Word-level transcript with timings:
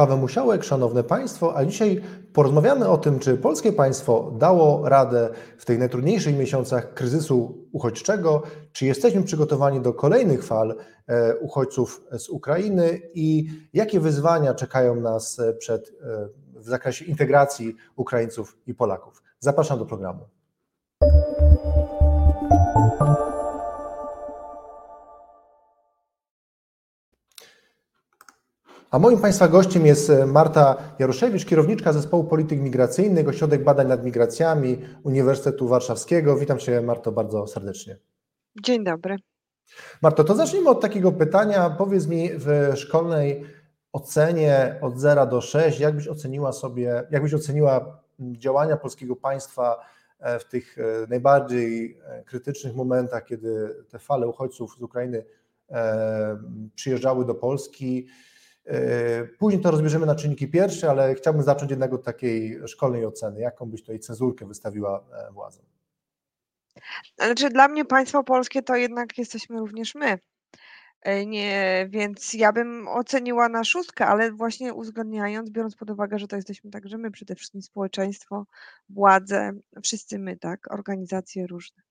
Paweł 0.00 0.18
Musiałek, 0.18 0.64
Szanowne 0.64 1.04
Państwo, 1.04 1.56
a 1.56 1.64
dzisiaj 1.64 2.00
porozmawiamy 2.32 2.88
o 2.88 2.98
tym, 2.98 3.18
czy 3.18 3.36
polskie 3.36 3.72
państwo 3.72 4.34
dało 4.38 4.88
radę 4.88 5.30
w 5.58 5.64
tych 5.64 5.78
najtrudniejszych 5.78 6.36
miesiącach 6.36 6.94
kryzysu 6.94 7.68
uchodźczego, 7.72 8.42
czy 8.72 8.86
jesteśmy 8.86 9.22
przygotowani 9.22 9.80
do 9.80 9.94
kolejnych 9.94 10.44
fal 10.44 10.76
e, 11.06 11.36
uchodźców 11.36 12.04
z 12.12 12.28
Ukrainy 12.28 13.00
i 13.14 13.46
jakie 13.72 14.00
wyzwania 14.00 14.54
czekają 14.54 14.94
nas 14.94 15.40
przed, 15.58 15.88
e, 15.88 16.28
w 16.54 16.64
zakresie 16.64 17.04
integracji 17.04 17.76
Ukraińców 17.96 18.58
i 18.66 18.74
Polaków. 18.74 19.22
Zapraszam 19.38 19.78
do 19.78 19.86
programu. 19.86 20.20
A 28.90 28.98
moim 28.98 29.18
Państwa 29.18 29.48
gościem 29.48 29.86
jest 29.86 30.10
e, 30.10 30.26
Marta 30.26 30.76
Jaruszewicz, 30.98 31.44
kierowniczka 31.44 31.92
Zespołu 31.92 32.24
Polityk 32.24 32.60
Migracyjnych, 32.60 33.28
Ośrodek 33.28 33.64
Badań 33.64 33.88
nad 33.88 34.04
Migracjami 34.04 34.78
Uniwersytetu 35.02 35.68
Warszawskiego. 35.68 36.36
Witam 36.36 36.58
Cię, 36.58 36.80
Marto, 36.80 37.12
bardzo 37.12 37.46
serdecznie. 37.46 37.96
Dzień 38.62 38.84
dobry. 38.84 39.16
Marto, 40.02 40.24
to 40.24 40.34
zacznijmy 40.34 40.70
od 40.70 40.80
takiego 40.80 41.12
pytania. 41.12 41.70
Powiedz 41.70 42.06
mi 42.06 42.30
w 42.34 42.72
szkolnej 42.76 43.44
ocenie 43.92 44.78
od 44.80 44.98
0 44.98 45.26
do 45.26 45.40
6, 45.40 45.80
jak 45.80 45.96
byś 45.96 46.08
oceniła 46.08 46.52
sobie, 46.52 47.02
jak 47.10 47.22
byś 47.22 47.34
oceniła 47.34 48.00
działania 48.20 48.76
polskiego 48.76 49.16
państwa 49.16 49.76
e, 50.20 50.38
w 50.38 50.44
tych 50.44 50.78
e, 50.78 50.82
najbardziej 51.08 51.98
krytycznych 52.26 52.74
momentach, 52.74 53.24
kiedy 53.24 53.76
te 53.90 53.98
fale 53.98 54.28
uchodźców 54.28 54.76
z 54.78 54.82
Ukrainy 54.82 55.24
przyjeżdżały 56.74 57.24
do 57.24 57.34
Polski? 57.34 58.06
E, 58.66 59.24
później 59.24 59.62
to 59.62 59.70
rozbierzemy 59.70 60.06
na 60.06 60.14
czynniki 60.14 60.48
pierwsze, 60.48 60.90
ale 60.90 61.14
chciałbym 61.14 61.42
zacząć 61.42 61.70
jednak 61.70 61.92
od 61.92 62.04
takiej 62.04 62.68
szkolnej 62.68 63.06
oceny. 63.06 63.40
Jaką 63.40 63.66
byś 63.66 63.80
tutaj 63.80 63.98
cenzurkę 63.98 64.46
wystawiła 64.46 65.04
e, 65.12 65.32
władzom? 65.32 65.64
Znaczy, 67.18 67.50
dla 67.50 67.68
mnie 67.68 67.84
państwo 67.84 68.24
polskie 68.24 68.62
to 68.62 68.76
jednak 68.76 69.18
jesteśmy 69.18 69.58
również 69.58 69.94
my. 69.94 70.18
E, 71.02 71.26
nie, 71.26 71.88
więc 71.90 72.34
ja 72.34 72.52
bym 72.52 72.88
oceniła 72.88 73.48
na 73.48 73.64
szóstkę, 73.64 74.06
ale 74.06 74.32
właśnie 74.32 74.74
uwzględniając, 74.74 75.50
biorąc 75.50 75.76
pod 75.76 75.90
uwagę, 75.90 76.18
że 76.18 76.28
to 76.28 76.36
jesteśmy 76.36 76.70
także 76.70 76.98
my, 76.98 77.10
przede 77.10 77.34
wszystkim 77.34 77.62
społeczeństwo, 77.62 78.46
władze, 78.88 79.52
wszyscy 79.82 80.18
my, 80.18 80.36
tak, 80.36 80.72
organizacje 80.72 81.46
różne. 81.46 81.82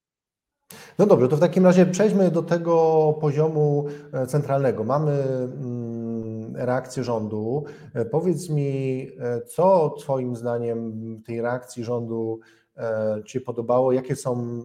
No 0.98 1.06
dobrze, 1.06 1.28
to 1.28 1.38
w 1.38 1.40
takim 1.40 1.66
razie 1.66 1.86
przejdźmy 1.86 2.32
do 2.32 2.44
tego 2.44 3.18
poziomu 3.22 3.88
centralnego. 4.28 4.84
Mamy 4.84 5.12
mm, 5.12 6.09
reakcję 6.56 7.04
rządu. 7.04 7.64
E, 7.94 8.06
powiedz 8.06 8.50
mi, 8.50 9.02
e, 9.20 9.42
co 9.42 9.90
Twoim 9.90 10.36
zdaniem 10.36 11.22
tej 11.26 11.42
reakcji 11.42 11.84
rządu 11.84 12.40
e, 12.78 13.22
Ci 13.26 13.42
podobało? 13.42 13.92
Jakie 13.92 14.16
są, 14.16 14.62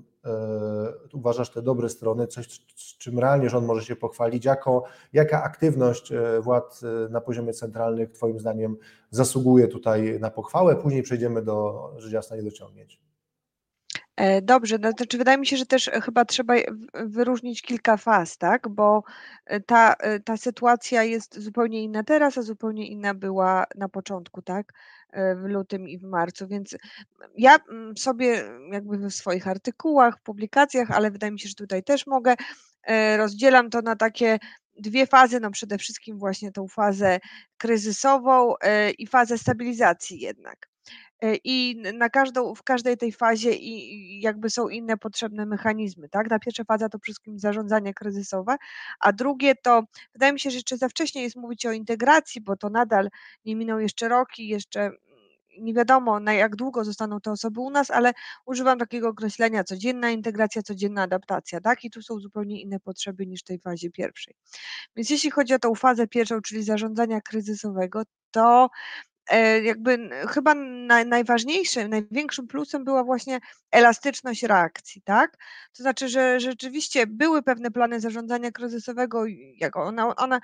uważasz, 1.13 1.51
te 1.51 1.63
dobre 1.63 1.89
strony? 1.89 2.27
Coś, 2.27 2.47
z 2.77 2.99
czym 2.99 3.19
realnie 3.19 3.51
rząd 3.51 3.67
może 3.67 3.85
się 3.85 3.97
pochwalić? 3.97 4.45
Jako, 4.45 4.85
jaka 5.13 5.43
aktywność 5.43 6.13
władz 6.41 6.85
na 7.11 7.21
poziomie 7.21 7.53
centralnym 7.53 8.11
Twoim 8.13 8.41
zdaniem 8.41 8.77
zasługuje 9.11 9.69
tutaj 9.69 10.21
na 10.21 10.31
pochwałę? 10.31 10.77
Później 10.77 11.03
przejdziemy 11.03 11.43
do 11.43 11.91
rzecz 11.97 12.13
jasna 12.13 12.37
niedociągnięć. 12.37 13.01
E, 13.01 13.14
dobrze, 14.43 14.79
no 14.79 14.91
znaczy 14.91 15.19
wydaje 15.19 15.39
mi 15.39 15.47
się, 15.47 15.57
że 15.57 15.67
też 15.67 15.91
chyba 16.05 16.25
trzeba 16.25 16.55
wyróżnić 16.95 17.63
kilka 17.63 17.97
faz, 17.97 18.39
tak? 18.39 18.69
Bo 18.69 19.03
e, 19.47 19.61
ta, 19.61 19.95
e, 19.95 20.21
ta 20.21 20.37
sytuacja 20.37 21.03
jest 21.03 21.39
zupełnie 21.41 21.83
inna 21.83 22.05
teraz, 22.05 22.39
a 22.39 22.43
zupełnie 22.43 22.89
inna 22.89 23.15
była 23.15 23.65
na 23.77 23.89
początku, 23.89 24.43
tak? 24.43 24.73
W 25.37 25.45
lutym 25.45 25.89
i 25.89 25.99
w 25.99 26.03
marcu. 26.03 26.47
Więc 26.49 26.77
ja 27.37 27.57
sobie 27.97 28.43
jakby 28.73 28.99
w 28.99 29.15
swoich 29.15 29.49
artykułach, 29.49 30.19
publikacjach, 30.23 30.91
ale 30.91 31.11
wydaje 31.11 31.33
mi 31.33 31.41
się, 31.41 31.49
że 31.49 31.55
tutaj 31.55 31.83
też 31.83 32.07
mogę, 32.07 32.35
rozdzielam 33.17 33.71
to 33.71 33.83
na 33.83 33.97
takie 33.97 34.39
dwie 34.79 35.07
fazy. 35.07 35.41
No 35.41 35.51
przede 35.51 35.79
wszystkim 35.79 36.19
właśnie 36.19 36.53
tą 36.53 36.69
fazę 36.69 37.21
kryzysową 37.59 38.55
i 38.99 39.07
fazę 39.07 39.39
stabilizacji 39.39 40.21
jednak. 40.21 40.74
E, 41.23 41.37
i 41.45 41.83
na 41.95 42.11
każdą, 42.11 42.55
w 42.55 42.63
każdej 42.63 42.97
tej 42.97 43.13
fazie 43.13 43.53
i 43.53 44.21
jakby 44.21 44.51
są 44.51 44.69
inne 44.69 44.97
potrzebne 44.97 45.47
mechanizmy, 45.47 46.09
tak? 46.09 46.29
Ta 46.29 46.39
pierwsza 46.39 46.65
faza 46.65 46.89
to 46.89 46.99
przede 46.99 47.05
wszystkim 47.05 47.39
zarządzanie 47.39 47.95
kryzysowe, 47.95 48.57
a 49.01 49.13
drugie 49.13 49.55
to 49.55 49.83
wydaje 50.13 50.33
mi 50.33 50.41
się, 50.41 50.51
że 50.51 50.57
jeszcze 50.57 50.77
za 50.77 50.89
wcześnie 50.89 51.23
jest 51.23 51.37
mówić 51.37 51.67
o 51.67 51.73
integracji, 51.73 52.41
bo 52.41 52.57
to 52.57 52.71
nadal 52.71 53.09
nie 53.45 53.57
minął 53.57 53.81
jeszcze 53.81 54.09
rok 54.09 54.39
i 54.39 54.49
jeszcze 54.49 54.81
mm, 54.81 54.99
nie 55.61 55.75
wiadomo 55.75 56.21
na 56.21 56.33
jak 56.33 56.57
długo 56.57 56.85
zostaną 56.85 57.21
te 57.21 57.31
osoby 57.31 57.61
u 57.61 57.71
nas, 57.71 57.91
ale 57.91 58.13
używam 58.47 58.79
takiego 58.79 59.09
określenia 59.09 59.65
codzienna 59.65 60.11
integracja, 60.11 60.63
codzienna 60.63 61.03
adaptacja, 61.03 61.61
tak? 61.61 61.85
I 61.85 61.91
tu 61.91 62.03
są 62.03 62.19
zupełnie 62.19 62.63
inne 62.63 62.81
potrzeby 62.81 63.27
niż 63.27 63.41
w 63.41 63.45
tej 63.45 63.59
fazie 63.59 63.91
pierwszej. 63.91 64.35
Więc 64.97 65.11
jeśli 65.11 65.31
chodzi 65.31 65.55
o 65.55 65.59
tą 65.59 65.75
fazę 65.75 66.07
pierwszą, 66.07 66.41
czyli 66.41 66.63
zarządzania 66.63 67.21
kryzysowego, 67.21 68.03
to 68.31 68.71
jakby 69.63 70.11
chyba 70.29 70.55
naj 70.55 71.07
najważniejszym, 71.07 71.91
największym 71.91 72.47
plusem 72.47 72.85
była 72.85 73.05
właśnie 73.05 73.41
elastyczność 73.71 74.43
reakcji, 74.43 75.03
tak? 75.03 75.37
To 75.77 75.83
znaczy, 75.83 76.09
że 76.09 76.41
rzeczywiście 76.41 77.07
były 77.07 77.43
pewne 77.43 77.71
plany 77.71 78.01
zarządzania 78.01 78.51
kryzysowego, 78.51 79.25
jak 79.61 79.77
one 79.77 80.17
one 80.17 80.41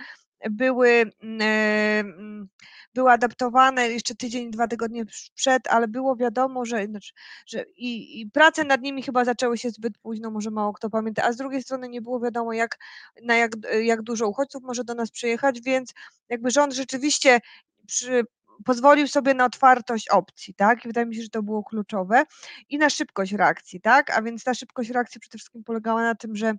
były, 0.50 1.12
mm, 1.22 2.48
były 2.94 3.10
adaptowane 3.10 3.88
jeszcze 3.88 4.14
tydzień, 4.14 4.50
dwa 4.50 4.68
tygodnie 4.68 5.04
przed, 5.34 5.68
ale 5.68 5.88
było 5.88 6.16
wiadomo, 6.16 6.64
że 6.64 6.86
znaczy, 6.86 7.12
że 7.46 7.64
i 7.76 8.20
i 8.20 8.30
prace 8.30 8.64
nad 8.64 8.80
nimi 8.82 9.02
chyba 9.02 9.24
zaczęły 9.24 9.58
się 9.58 9.70
zbyt 9.70 9.98
późno, 9.98 10.30
może 10.30 10.50
mało 10.50 10.72
kto 10.72 10.90
pamięta, 10.90 11.24
a 11.24 11.32
z 11.32 11.36
drugiej 11.36 11.62
strony 11.62 11.88
nie 11.88 12.02
było 12.02 12.20
wiadomo 12.20 12.52
jak 12.52 12.78
na 13.22 13.36
jak 13.36 13.52
jak 13.82 14.02
dużo 14.02 14.28
uchodźców 14.28 14.62
może 14.62 14.84
do 14.84 14.94
nas 14.94 15.10
przyjechać, 15.10 15.60
więc 15.60 15.94
jakby 16.28 16.50
rząd 16.50 16.72
rzeczywiście 16.74 17.40
przy 17.86 18.24
pozwolił 18.64 19.08
sobie 19.08 19.34
na 19.34 19.44
otwartość 19.44 20.08
opcji, 20.08 20.54
tak? 20.54 20.84
I 20.84 20.88
wydaje 20.88 21.06
mi 21.06 21.16
się, 21.16 21.22
że 21.22 21.28
to 21.28 21.42
było 21.42 21.64
kluczowe 21.64 22.24
i 22.68 22.78
na 22.78 22.90
szybkość 22.90 23.32
reakcji, 23.32 23.80
tak? 23.80 24.18
A 24.18 24.22
więc 24.22 24.44
ta 24.44 24.54
szybkość 24.54 24.90
reakcji 24.90 25.20
przede 25.20 25.38
wszystkim 25.38 25.64
polegała 25.64 26.02
na 26.02 26.14
tym, 26.14 26.36
że 26.36 26.54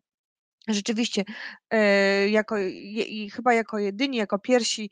rzeczywiście 0.67 1.23
e, 1.69 2.29
jako, 2.29 2.57
i 2.57 3.29
chyba 3.29 3.53
jako 3.53 3.79
jedyni, 3.79 4.17
jako 4.17 4.39
pierwsi 4.39 4.89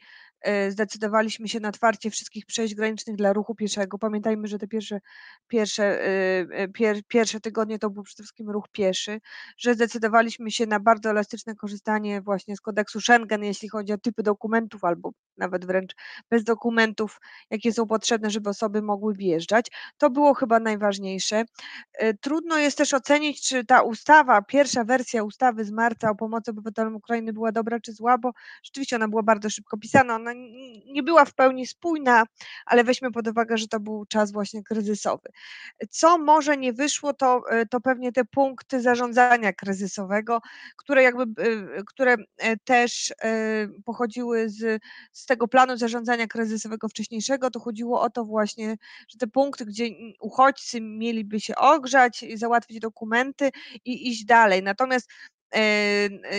zdecydowaliśmy 0.70 1.48
się 1.48 1.60
na 1.60 1.70
otwarcie 1.70 2.12
wszystkich 2.12 2.46
przejść 2.46 2.76
granicznych 2.76 3.16
dla 3.16 3.34
ruchu 3.34 3.56
pieszego. 3.56 3.98
Pamiętajmy, 3.98 4.48
że 4.48 4.60
te 4.60 4.68
pierwsze, 4.68 5.00
pierwsze, 5.48 5.84
e, 5.84 6.08
e, 6.52 6.68
pier, 6.68 6.98
pierwsze 7.08 7.40
tygodnie 7.40 7.80
to 7.80 7.90
był 7.90 8.04
przede 8.04 8.24
wszystkim 8.24 8.50
ruch 8.50 8.66
pieszy, 8.72 9.22
że 9.58 9.74
zdecydowaliśmy 9.74 10.52
się 10.52 10.66
na 10.66 10.80
bardzo 10.80 11.10
elastyczne 11.10 11.56
korzystanie 11.56 12.22
właśnie 12.22 12.56
z 12.56 12.62
kodeksu 12.62 13.02
Schengen, 13.02 13.44
jeśli 13.44 13.70
chodzi 13.70 13.94
o 13.94 13.98
typy 13.98 14.24
dokumentów, 14.24 14.84
albo 14.84 15.12
nawet 15.38 15.66
wręcz 15.66 15.96
bez 16.30 16.44
dokumentów, 16.44 17.20
jakie 17.50 17.74
są 17.74 17.88
potrzebne, 17.88 18.30
żeby 18.30 18.50
osoby 18.50 18.82
mogły 18.82 19.14
wjeżdżać. 19.14 19.68
To 19.98 20.10
było 20.10 20.34
chyba 20.34 20.60
najważniejsze. 20.60 21.44
Trudno 22.22 22.58
jest 22.58 22.78
też 22.78 22.94
ocenić, 22.94 23.48
czy 23.48 23.66
ta 23.66 23.82
ustawa, 23.82 24.42
pierwsza 24.42 24.84
wersja 24.84 25.24
ustawy 25.24 25.66
z 25.66 25.72
marca 25.72 26.10
o 26.12 26.16
pomocy 26.16 26.52
obywatelom 26.52 26.96
Ukrainy 26.96 27.34
była 27.34 27.52
dobra 27.52 27.80
czy 27.80 27.94
zła, 27.94 28.18
bo 28.18 28.32
rzeczywiście 28.64 28.96
ona 28.96 29.08
była 29.08 29.24
bardzo 29.24 29.50
szybko 29.50 29.78
pisana. 29.78 30.16
Ona 30.16 30.29
no, 30.34 30.42
nie 30.86 31.04
była 31.04 31.26
w 31.26 31.34
pełni 31.34 31.68
spójna, 31.68 32.24
ale 32.66 32.84
weźmy 32.84 33.12
pod 33.12 33.28
uwagę, 33.28 33.58
że 33.58 33.68
to 33.68 33.80
był 33.80 34.06
czas 34.06 34.32
właśnie 34.32 34.64
kryzysowy. 34.64 35.30
Co 35.90 36.18
może 36.18 36.58
nie 36.58 36.74
wyszło, 36.74 37.14
to, 37.14 37.42
e, 37.50 37.66
to 37.66 37.82
pewnie 37.82 38.12
te 38.12 38.26
punkty 38.26 38.82
zarządzania 38.82 39.54
kryzysowego, 39.54 40.42
które 40.78 41.04
jakby, 41.04 41.24
e, 41.44 41.84
które 41.88 42.16
e, 42.38 42.58
też 42.58 43.14
pochodziły 43.86 44.50
z, 44.50 44.84
z 45.12 45.26
tego 45.26 45.48
planu 45.48 45.78
zarządzania 45.78 46.28
kryzysowego 46.28 46.88
wcześniejszego, 46.88 47.52
to 47.52 47.60
chodziło 47.60 48.02
o 48.02 48.10
to 48.10 48.26
właśnie, 48.26 48.76
że 49.08 49.18
te 49.18 49.28
punkty, 49.28 49.66
gdzie 49.66 49.86
uchodźcy 50.20 50.82
mieliby 50.82 51.40
się 51.40 51.56
ogrzać, 51.56 52.26
załatwić 52.36 52.80
dokumenty 52.80 53.50
i 53.86 54.10
iść 54.10 54.26
dalej. 54.26 54.64
Natomiast 54.64 55.10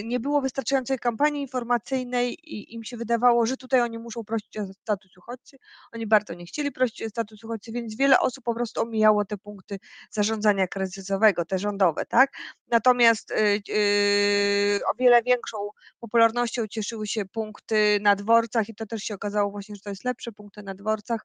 nie 0.04 0.20
było 0.20 0.40
wystarczającej 0.40 0.98
kampanii 0.98 1.42
informacyjnej 1.42 2.34
i 2.54 2.74
im 2.74 2.84
się 2.84 2.96
wydawało, 2.96 3.46
że 3.46 3.56
tutaj 3.56 3.80
oni 3.80 3.98
muszą 3.98 4.24
prosić 4.24 4.56
o 4.58 4.66
status 4.72 5.16
uchodźcy. 5.16 5.58
Oni 5.92 6.06
bardzo 6.06 6.34
nie 6.34 6.46
chcieli 6.46 6.72
prosić 6.72 7.02
o 7.02 7.08
status 7.08 7.44
uchodźcy, 7.44 7.72
więc 7.72 7.96
wiele 7.96 8.20
osób 8.20 8.44
po 8.44 8.54
prostu 8.54 8.80
omijało 8.80 9.24
te 9.24 9.36
punkty 9.36 9.78
zarządzania 10.10 10.66
kryzysowego, 10.66 11.44
te 11.44 11.58
rządowe, 11.58 12.06
tak? 12.06 12.32
Natomiast 12.68 13.30
y, 13.30 13.62
y, 13.70 14.80
o 14.92 14.94
wiele 14.98 15.22
większą 15.22 15.58
popularnością 16.00 16.66
cieszyły 16.66 17.06
się 17.06 17.24
punkty 17.24 17.98
na 18.02 18.16
dworcach 18.16 18.68
i 18.68 18.74
to 18.74 18.86
też 18.86 19.02
się 19.02 19.14
okazało 19.14 19.50
właśnie, 19.50 19.74
że 19.76 19.80
to 19.82 19.90
jest 19.90 20.04
lepsze 20.04 20.32
punkty 20.32 20.62
na 20.62 20.74
dworcach 20.74 21.24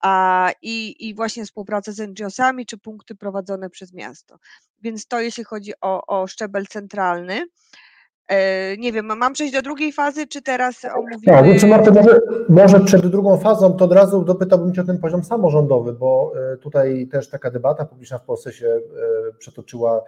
a, 0.00 0.50
i, 0.62 1.08
i 1.08 1.14
właśnie 1.14 1.44
współpraca 1.44 1.92
z 1.92 1.98
NGO-sami 1.98 2.66
czy 2.66 2.78
punkty 2.78 3.14
prowadzone 3.14 3.70
przez 3.70 3.92
miasto. 3.92 4.38
Więc 4.82 5.06
to 5.06 5.20
jeśli 5.20 5.44
chodzi 5.44 5.72
o, 5.80 6.06
o 6.06 6.26
szczebel 6.26 6.66
centralny. 6.66 7.46
E, 8.28 8.76
nie 8.76 8.92
wiem, 8.92 9.06
mam 9.06 9.32
przejść 9.32 9.52
do 9.52 9.62
drugiej 9.62 9.92
fazy, 9.92 10.26
czy 10.26 10.42
teraz 10.42 10.84
omówimy... 10.84 11.22
Tak, 11.24 11.46
znaczy 11.46 11.66
Marta, 11.66 11.90
może, 11.90 12.20
może 12.48 12.80
przed 12.80 13.06
drugą 13.06 13.38
fazą 13.38 13.72
to 13.72 13.84
od 13.84 13.92
razu 13.92 14.24
dopytałbym 14.24 14.74
Cię 14.74 14.80
o 14.80 14.84
ten 14.84 14.98
poziom 14.98 15.24
samorządowy, 15.24 15.92
bo 15.92 16.32
e, 16.52 16.56
tutaj 16.56 17.08
też 17.12 17.28
taka 17.28 17.50
debata 17.50 17.84
publiczna 17.84 18.18
w 18.18 18.24
Polsce 18.24 18.52
się 18.52 18.66
e, 18.66 18.80
przetoczyła 19.38 20.04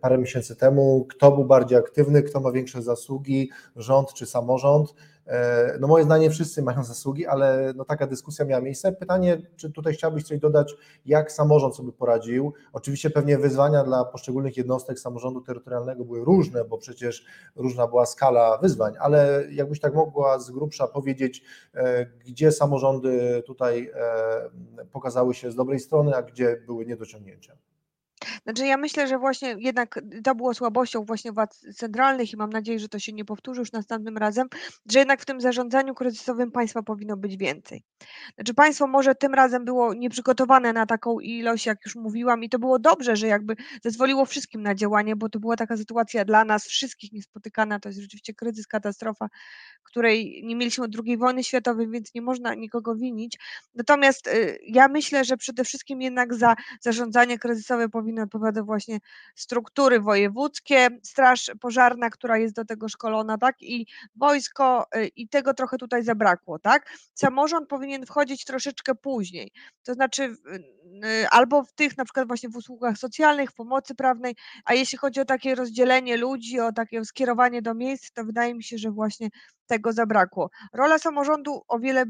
parę 0.00 0.18
miesięcy 0.18 0.56
temu. 0.56 1.06
Kto 1.10 1.32
był 1.32 1.44
bardziej 1.44 1.78
aktywny, 1.78 2.22
kto 2.22 2.40
ma 2.40 2.52
większe 2.52 2.82
zasługi, 2.82 3.50
rząd 3.76 4.14
czy 4.14 4.26
samorząd? 4.26 4.94
E, 5.30 5.78
no 5.80 5.88
moje 5.88 6.04
zdanie 6.04 6.30
wszyscy 6.30 6.62
mają 6.62 6.84
zasługi, 6.84 7.26
ale 7.26 7.72
no 7.76 7.84
taka 7.84 8.06
dyskusja 8.06 8.44
miała 8.44 8.62
miejsce. 8.62 8.92
Pytanie, 8.92 9.42
czy 9.56 9.70
tutaj 9.70 9.94
chciałbyś 9.94 10.24
coś 10.24 10.38
dodać, 10.38 10.74
jak 11.06 11.32
samorząd 11.32 11.76
sobie 11.76 11.92
poradził? 11.92 12.52
Oczywiście 12.72 13.10
pewnie 13.10 13.38
wyzwania 13.38 13.84
dla 13.84 14.04
poszczególnych 14.04 14.56
jednostek 14.56 14.98
samorządu 15.00 15.40
terytorialnego 15.40 16.04
były 16.04 16.24
różne, 16.24 16.64
bo 16.64 16.78
przecież 16.78 17.24
różna 17.56 17.86
była 17.86 18.06
skala 18.06 18.58
wyzwań, 18.58 18.94
ale 19.00 19.44
jakbyś 19.50 19.80
tak 19.80 19.94
mogła 19.94 20.38
z 20.38 20.50
grubsza 20.50 20.86
powiedzieć, 20.86 21.42
e, 21.74 22.06
gdzie 22.06 22.52
samorządy 22.52 23.42
tutaj 23.46 23.90
e, 23.94 24.84
pokazały 24.92 25.34
się 25.34 25.50
z 25.50 25.54
dobrej 25.54 25.80
strony, 25.80 26.16
a 26.16 26.22
gdzie 26.22 26.62
były 26.66 26.86
niedociągnięcia? 26.86 27.56
Znaczy 28.42 28.66
ja 28.66 28.76
myślę, 28.76 29.08
że 29.08 29.18
właśnie 29.18 29.56
jednak 29.58 30.00
to 30.24 30.34
było 30.34 30.54
słabością 30.54 31.04
właśnie 31.04 31.32
władz 31.32 31.60
centralnych 31.76 32.32
i 32.32 32.36
mam 32.36 32.50
nadzieję, 32.50 32.78
że 32.78 32.88
to 32.88 32.98
się 32.98 33.12
nie 33.12 33.24
powtórzy 33.24 33.60
już 33.60 33.72
następnym 33.72 34.16
razem, 34.16 34.48
że 34.90 34.98
jednak 34.98 35.22
w 35.22 35.24
tym 35.24 35.40
zarządzaniu 35.40 35.94
kryzysowym 35.94 36.50
państwa 36.50 36.82
powinno 36.82 37.16
być 37.16 37.36
więcej. 37.36 37.84
Znaczy 38.34 38.54
państwo 38.54 38.86
może 38.86 39.14
tym 39.14 39.34
razem 39.34 39.64
było 39.64 39.94
nieprzygotowane 39.94 40.72
na 40.72 40.86
taką 40.86 41.20
ilość, 41.20 41.66
jak 41.66 41.78
już 41.84 41.96
mówiłam 41.96 42.44
i 42.44 42.48
to 42.48 42.58
było 42.58 42.78
dobrze, 42.78 43.16
że 43.16 43.26
jakby 43.26 43.56
zezwoliło 43.82 44.24
wszystkim 44.24 44.62
na 44.62 44.74
działanie, 44.74 45.16
bo 45.16 45.28
to 45.28 45.40
była 45.40 45.56
taka 45.56 45.76
sytuacja 45.76 46.24
dla 46.24 46.44
nas 46.44 46.66
wszystkich 46.66 47.12
niespotykana, 47.12 47.80
to 47.80 47.88
jest 47.88 48.00
rzeczywiście 48.00 48.34
kryzys, 48.34 48.66
katastrofa, 48.66 49.28
której 49.82 50.42
nie 50.44 50.56
mieliśmy 50.56 50.84
od 50.84 50.90
II 51.06 51.16
wojny 51.16 51.44
światowej, 51.44 51.90
więc 51.90 52.14
nie 52.14 52.22
można 52.22 52.54
nikogo 52.54 52.94
winić. 52.94 53.38
Natomiast 53.74 54.26
y, 54.26 54.58
ja 54.62 54.88
myślę, 54.88 55.24
że 55.24 55.36
przede 55.36 55.64
wszystkim 55.64 56.02
jednak 56.02 56.34
za 56.34 56.56
zarządzanie 56.80 57.38
kryzysowe 57.38 57.88
powinny 57.88 58.22
odpowiadać 58.30 58.64
właśnie 58.64 58.98
struktury 59.34 60.00
wojewódzkie, 60.00 60.88
straż 61.02 61.50
pożarna, 61.60 62.10
która 62.10 62.38
jest 62.38 62.54
do 62.54 62.64
tego 62.64 62.88
szkolona, 62.88 63.38
tak, 63.38 63.62
i 63.62 63.86
wojsko 64.16 64.86
y, 64.96 65.06
i 65.16 65.28
tego 65.28 65.54
trochę 65.54 65.78
tutaj 65.78 66.02
zabrakło, 66.02 66.58
tak. 66.58 66.92
Samorząd 67.14 67.68
powinien 67.68 68.06
wchodzić 68.06 68.44
troszeczkę 68.44 68.94
później, 68.94 69.52
to 69.82 69.94
znaczy 69.94 70.22
y, 70.22 71.28
albo 71.30 71.64
w 71.64 71.72
tych 71.72 71.98
na 71.98 72.04
przykład 72.04 72.26
właśnie 72.26 72.48
w 72.48 72.56
usługach 72.56 72.98
socjalnych, 72.98 73.50
w 73.50 73.54
pomocy 73.54 73.94
prawnej, 73.94 74.34
a 74.64 74.74
jeśli 74.74 74.98
chodzi 74.98 75.20
o 75.20 75.24
takie 75.24 75.54
rozdzielenie 75.54 76.16
ludzi, 76.16 76.60
o 76.60 76.72
takie 76.72 77.04
skierowanie 77.04 77.62
do 77.62 77.74
miejsc, 77.74 78.12
to 78.12 78.24
wydaje 78.24 78.54
mi 78.54 78.64
się, 78.64 78.78
że 78.78 78.90
właśnie 78.90 79.28
tego 79.70 79.92
zabrakło. 79.92 80.50
Rola 80.72 80.98
samorządu 80.98 81.62
o 81.68 81.78
wiele 81.78 82.04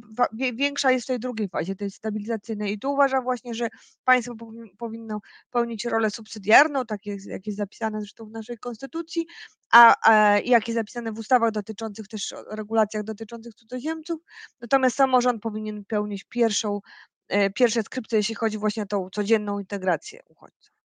większa 0.55 0.91
jest 0.91 1.05
w 1.05 1.07
tej 1.07 1.19
drugiej 1.19 1.49
fazie, 1.49 1.77
tej 1.77 1.91
stabilizacyjnej 1.91 2.73
i 2.73 2.79
tu 2.79 2.93
uważam 2.93 3.25
właśnie, 3.25 3.55
że 3.55 3.69
państwo 4.05 4.35
powinno 4.79 5.21
pełnić 5.51 5.85
rolę 5.85 6.11
subsydiarną, 6.11 6.87
tak 6.87 7.07
jest, 7.07 7.27
jak 7.27 7.47
jest 7.47 7.59
zapisane 7.59 8.01
zresztą 8.01 8.27
w 8.27 8.31
naszej 8.31 8.59
konstytucji, 8.59 9.27
a, 9.73 9.95
a 10.11 10.39
jak 10.39 10.69
jest 10.69 10.77
zapisane 10.79 11.13
w 11.13 11.19
ustawach 11.19 11.51
dotyczących 11.51 12.09
też 12.09 12.35
regulacjach 12.51 13.05
dotyczących 13.05 13.55
cudzoziemców, 13.55 14.21
natomiast 14.61 14.97
samorząd 14.97 15.43
powinien 15.43 15.85
pełnić 15.85 16.25
pierwszą, 16.25 16.81
e, 17.29 17.51
pierwsze 17.51 17.83
skrypty, 17.83 18.17
jeśli 18.17 18.35
chodzi 18.35 18.59
właśnie 18.59 18.83
o 18.83 18.87
tą 18.87 19.11
codzienną 19.11 19.59
integrację 19.59 20.21
uchodźców. 20.29 20.80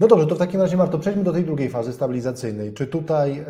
No 0.00 0.06
dobrze, 0.06 0.26
to 0.26 0.34
w 0.34 0.38
takim 0.38 0.60
razie 0.60 0.76
Marto, 0.76 0.98
przejdźmy 0.98 1.24
do 1.24 1.32
tej 1.32 1.44
drugiej 1.44 1.70
fazy 1.70 1.92
stabilizacyjnej. 1.92 2.74
Czy 2.74 2.86
tutaj 2.86 3.38
e, 3.38 3.44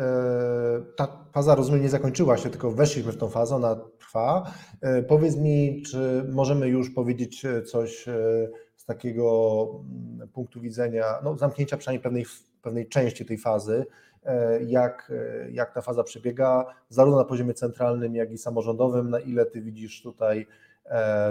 ta 0.95 1.07
faza, 1.33 1.55
rozumiem, 1.55 1.81
nie 1.81 1.89
zakończyła 1.89 2.37
się, 2.37 2.49
tylko 2.49 2.71
weszliśmy 2.71 3.11
w 3.11 3.17
tą 3.17 3.29
fazę, 3.29 3.55
ona 3.55 3.75
trwa. 3.99 4.51
E, 4.81 5.03
powiedz 5.03 5.35
mi, 5.35 5.81
czy 5.81 6.25
możemy 6.31 6.67
już 6.67 6.89
powiedzieć 6.89 7.45
e, 7.45 7.61
coś 7.61 8.05
z 8.75 8.85
takiego 8.85 9.67
mm, 10.19 10.27
punktu 10.29 10.61
widzenia, 10.61 11.05
no 11.23 11.37
zamknięcia 11.37 11.77
przynajmniej 11.77 12.03
pewnej, 12.03 12.25
pewnej 12.61 12.87
części 12.87 13.25
tej 13.25 13.37
fazy, 13.37 13.85
jak, 14.67 15.11
jak 15.51 15.73
ta 15.73 15.81
faza 15.81 16.03
przebiega, 16.03 16.65
zarówno 16.89 17.17
na 17.17 17.25
poziomie 17.25 17.53
centralnym, 17.53 18.15
jak 18.15 18.31
i 18.31 18.37
samorządowym, 18.37 19.09
na 19.09 19.19
ile 19.19 19.45
ty 19.45 19.61
widzisz 19.61 20.01
tutaj 20.01 20.47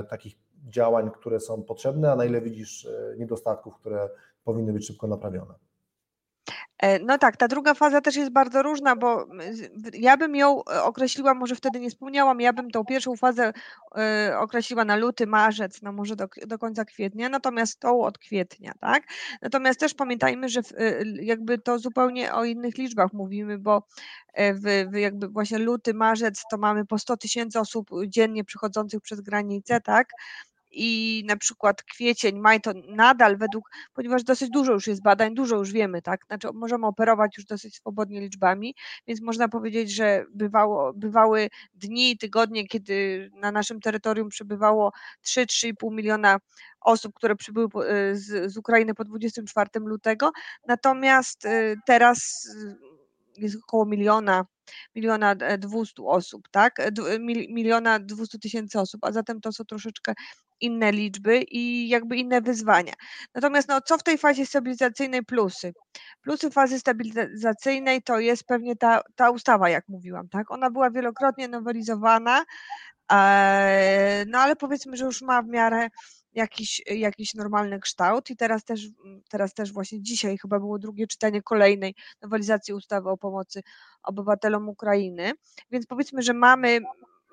takich 0.09 0.35
działań, 0.69 1.11
które 1.11 1.41
są 1.41 1.63
potrzebne, 1.63 2.13
a 2.13 2.17
na 2.17 2.25
ile 2.25 2.41
widzisz 2.41 2.89
niedostatków, 3.19 3.77
które 3.77 4.09
powinny 4.47 4.73
być 4.73 4.87
szybko 4.87 5.07
naprawione. 5.07 5.55
E, 6.79 6.99
no 6.99 7.19
tak, 7.19 7.37
ta 7.37 7.49
druga 7.49 7.75
faza 7.75 8.01
też 8.01 8.17
jest 8.17 8.33
bardzo 8.33 8.63
różna, 8.63 8.97
bo 8.97 9.27
ja 9.93 10.17
bym 10.17 10.37
ją 10.37 10.65
e, 10.65 10.83
określiła, 10.83 11.35
może 11.35 11.55
wtedy 11.55 11.81
nie 11.81 11.91
wspomniałam, 11.91 12.41
ja 12.41 12.53
bym 12.53 12.71
tą 12.71 12.85
pierwszą 12.85 13.17
fazę 13.17 13.53
e, 13.97 14.39
określiła 14.39 14.85
na 14.85 14.97
luty, 14.97 15.27
marzec, 15.27 15.83
no 15.83 15.93
może 15.93 16.17
do, 16.17 16.29
do 16.47 16.59
końca 16.59 16.85
kwietnia, 16.85 17.29
natomiast 17.29 17.81
tą 17.81 18.01
od 18.01 18.19
kwietnia, 18.19 18.73
tak? 18.81 19.03
Natomiast 19.43 19.81
też 19.81 19.95
pamiętajmy, 19.95 20.49
że 20.49 20.61
jakby 21.23 21.59
to 21.59 21.79
zupełnie 21.79 22.35
o 22.35 22.45
innych 22.45 22.79
liczbach 22.79 23.13
mówimy, 23.13 23.59
bo 23.59 23.83
w, 24.37 24.91
w 24.93 24.95
jakby 24.95 25.29
właśnie 25.29 25.59
luty, 25.59 25.95
marzec 25.95 26.43
to 26.51 26.59
mamy 26.59 26.85
po 26.85 26.99
100 26.99 27.17
tysięcy 27.17 27.61
osób 27.61 27.91
dziennie 28.07 28.45
przychodzących 28.45 29.01
przez 29.01 29.21
granicę, 29.21 29.81
tak? 29.81 30.09
I 30.76 31.23
na 31.26 31.37
przykład 31.37 31.82
kwiecień, 31.82 32.38
maj 32.38 32.61
to 32.61 32.73
nadal 32.88 33.37
według, 33.37 33.70
ponieważ 33.94 34.25
dosyć 34.25 34.50
dużo 34.50 34.73
już 34.73 34.87
jest 34.87 35.02
badań, 35.02 35.34
dużo 35.34 35.56
już 35.56 35.73
wiemy, 35.73 36.02
tak, 36.02 36.26
znaczy 36.26 36.49
możemy 36.55 36.87
operować 36.87 37.37
już 37.37 37.46
dosyć 37.46 37.76
swobodnie 37.76 38.20
liczbami, 38.20 38.75
więc 39.06 39.23
można 39.23 39.49
powiedzieć, 39.49 39.94
że 39.94 40.25
bywało, 40.34 40.93
bywały 40.93 41.49
dni, 41.75 42.19
tygodnie, 42.19 42.67
kiedy 42.67 43.31
na 43.34 43.52
naszym 43.52 43.81
terytorium 43.81 44.28
przebywało 44.28 44.93
3-3,5 45.26 45.93
miliona 45.93 46.38
osób, 46.81 47.14
które 47.14 47.37
przybyły 47.37 47.69
e, 47.88 48.17
z, 48.17 48.52
z 48.52 48.56
Ukrainy 48.56 48.94
po 48.94 49.05
24 49.05 49.70
lutego, 49.76 50.31
natomiast 50.67 51.46
e, 51.46 51.75
teraz 51.87 52.49
jest 53.38 53.56
około 53.65 53.87
miliona 53.87 54.47
miliona 54.94 55.33
e, 55.33 55.59
dwustu 55.59 56.09
osób, 56.09 56.49
tak? 56.50 56.91
Miliona 57.49 57.99
dwustu 57.99 58.38
tysięcy 58.38 58.81
osób, 58.81 59.05
a 59.05 59.12
zatem 59.12 59.41
to 59.41 59.53
są 59.53 59.65
troszeczkę 59.65 60.15
inne 60.61 60.93
liczby 60.93 61.43
i 61.43 61.88
jakby 61.88 62.17
inne 62.17 62.41
wyzwania. 62.41 62.93
Natomiast 63.35 63.69
no, 63.69 63.81
co 63.81 63.99
w 63.99 64.03
tej 64.03 64.19
fazie 64.19 64.47
stabilizacyjnej 64.47 65.25
plusy? 65.25 65.73
Plusy 66.21 66.50
fazy 66.50 66.79
stabilizacyjnej 66.79 68.03
to 68.03 68.19
jest 68.19 68.44
pewnie 68.44 68.77
ta, 68.77 69.00
ta 69.17 69.31
ustawa, 69.31 69.69
jak 69.69 69.88
mówiłam, 69.88 70.29
tak? 70.29 70.50
Ona 70.50 70.71
była 70.71 70.91
wielokrotnie 70.91 71.49
nowelizowana, 71.49 72.44
no 74.27 74.38
ale 74.38 74.57
powiedzmy, 74.59 74.97
że 74.97 75.05
już 75.05 75.23
ma 75.23 75.43
w 75.43 75.49
miarę 75.49 75.88
jakiś, 76.37 76.83
jakiś 76.87 77.35
normalny 77.35 77.81
kształt. 77.81 78.31
I 78.31 78.37
teraz 78.37 78.64
też, 78.64 78.81
teraz 79.31 79.55
też 79.55 79.73
właśnie 79.73 80.02
dzisiaj 80.02 80.38
chyba 80.38 80.59
było 80.59 80.78
drugie 80.78 81.07
czytanie 81.07 81.43
kolejnej 81.43 81.95
nowelizacji 82.23 82.75
ustawy 82.75 83.11
o 83.11 83.16
pomocy 83.16 83.62
obywatelom 84.02 84.69
Ukrainy, 84.69 85.33
więc 85.71 85.87
powiedzmy, 85.87 86.23
że 86.23 86.33
mamy 86.33 86.81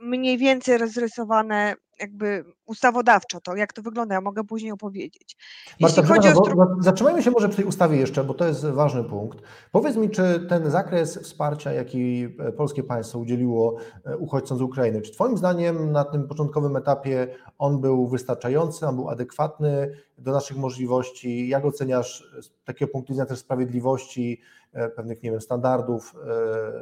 mniej 0.03 0.37
więcej 0.37 0.77
rozrysowane 0.77 1.75
jakby 1.99 2.45
ustawodawczo 2.65 3.41
to, 3.41 3.55
jak 3.55 3.73
to 3.73 3.81
wygląda, 3.81 4.15
ja 4.15 4.21
mogę 4.21 4.43
później 4.43 4.71
opowiedzieć. 4.71 5.37
Marta, 5.81 6.01
Jeśli 6.01 6.15
chodzi 6.15 6.29
o 6.29 6.67
zatrzymajmy 6.79 7.23
się 7.23 7.31
może 7.31 7.47
przy 7.47 7.57
tej 7.57 7.65
ustawie 7.65 7.97
jeszcze, 7.97 8.23
bo 8.23 8.33
to 8.33 8.47
jest 8.47 8.65
ważny 8.65 9.03
punkt. 9.03 9.39
Powiedz 9.71 9.95
mi, 9.95 10.09
czy 10.09 10.45
ten 10.49 10.71
zakres 10.71 11.17
wsparcia, 11.17 11.73
jaki 11.73 12.27
e, 12.39 12.51
polskie 12.51 12.83
państwo 12.83 13.19
udzieliło 13.19 13.75
e, 14.05 14.17
uchodźcom 14.17 14.57
z 14.57 14.61
Ukrainy, 14.61 15.01
czy 15.01 15.11
Twoim 15.11 15.37
zdaniem 15.37 15.91
na 15.91 16.03
tym 16.03 16.27
początkowym 16.27 16.75
etapie 16.75 17.27
on 17.57 17.81
był 17.81 18.07
wystarczający, 18.07 18.87
on 18.87 18.95
był 18.95 19.09
adekwatny 19.09 19.97
do 20.17 20.31
naszych 20.31 20.57
możliwości? 20.57 21.47
Jak 21.47 21.65
oceniasz 21.65 22.27
z 22.41 22.63
takiego 22.63 22.91
punktu 22.91 23.13
widzenia 23.13 23.29
też 23.29 23.39
sprawiedliwości, 23.39 24.41
e, 24.73 24.89
pewnych, 24.89 25.23
nie 25.23 25.31
wiem, 25.31 25.41
standardów, 25.41 26.15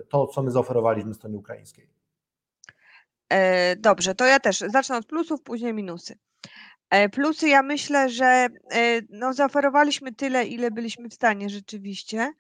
to, 0.09 0.27
co 0.27 0.43
my 0.43 0.51
zaoferowaliśmy 0.51 1.13
stronie 1.13 1.37
ukraińskiej? 1.37 2.00
E, 3.31 3.75
dobrze, 3.75 4.15
to 4.15 4.25
ja 4.25 4.39
też 4.39 4.59
zacznę 4.59 4.97
od 4.97 5.05
plusów, 5.05 5.41
później 5.41 5.73
minusy. 5.73 6.17
E, 6.89 7.09
plusy 7.09 7.47
ja 7.47 7.63
myślę, 7.63 8.09
że 8.09 8.25
e, 8.25 8.49
no, 9.09 9.33
zaoferowaliśmy 9.33 10.13
tyle, 10.13 10.45
ile 10.45 10.71
byliśmy 10.71 11.09
w 11.09 11.13
stanie 11.13 11.49
rzeczywiście. 11.49 12.33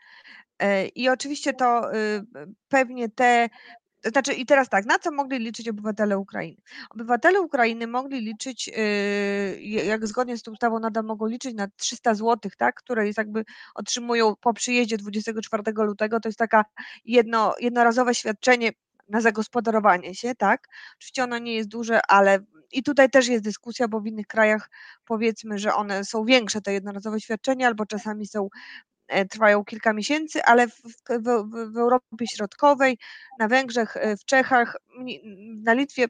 I 0.95 1.09
oczywiście 1.09 1.53
to 1.53 1.95
y, 1.95 2.23
pewnie 2.69 3.09
te 3.09 3.49
to 4.01 4.09
znaczy, 4.09 4.33
i 4.33 4.45
teraz 4.45 4.69
tak, 4.69 4.85
na 4.85 4.99
co 4.99 5.11
mogli 5.11 5.39
liczyć 5.39 5.69
obywatele 5.69 6.17
Ukrainy? 6.17 6.57
Obywatele 6.89 7.41
Ukrainy 7.41 7.87
mogli 7.87 8.21
liczyć, 8.21 8.69
y, 8.77 9.61
jak 9.61 10.07
zgodnie 10.07 10.37
z 10.37 10.43
tą 10.43 10.51
ustawą 10.51 10.79
nadal 10.79 11.03
mogą 11.03 11.25
liczyć 11.27 11.55
na 11.55 11.67
300 11.77 12.13
zł, 12.15 12.51
tak, 12.57 12.75
które 12.75 13.07
jest 13.07 13.17
jakby 13.17 13.45
otrzymują 13.75 14.35
po 14.41 14.53
przyjeździe 14.53 14.97
24 14.97 15.63
lutego. 15.75 16.19
To 16.19 16.29
jest 16.29 16.39
taka 16.39 16.65
jedno, 17.05 17.55
jednorazowe 17.59 18.15
świadczenie 18.15 18.71
na 19.11 19.21
zagospodarowanie 19.21 20.15
się, 20.15 20.35
tak? 20.35 20.67
Oczywiście 20.99 21.23
ono 21.23 21.37
nie 21.37 21.55
jest 21.55 21.69
duże, 21.69 22.01
ale 22.07 22.39
i 22.71 22.83
tutaj 22.83 23.09
też 23.09 23.27
jest 23.27 23.43
dyskusja, 23.43 23.87
bo 23.87 24.01
w 24.01 24.07
innych 24.07 24.27
krajach 24.27 24.69
powiedzmy, 25.05 25.57
że 25.57 25.73
one 25.75 26.05
są 26.05 26.25
większe, 26.25 26.61
te 26.61 26.73
jednorazowe 26.73 27.19
świadczenia, 27.19 27.67
albo 27.67 27.85
czasami 27.85 28.27
są 28.27 28.49
trwają 29.29 29.63
kilka 29.63 29.93
miesięcy, 29.93 30.43
ale 30.43 30.67
w, 30.67 30.81
w, 31.09 31.71
w 31.73 31.77
Europie 31.77 32.27
Środkowej, 32.27 32.97
na 33.39 33.47
Węgrzech, 33.47 33.95
w 34.21 34.25
Czechach, 34.25 34.77
na 35.63 35.73
Litwie 35.73 36.05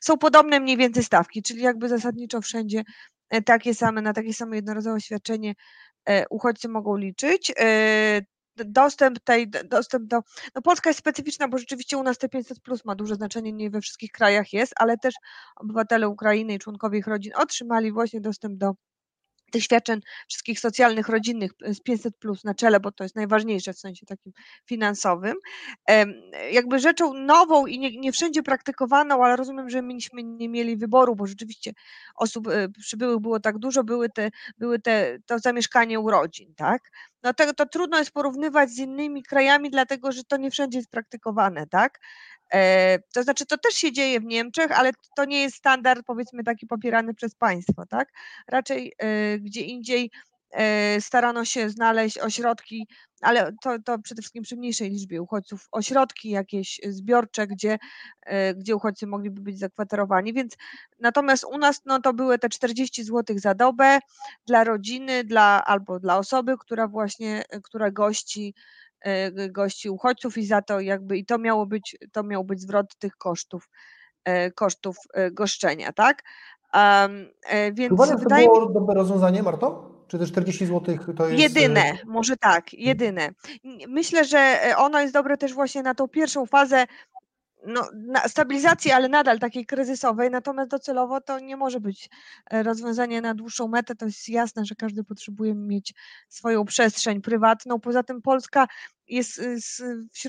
są 0.00 0.18
podobne 0.18 0.60
mniej 0.60 0.76
więcej 0.76 1.04
stawki, 1.04 1.42
czyli 1.42 1.62
jakby 1.62 1.88
zasadniczo 1.88 2.40
wszędzie 2.40 2.82
takie 3.44 3.74
same, 3.74 4.02
na 4.02 4.12
takie 4.12 4.34
same 4.34 4.56
jednorazowe 4.56 5.00
świadczenie 5.00 5.54
uchodźcy 6.30 6.68
mogą 6.68 6.96
liczyć 6.96 7.52
dostęp 8.56 9.20
tej, 9.20 9.50
dostęp 9.50 10.06
do, 10.06 10.20
no 10.54 10.62
Polska 10.62 10.90
jest 10.90 11.00
specyficzna, 11.00 11.48
bo 11.48 11.58
rzeczywiście 11.58 11.98
u 11.98 12.02
nas 12.02 12.18
te 12.18 12.28
500 12.28 12.60
plus 12.60 12.84
ma 12.84 12.94
duże 12.94 13.14
znaczenie, 13.14 13.52
nie 13.52 13.70
we 13.70 13.80
wszystkich 13.80 14.12
krajach 14.12 14.52
jest, 14.52 14.72
ale 14.76 14.98
też 14.98 15.14
obywatele 15.56 16.08
Ukrainy 16.08 16.54
i 16.54 16.58
członkowie 16.58 16.98
ich 16.98 17.06
rodzin 17.06 17.32
otrzymali 17.36 17.92
właśnie 17.92 18.20
dostęp 18.20 18.58
do 18.58 18.74
tych 19.54 19.64
świadczeń 19.64 20.00
wszystkich 20.28 20.60
socjalnych, 20.60 21.08
rodzinnych 21.08 21.50
z 21.66 21.80
500 21.80 22.16
plus 22.18 22.44
na 22.44 22.54
czele, 22.54 22.80
bo 22.80 22.92
to 22.92 23.04
jest 23.04 23.16
najważniejsze 23.16 23.72
w 23.72 23.78
sensie 23.78 24.06
takim 24.06 24.32
finansowym. 24.66 25.34
Jakby 26.52 26.78
rzeczą 26.78 27.14
nową 27.14 27.66
i 27.66 27.78
nie, 27.78 28.00
nie 28.00 28.12
wszędzie 28.12 28.42
praktykowaną, 28.42 29.24
ale 29.24 29.36
rozumiem, 29.36 29.70
że 29.70 29.82
myśmy 29.82 30.22
nie 30.22 30.48
mieli 30.48 30.76
wyboru, 30.76 31.16
bo 31.16 31.26
rzeczywiście 31.26 31.72
osób 32.14 32.48
e, 32.48 32.68
przybyłych 32.68 33.20
było 33.20 33.40
tak 33.40 33.58
dużo, 33.58 33.84
były 33.84 34.08
te, 34.08 34.30
były 34.58 34.78
te, 34.78 35.18
to 35.26 35.38
zamieszkanie 35.38 36.00
urodzin, 36.00 36.54
tak? 36.54 36.90
No 37.24 37.34
tego 37.34 37.54
to 37.54 37.66
trudno 37.66 37.98
jest 37.98 38.10
porównywać 38.10 38.70
z 38.70 38.78
innymi 38.78 39.22
krajami, 39.22 39.70
dlatego 39.70 40.12
że 40.12 40.24
to 40.24 40.36
nie 40.36 40.50
wszędzie 40.50 40.78
jest 40.78 40.90
praktykowane, 40.90 41.66
tak? 41.66 42.00
E, 42.52 42.98
to 43.14 43.22
znaczy, 43.22 43.46
to 43.46 43.58
też 43.58 43.74
się 43.74 43.92
dzieje 43.92 44.20
w 44.20 44.24
Niemczech, 44.24 44.78
ale 44.78 44.90
to 45.16 45.24
nie 45.24 45.42
jest 45.42 45.56
standard, 45.56 46.02
powiedzmy, 46.06 46.44
taki 46.44 46.66
popierany 46.66 47.14
przez 47.14 47.34
państwo, 47.34 47.86
tak? 47.86 48.08
Raczej 48.48 48.92
e, 48.98 49.38
gdzie 49.38 49.60
indziej 49.60 50.10
starano 51.00 51.44
się 51.44 51.70
znaleźć 51.70 52.18
ośrodki, 52.18 52.86
ale 53.20 53.52
to, 53.62 53.78
to 53.84 53.98
przede 53.98 54.22
wszystkim 54.22 54.42
przy 54.42 54.56
mniejszej 54.56 54.90
liczbie 54.90 55.22
uchodźców, 55.22 55.68
ośrodki 55.72 56.30
jakieś 56.30 56.80
zbiorcze, 56.88 57.46
gdzie, 57.46 57.78
gdzie 58.56 58.76
uchodźcy 58.76 59.06
mogliby 59.06 59.40
być 59.40 59.58
zakwaterowani, 59.58 60.32
więc 60.32 60.56
natomiast 61.00 61.44
u 61.44 61.58
nas 61.58 61.80
no, 61.84 62.00
to 62.00 62.12
były 62.12 62.38
te 62.38 62.48
40 62.48 63.04
zł 63.04 63.38
za 63.38 63.54
dobę 63.54 63.98
dla 64.46 64.64
rodziny, 64.64 65.24
dla, 65.24 65.64
albo 65.64 66.00
dla 66.00 66.18
osoby, 66.18 66.54
która 66.58 66.88
właśnie, 66.88 67.42
która 67.62 67.90
gości 67.90 68.54
E, 69.04 69.48
gości 69.48 69.90
uchodźców 69.90 70.38
i 70.38 70.46
za 70.46 70.62
to 70.62 70.80
jakby 70.80 71.18
i 71.18 71.26
to 71.26 71.38
miało 71.38 71.66
być, 71.66 71.96
to 72.12 72.22
miał 72.22 72.44
być 72.44 72.60
zwrot 72.60 72.96
tych 72.98 73.16
kosztów, 73.16 73.68
e, 74.24 74.50
kosztów 74.50 74.96
e, 75.14 75.30
goszczenia, 75.30 75.92
tak? 75.92 76.22
Um, 76.74 77.26
więc 77.72 77.92
Uważam, 77.92 78.20
to 78.20 78.34
było 78.36 78.68
dobre 78.68 78.94
rozwiązanie, 78.94 79.42
Marto? 79.42 79.93
Czy 80.14 80.18
te 80.18 80.26
40 80.26 80.66
zł 80.66 80.98
to 81.16 81.28
jest. 81.28 81.42
Jedyne, 81.42 81.98
może 82.06 82.36
tak, 82.36 82.74
jedyne. 82.74 83.30
Myślę, 83.88 84.24
że 84.24 84.60
ono 84.76 85.00
jest 85.00 85.14
dobre 85.14 85.36
też 85.36 85.54
właśnie 85.54 85.82
na 85.82 85.94
tą 85.94 86.08
pierwszą 86.08 86.46
fazę 86.46 86.86
no, 87.66 87.88
stabilizacji, 88.26 88.90
ale 88.90 89.08
nadal 89.08 89.38
takiej 89.38 89.66
kryzysowej, 89.66 90.30
natomiast 90.30 90.70
docelowo 90.70 91.20
to 91.20 91.38
nie 91.38 91.56
może 91.56 91.80
być 91.80 92.10
e, 92.50 92.62
rozwiązanie 92.62 93.20
na 93.20 93.34
dłuższą 93.34 93.68
metę. 93.68 93.94
To 93.94 94.06
jest 94.06 94.28
jasne, 94.28 94.64
że 94.64 94.74
każdy 94.74 95.04
potrzebuje 95.04 95.54
mieć 95.54 95.94
swoją 96.28 96.64
przestrzeń 96.64 97.20
prywatną. 97.20 97.80
Poza 97.80 98.02
tym 98.02 98.22
Polska 98.22 98.66
jest 99.08 99.42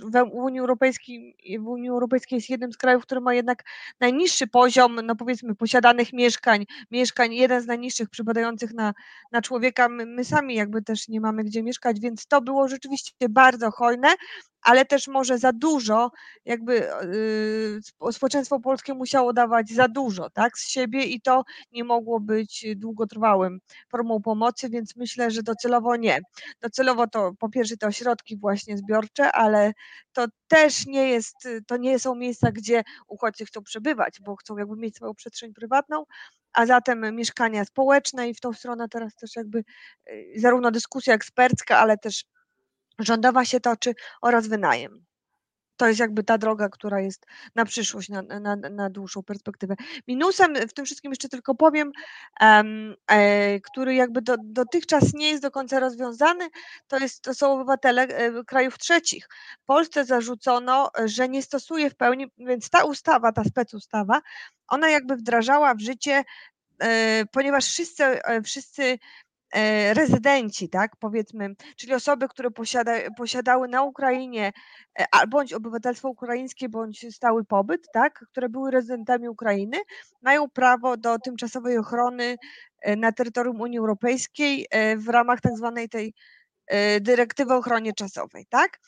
w 0.01 0.31
Unii 0.31 0.59
Europejskiej, 0.59 1.35
w 1.59 1.67
Unii 1.67 1.89
Europejskiej 1.89 2.37
jest 2.37 2.49
jednym 2.49 2.71
z 2.71 2.77
krajów, 2.77 3.03
który 3.03 3.21
ma 3.21 3.33
jednak 3.33 3.63
najniższy 3.99 4.47
poziom, 4.47 4.99
no 5.03 5.15
powiedzmy, 5.15 5.55
posiadanych 5.55 6.13
mieszkań, 6.13 6.65
mieszkań, 6.91 7.33
jeden 7.33 7.61
z 7.61 7.67
najniższych 7.67 8.09
przypadających 8.09 8.73
na, 8.73 8.93
na 9.31 9.41
człowieka. 9.41 9.89
My, 9.89 10.05
my 10.05 10.25
sami 10.25 10.55
jakby 10.55 10.81
też 10.81 11.07
nie 11.07 11.21
mamy 11.21 11.43
gdzie 11.43 11.63
mieszkać, 11.63 11.99
więc 11.99 12.27
to 12.27 12.41
było 12.41 12.67
rzeczywiście 12.67 13.29
bardzo 13.29 13.71
hojne, 13.71 14.07
ale 14.65 14.85
też 14.85 15.07
może 15.07 15.37
za 15.37 15.51
dużo, 15.53 16.11
jakby 16.45 16.73
yy, 18.03 18.11
społeczeństwo 18.13 18.59
polskie 18.59 18.93
musiało 18.93 19.33
dawać 19.33 19.69
za 19.69 19.87
dużo, 19.87 20.29
tak, 20.29 20.57
z 20.57 20.69
siebie 20.69 21.03
i 21.03 21.21
to 21.21 21.43
nie 21.71 21.83
mogło 21.83 22.19
być 22.19 22.65
długotrwałym 22.75 23.59
formą 23.91 24.21
pomocy, 24.21 24.69
więc 24.69 24.95
myślę, 24.95 25.31
że 25.31 25.43
docelowo 25.43 25.95
nie. 25.95 26.19
Docelowo 26.61 27.07
to 27.07 27.31
po 27.39 27.49
pierwsze 27.49 27.77
te 27.77 27.87
ośrodki 27.87 28.37
właśnie 28.37 28.64
zbiorcze, 28.73 29.31
ale 29.31 29.73
to 30.13 30.25
też 30.47 30.85
nie 30.85 31.09
jest, 31.09 31.35
to 31.67 31.77
nie 31.77 31.99
są 31.99 32.15
miejsca, 32.15 32.51
gdzie 32.51 32.83
uchodźcy 33.07 33.45
chcą 33.45 33.63
przebywać, 33.63 34.19
bo 34.21 34.35
chcą 34.35 34.57
jakby 34.57 34.75
mieć 34.75 34.95
swoją 34.95 35.13
przestrzeń 35.13 35.53
prywatną, 35.53 36.03
a 36.53 36.65
zatem 36.65 37.15
mieszkania 37.15 37.65
społeczne 37.65 38.29
i 38.29 38.33
w 38.33 38.39
tą 38.39 38.53
stronę 38.53 38.89
teraz 38.89 39.15
też 39.15 39.35
jakby 39.35 39.63
y, 40.09 40.33
zarówno 40.35 40.71
dyskusja 40.71 41.13
ekspercka, 41.13 41.79
ale 41.79 41.97
też 41.97 42.25
rządowa 42.99 43.45
się 43.45 43.59
toczy 43.59 43.93
oraz 44.21 44.47
wynajem. 44.47 45.05
To 45.77 45.87
jest 45.87 45.99
jakby 45.99 46.23
ta 46.23 46.37
droga, 46.37 46.69
która 46.69 46.99
jest 46.99 47.25
na 47.55 47.65
przyszłość, 47.65 48.09
na, 48.09 48.21
na, 48.21 48.55
na 48.55 48.89
dłuższą 48.89 49.23
perspektywę. 49.23 49.75
Minusem 50.07 50.55
w 50.55 50.73
tym 50.73 50.85
wszystkim 50.85 51.11
jeszcze 51.11 51.29
tylko 51.29 51.55
powiem, 51.55 51.91
um, 52.41 52.95
e, 53.07 53.59
który 53.59 53.95
jakby 53.95 54.21
do, 54.21 54.35
dotychczas 54.43 55.13
nie 55.13 55.29
jest 55.29 55.43
do 55.43 55.51
końca 55.51 55.79
rozwiązany, 55.79 56.49
to, 56.87 56.97
jest, 56.97 57.21
to 57.21 57.33
są 57.33 57.53
obywatele 57.53 58.01
e, 58.03 58.43
krajów 58.43 58.77
trzecich. 58.77 59.29
Polsce 59.65 60.05
zarzucono, 60.05 60.91
że 61.05 61.29
nie 61.29 61.43
stosuje 61.43 61.89
w 61.89 61.95
pełni, 61.95 62.27
więc 62.37 62.69
ta 62.69 62.83
ustawa, 62.83 63.31
ta 63.31 63.43
specustawa, 63.43 64.21
ona 64.67 64.89
jakby 64.89 65.15
wdrażała 65.15 65.75
w 65.75 65.79
życie 65.79 66.23
e, 66.79 67.23
ponieważ 67.31 67.65
wszyscy, 67.65 68.03
e, 68.03 68.41
wszyscy 68.41 68.97
rezydenci, 69.93 70.69
tak, 70.69 70.95
powiedzmy, 70.99 71.55
czyli 71.75 71.93
osoby, 71.93 72.27
które 72.27 72.51
posiada, 72.51 72.91
posiadały 73.17 73.67
na 73.67 73.83
Ukrainie 73.83 74.53
e, 74.95 75.27
bądź 75.27 75.53
obywatelstwo 75.53 76.09
ukraińskie, 76.09 76.69
bądź 76.69 77.15
stały 77.15 77.45
pobyt, 77.45 77.81
tak, 77.93 78.25
które 78.31 78.49
były 78.49 78.71
rezydentami 78.71 79.29
Ukrainy, 79.29 79.77
mają 80.21 80.49
prawo 80.49 80.97
do 80.97 81.19
tymczasowej 81.19 81.77
ochrony 81.77 82.35
e, 82.81 82.95
na 82.95 83.11
terytorium 83.11 83.61
Unii 83.61 83.79
Europejskiej 83.79 84.67
w 84.97 85.09
ramach 85.09 85.41
tak 85.41 85.57
zwanej 85.57 85.89
tej 85.89 86.13
dyrektywy 87.01 87.53
o 87.53 87.57
ochronie 87.57 87.93
czasowej, 87.93 88.45
tak? 88.49 88.79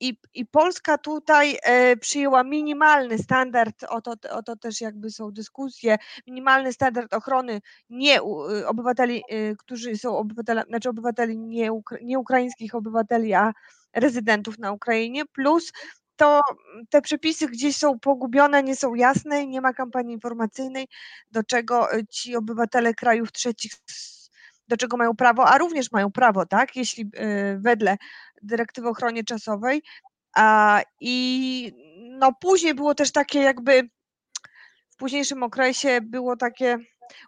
I, 0.00 0.18
I 0.34 0.46
Polska 0.46 0.98
tutaj 0.98 1.58
przyjęła 2.00 2.44
minimalny 2.44 3.18
standard, 3.18 3.84
o 3.88 4.00
to, 4.00 4.14
o 4.30 4.42
to 4.42 4.56
też 4.56 4.80
jakby 4.80 5.10
są 5.10 5.30
dyskusje, 5.30 5.96
minimalny 6.26 6.72
standard 6.72 7.14
ochrony 7.14 7.60
nie 7.90 8.22
obywateli, 8.66 9.22
którzy 9.58 9.96
są 9.96 10.16
obywateli, 10.16 10.60
znaczy 10.68 10.88
obywateli 10.88 11.38
nie, 11.38 11.70
nie 12.02 12.18
ukraińskich 12.18 12.74
obywateli, 12.74 13.34
a 13.34 13.52
rezydentów 13.94 14.58
na 14.58 14.72
Ukrainie, 14.72 15.26
plus 15.26 15.72
to 16.16 16.40
te 16.90 17.02
przepisy 17.02 17.48
gdzieś 17.48 17.76
są 17.76 17.98
pogubione, 17.98 18.62
nie 18.62 18.76
są 18.76 18.94
jasne 18.94 19.46
nie 19.46 19.60
ma 19.60 19.72
kampanii 19.72 20.14
informacyjnej, 20.14 20.88
do 21.30 21.42
czego 21.44 21.88
ci 22.10 22.36
obywatele 22.36 22.94
krajów 22.94 23.32
trzecich 23.32 23.72
do 24.68 24.76
czego 24.76 24.96
mają 24.96 25.16
prawo, 25.16 25.46
a 25.46 25.58
również 25.58 25.92
mają 25.92 26.12
prawo, 26.12 26.46
tak, 26.46 26.76
jeśli 26.76 27.04
y, 27.04 27.58
wedle 27.58 27.96
dyrektywy 28.42 28.88
ochronie 28.88 29.24
czasowej. 29.24 29.82
A, 30.36 30.80
I 31.00 31.72
no 32.18 32.32
później 32.40 32.74
było 32.74 32.94
też 32.94 33.12
takie 33.12 33.40
jakby 33.40 33.82
w 34.90 34.96
późniejszym 34.96 35.42
okresie 35.42 36.00
było 36.02 36.36
takie 36.36 36.78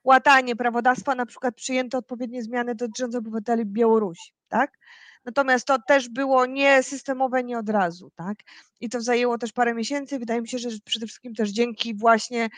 łatanie 0.04 0.56
prawodawstwa, 0.56 1.14
na 1.14 1.26
przykład 1.26 1.54
przyjęto 1.54 1.98
odpowiednie 1.98 2.42
zmiany 2.42 2.74
dotyczące 2.74 3.18
obywateli 3.18 3.64
Białorusi, 3.66 4.32
tak? 4.48 4.78
Natomiast 5.24 5.66
to 5.66 5.78
też 5.88 6.08
było 6.08 6.46
nie 6.46 6.82
systemowe, 6.82 7.44
nie 7.44 7.58
od 7.58 7.68
razu, 7.68 8.10
tak? 8.16 8.38
I 8.80 8.88
to 8.88 9.00
zajęło 9.00 9.38
też 9.38 9.52
parę 9.52 9.74
miesięcy. 9.74 10.18
Wydaje 10.18 10.40
mi 10.40 10.48
się, 10.48 10.58
że 10.58 10.68
przede 10.84 11.06
wszystkim 11.06 11.34
też 11.34 11.50
dzięki 11.50 11.94
właśnie 11.94 12.48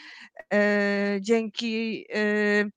e, 0.53 1.19
dzięki 1.21 2.07
E, 2.15 2.71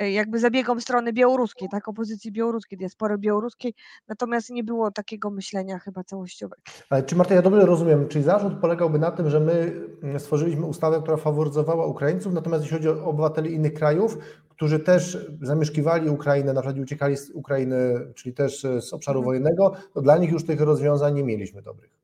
jakby 0.00 0.38
zabiegom 0.38 0.80
strony 0.80 1.12
białoruskiej, 1.12 1.68
tak, 1.68 1.88
opozycji 1.88 2.32
białoruskiej, 2.32 2.78
diaspory 2.78 3.18
białoruskiej, 3.18 3.74
natomiast 4.08 4.50
nie 4.50 4.64
było 4.64 4.90
takiego 4.90 5.30
myślenia 5.30 5.78
chyba 5.78 6.04
całościowego. 6.04 6.62
Ale 6.90 7.02
czy 7.02 7.16
Marta, 7.16 7.34
ja 7.34 7.42
dobrze 7.42 7.66
rozumiem, 7.66 8.08
czyli 8.08 8.24
zarzut 8.24 8.60
polegałby 8.60 8.98
na 8.98 9.10
tym, 9.10 9.30
że 9.30 9.40
my 9.40 9.72
mm, 10.02 10.20
stworzyliśmy 10.20 10.66
ustawę, 10.66 11.00
która 11.02 11.16
faworyzowała 11.16 11.86
Ukraińców, 11.86 12.32
natomiast 12.32 12.62
jeśli 12.64 12.76
chodzi 12.76 12.88
o 12.88 13.04
obywateli 13.04 13.54
innych 13.54 13.74
krajów, 13.74 14.18
którzy 14.48 14.80
też 14.80 15.30
zamieszkiwali 15.42 16.10
Ukrainę, 16.10 16.52
na 16.52 16.60
przykład 16.60 16.82
uciekali 16.82 17.16
z 17.16 17.30
Ukrainy, 17.30 18.06
czyli 18.14 18.34
też 18.34 18.62
z 18.62 18.92
obszaru 18.92 19.18
mhm. 19.18 19.24
wojennego, 19.24 19.72
to 19.94 20.02
dla 20.02 20.16
nich 20.16 20.30
już 20.30 20.46
tych 20.46 20.60
rozwiązań 20.60 21.14
nie 21.14 21.24
mieliśmy 21.24 21.62
dobrych. 21.62 22.01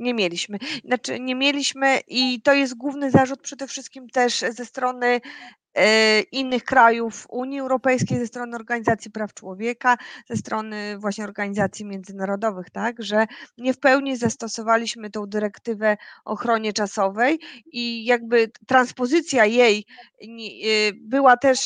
Nie 0.00 0.14
mieliśmy. 0.14 0.58
Znaczy, 0.84 1.20
nie 1.20 1.34
mieliśmy 1.34 2.00
i 2.08 2.42
to 2.42 2.54
jest 2.54 2.76
główny 2.76 3.10
zarzut 3.10 3.42
przede 3.42 3.66
wszystkim 3.66 4.08
też 4.08 4.44
ze 4.50 4.64
strony 4.64 5.20
E, 5.74 6.20
innych 6.20 6.64
krajów 6.64 7.26
Unii 7.28 7.60
Europejskiej, 7.60 8.18
ze 8.18 8.26
strony 8.26 8.56
Organizacji 8.56 9.10
Praw 9.10 9.34
Człowieka, 9.34 9.96
ze 10.28 10.36
strony 10.36 10.98
właśnie 10.98 11.24
organizacji 11.24 11.84
międzynarodowych, 11.84 12.70
tak, 12.70 13.02
że 13.02 13.26
nie 13.58 13.74
w 13.74 13.80
pełni 13.80 14.16
zastosowaliśmy 14.16 15.10
tą 15.10 15.26
dyrektywę 15.26 15.96
ochronie 16.24 16.72
czasowej 16.72 17.40
i 17.72 18.04
jakby 18.04 18.50
transpozycja 18.66 19.44
jej 19.44 19.86
e, 20.22 20.26
była 20.92 21.36
też 21.36 21.60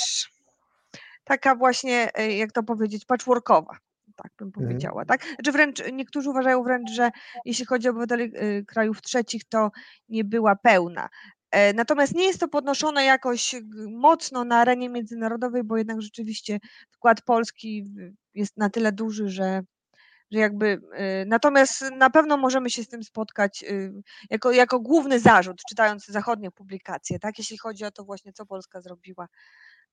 taka 1.24 1.54
właśnie, 1.54 2.10
e, 2.14 2.36
jak 2.36 2.52
to 2.52 2.62
powiedzieć, 2.62 3.04
patchworkowa 3.04 3.76
tak 4.16 4.32
bym 4.38 4.48
mhm. 4.48 4.66
powiedziała, 4.66 5.04
tak? 5.04 5.24
Znaczy 5.24 5.52
wręcz 5.52 5.82
niektórzy 5.92 6.30
uważają 6.30 6.62
wręcz, 6.62 6.90
że 6.90 7.10
jeśli 7.44 7.66
chodzi 7.66 7.88
o 7.88 7.90
obywateli 7.90 8.24
y, 8.24 8.64
krajów 8.66 9.02
trzecich, 9.02 9.44
to 9.44 9.70
nie 10.08 10.24
była 10.24 10.56
pełna. 10.56 11.08
E, 11.54 11.72
natomiast 11.72 12.14
nie 12.14 12.24
jest 12.24 12.40
to 12.40 12.48
podnoszone 12.48 13.04
jakoś 13.04 13.54
mocno 13.90 14.44
na 14.44 14.56
arenie 14.56 14.88
międzynarodowej, 14.88 15.64
bo 15.64 15.76
jednak 15.76 16.02
rzeczywiście 16.02 16.58
wkład 16.90 17.22
Polski 17.22 17.84
jest 18.34 18.56
na 18.56 18.70
tyle 18.70 18.92
duży, 18.92 19.28
że, 19.28 19.62
że 20.30 20.38
jakby. 20.38 20.66
Y, 20.66 20.80
natomiast 21.26 21.84
na 21.96 22.10
pewno 22.10 22.36
możemy 22.36 22.70
się 22.70 22.84
z 22.84 22.88
tym 22.88 23.04
spotkać 23.04 23.62
y, 23.62 23.92
jako, 24.30 24.52
jako 24.52 24.80
główny 24.80 25.20
zarzut, 25.20 25.60
czytając 25.68 26.06
zachodnie 26.06 26.50
publikacje, 26.50 27.18
tak? 27.18 27.38
Jeśli 27.38 27.58
chodzi 27.58 27.84
o 27.84 27.90
to 27.90 28.04
właśnie, 28.04 28.32
co 28.32 28.46
Polska 28.46 28.80
zrobiła 28.80 29.28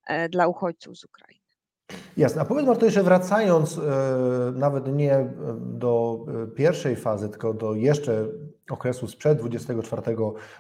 e, 0.08 0.30
dla 0.30 0.48
uchodźców 0.48 0.98
z 0.98 1.04
Ukrainy. 1.04 1.41
Jasne. 2.18 2.42
A 2.42 2.46
powiedz 2.46 2.66
Marto, 2.66 2.86
jeszcze 2.86 3.04
wracając 3.04 3.78
e, 3.78 3.82
nawet 4.56 4.96
nie 4.96 5.14
e, 5.16 5.30
do 5.60 6.26
e, 6.44 6.48
pierwszej 6.48 6.96
fazy, 6.96 7.30
tylko 7.30 7.54
do 7.54 7.74
jeszcze 7.74 8.28
okresu 8.72 9.08
sprzed 9.08 9.38
24 9.40 10.02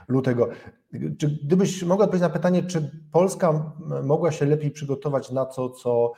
lutego. 0.07 0.49
Czy 1.17 1.39
gdybyś 1.43 1.83
mogła 1.83 2.05
odpowiedzieć 2.05 2.27
na 2.27 2.33
pytanie, 2.33 2.63
czy 2.63 2.91
Polska 3.11 3.73
mogła 4.03 4.31
się 4.31 4.45
lepiej 4.45 4.71
przygotować 4.71 5.31
na 5.31 5.45
to, 5.45 5.69
co 5.69 6.11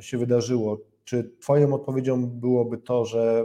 się 0.00 0.18
wydarzyło? 0.18 0.78
Czy 1.04 1.32
Twoją 1.40 1.74
odpowiedzią 1.74 2.26
byłoby 2.26 2.78
to, 2.78 3.04
że 3.04 3.44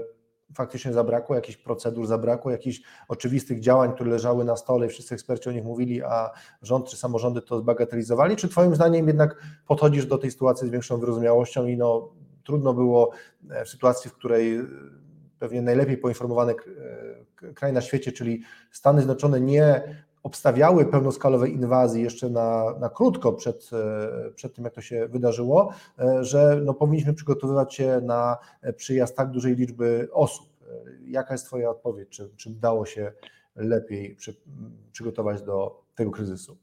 faktycznie 0.54 0.94
zabrakło, 0.94 1.36
jakichś 1.36 1.58
procedur 1.58 2.08
zabrakło, 2.08 2.52
jakichś 2.52 2.82
oczywistych 3.08 3.60
działań, 3.60 3.94
które 3.94 4.12
leżały 4.12 4.46
na 4.46 4.56
stole 4.56 4.86
i 4.86 4.90
wszyscy 4.90 5.16
eksperci 5.16 5.50
o 5.50 5.52
nich 5.52 5.64
mówili, 5.64 6.04
a 6.04 6.32
rząd 6.62 6.90
czy 6.90 6.98
samorządy 6.98 7.42
to 7.42 7.60
zbagatelizowali? 7.60 8.36
Czy 8.36 8.50
Twoim 8.50 8.76
zdaniem 8.76 9.08
jednak 9.08 9.42
podchodzisz 9.68 10.06
do 10.06 10.18
tej 10.18 10.32
sytuacji 10.32 10.68
z 10.68 10.72
większą 10.72 10.98
wyrozumiałością 10.98 11.66
i 11.66 11.78
no, 11.78 12.10
trudno 12.44 12.74
było 12.74 13.12
e, 13.50 13.66
w 13.66 13.70
sytuacji, 13.70 14.10
w 14.10 14.14
której 14.14 14.56
e, 14.56 14.66
pewnie 15.40 15.62
najlepiej 15.62 15.98
poinformowany 15.98 16.54
e, 17.42 17.54
kraj 17.54 17.74
na 17.74 17.82
świecie, 17.82 18.12
czyli 18.12 18.42
Stany 18.72 19.00
Zjednoczone 19.00 19.42
nie 19.42 19.82
obstawiały 20.24 20.86
pełnoskalowej 20.86 21.54
inwazji 21.54 22.04
jeszcze 22.04 22.30
na, 22.30 22.76
na 22.80 22.90
krótko 22.90 23.34
przed, 23.34 23.70
przed 24.36 24.56
tym, 24.56 24.64
jak 24.64 24.74
to 24.74 24.82
się 24.82 25.08
wydarzyło, 25.08 25.74
że 26.22 26.62
no, 26.66 26.74
powinniśmy 26.74 27.14
przygotowywać 27.14 27.76
się 27.76 28.02
na 28.04 28.38
przyjazd 28.76 29.16
tak 29.16 29.32
dużej 29.32 29.56
liczby 29.56 30.10
osób. 30.12 30.48
Jaka 31.06 31.34
jest 31.34 31.46
Twoja 31.46 31.70
odpowiedź? 31.70 32.10
Czy, 32.10 32.30
czy 32.36 32.50
udało 32.50 32.86
się 32.86 33.12
lepiej 33.56 34.16
przy, 34.16 34.36
przygotować 34.92 35.42
do 35.42 35.82
tego 35.96 36.12
kryzysu? 36.12 36.58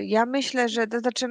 Ja 0.00 0.26
myślę, 0.26 0.68
że 0.68 0.86
to 0.86 0.98
znaczy 0.98 1.26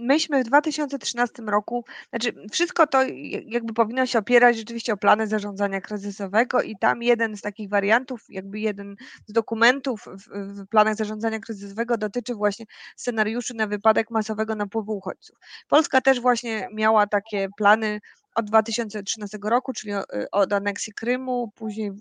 myśmy 0.00 0.44
w 0.44 0.46
2013 0.46 1.42
roku, 1.42 1.84
znaczy 2.10 2.34
wszystko 2.52 2.86
to 2.86 3.02
jakby 3.46 3.74
powinno 3.74 4.06
się 4.06 4.18
opierać 4.18 4.56
rzeczywiście 4.56 4.92
o 4.92 4.96
plany 4.96 5.26
zarządzania 5.26 5.80
kryzysowego 5.80 6.62
i 6.62 6.76
tam 6.80 7.02
jeden 7.02 7.36
z 7.36 7.40
takich 7.40 7.68
wariantów, 7.68 8.20
jakby 8.28 8.60
jeden 8.60 8.96
z 9.26 9.32
dokumentów 9.32 10.04
w, 10.04 10.28
w 10.62 10.68
planach 10.68 10.96
zarządzania 10.96 11.38
kryzysowego 11.38 11.98
dotyczy 11.98 12.34
właśnie 12.34 12.66
scenariuszy 12.96 13.54
na 13.54 13.66
wypadek 13.66 14.10
masowego 14.10 14.54
napływu 14.54 14.96
uchodźców. 14.96 15.38
Polska 15.68 16.00
też 16.00 16.20
właśnie 16.20 16.68
miała 16.74 17.06
takie 17.06 17.48
plany 17.56 18.00
od 18.34 18.46
2013 18.46 19.38
roku, 19.42 19.72
czyli 19.72 19.92
od 20.32 20.52
aneksji 20.52 20.92
Krymu, 20.92 21.52
później 21.54 21.92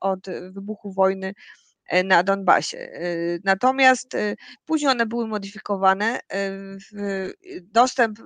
od 0.00 0.20
wybuchu 0.50 0.92
wojny 0.92 1.34
na 2.04 2.22
Donbasie. 2.22 2.78
E, 2.78 3.38
natomiast 3.44 4.14
e, 4.14 4.34
później 4.66 4.90
one 4.90 5.06
były 5.06 5.26
modyfikowane. 5.26 6.20
Dostęp 7.62 8.18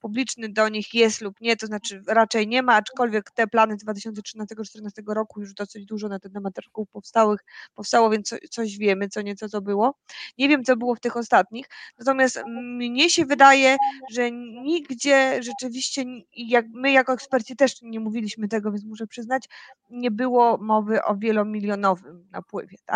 publiczny 0.00 0.48
do 0.48 0.68
nich 0.68 0.94
jest 0.94 1.20
lub 1.20 1.40
nie, 1.40 1.56
to 1.56 1.66
znaczy 1.66 2.02
raczej 2.06 2.48
nie 2.48 2.62
ma, 2.62 2.74
aczkolwiek 2.74 3.30
te 3.30 3.46
plany 3.46 3.76
z 3.78 3.84
2013-2014 3.84 5.14
roku 5.14 5.40
już 5.40 5.54
dosyć 5.54 5.86
dużo 5.86 6.08
na 6.08 6.18
ten 6.18 6.32
temat 6.32 6.58
artykułów 6.58 6.90
powstałych, 6.90 7.40
powstało, 7.74 8.10
więc 8.10 8.34
coś 8.50 8.78
wiemy, 8.78 9.08
co 9.08 9.22
nieco 9.22 9.48
to 9.48 9.60
było. 9.60 9.94
Nie 10.38 10.48
wiem, 10.48 10.64
co 10.64 10.76
było 10.76 10.94
w 10.94 11.00
tych 11.00 11.16
ostatnich, 11.16 11.66
natomiast 11.98 12.42
mnie 12.46 13.10
się 13.10 13.26
wydaje, 13.26 13.76
że 14.12 14.30
nigdzie 14.62 15.42
rzeczywiście, 15.42 16.04
jak 16.36 16.66
my 16.68 16.92
jako 16.92 17.12
eksperci 17.12 17.56
też 17.56 17.82
nie 17.82 18.00
mówiliśmy 18.00 18.48
tego, 18.48 18.72
więc 18.72 18.84
muszę 18.84 19.06
przyznać, 19.06 19.48
nie 19.90 20.10
było 20.10 20.58
mowy 20.58 21.04
o 21.04 21.16
wielomilionowym 21.16 22.28
napływie, 22.30 22.76
tak? 22.86 22.93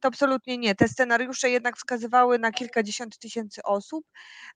To 0.00 0.08
absolutnie 0.08 0.58
nie. 0.58 0.74
Te 0.74 0.88
scenariusze 0.88 1.50
jednak 1.50 1.76
wskazywały 1.76 2.38
na 2.38 2.52
kilkadziesiąt 2.52 3.18
tysięcy 3.18 3.62
osób, 3.62 4.06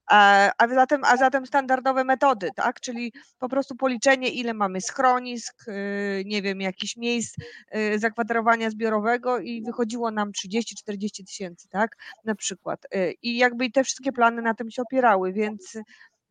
a 0.07 0.68
zatem, 0.74 1.05
a 1.05 1.16
zatem 1.16 1.46
standardowe 1.46 2.05
metody, 2.05 2.50
tak? 2.57 2.81
Czyli 2.81 3.12
po 3.38 3.48
prostu 3.48 3.76
policzenie, 3.76 4.29
ile 4.29 4.55
mamy 4.55 4.81
schronisk, 4.81 5.68
y, 5.68 6.22
nie 6.26 6.42
wiem, 6.42 6.61
jakichś 6.61 6.96
miejsc 6.96 7.37
y, 7.76 7.98
zakwaterowania 7.98 8.70
zbiorowego 8.70 9.38
i 9.38 9.62
wychodziło 9.62 10.11
nam 10.11 10.33
30-40 10.33 11.24
tysięcy, 11.26 11.68
tak? 11.68 11.96
Na 12.24 12.35
przykład. 12.35 12.87
Y, 12.94 13.14
I 13.22 13.37
jakby 13.37 13.70
te 13.70 13.85
wszystkie 13.85 14.12
plany 14.12 14.42
na 14.42 14.55
tym 14.55 14.70
się 14.70 14.83
opierały, 14.83 15.33
więc 15.33 15.79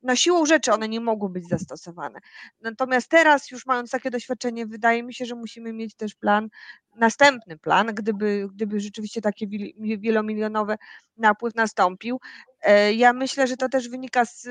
no 0.03 0.15
siłą 0.15 0.45
rzeczy 0.45 0.73
one 0.73 0.89
nie 0.89 0.99
mogły 0.99 1.29
być 1.29 1.47
zastosowane. 1.47 2.19
Natomiast 2.61 3.09
teraz, 3.09 3.51
już 3.51 3.65
mając 3.65 3.91
takie 3.91 4.11
doświadczenie, 4.11 4.65
wydaje 4.65 5.03
mi 5.03 5.13
się, 5.13 5.25
że 5.25 5.35
musimy 5.35 5.73
mieć 5.73 5.95
też 5.95 6.15
plan, 6.15 6.49
następny 6.95 7.57
plan, 7.57 7.87
gdyby, 7.87 8.47
gdyby 8.53 8.79
rzeczywiście 8.79 9.21
taki 9.21 9.73
wielomilionowy 9.99 10.75
napływ 11.17 11.55
nastąpił. 11.55 12.19
E, 12.61 12.93
ja 12.93 13.13
myślę, 13.13 13.47
że 13.47 13.57
to 13.57 13.69
też 13.69 13.89
wynika 13.89 14.25
z 14.25 14.47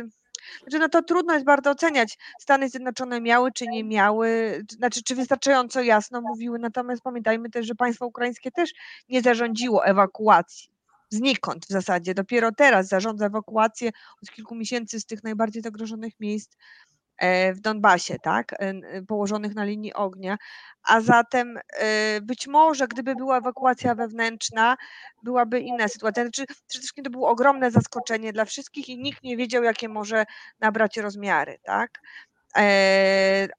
znaczy, 0.62 0.78
no 0.78 0.88
to 0.88 1.02
trudno 1.02 1.34
jest 1.34 1.46
bardzo 1.46 1.70
oceniać. 1.70 2.18
Stany 2.40 2.68
Zjednoczone 2.68 3.20
miały 3.20 3.52
czy 3.52 3.66
nie 3.66 3.84
miały, 3.84 4.60
znaczy 4.70 5.02
czy 5.02 5.14
wystarczająco 5.14 5.82
jasno 5.82 6.20
mówiły, 6.20 6.58
natomiast 6.58 7.02
pamiętajmy 7.02 7.50
też, 7.50 7.66
że 7.66 7.74
państwo 7.74 8.06
ukraińskie 8.06 8.50
też 8.50 8.70
nie 9.08 9.22
zarządziło 9.22 9.84
ewakuacji 9.84 10.77
znikąd 11.10 11.66
w 11.66 11.68
zasadzie. 11.68 12.14
Dopiero 12.14 12.52
teraz 12.52 12.88
zarządza 12.88 13.26
ewakuację 13.26 13.90
od 14.22 14.30
kilku 14.30 14.54
miesięcy 14.54 15.00
z 15.00 15.06
tych 15.06 15.24
najbardziej 15.24 15.62
zagrożonych 15.62 16.12
miejsc 16.20 16.56
e, 17.18 17.54
w 17.54 17.60
Donbasie, 17.60 18.16
tak, 18.22 18.54
e, 18.58 19.02
położonych 19.02 19.54
na 19.54 19.64
linii 19.64 19.94
ognia, 19.94 20.38
a 20.82 21.00
zatem 21.00 21.58
e, 21.72 22.20
być 22.20 22.46
może 22.46 22.88
gdyby 22.88 23.14
była 23.14 23.38
ewakuacja 23.38 23.94
wewnętrzna, 23.94 24.76
byłaby 25.22 25.60
inna 25.60 25.88
sytuacja. 25.88 26.22
Znaczy, 26.22 26.44
przede 26.46 26.80
wszystkim 26.80 27.04
to 27.04 27.10
było 27.10 27.28
ogromne 27.28 27.70
zaskoczenie 27.70 28.32
dla 28.32 28.44
wszystkich 28.44 28.88
i 28.88 28.98
nikt 28.98 29.22
nie 29.22 29.36
wiedział, 29.36 29.62
jakie 29.62 29.88
może 29.88 30.24
nabrać 30.60 30.96
rozmiary, 30.96 31.58
tak. 31.62 32.00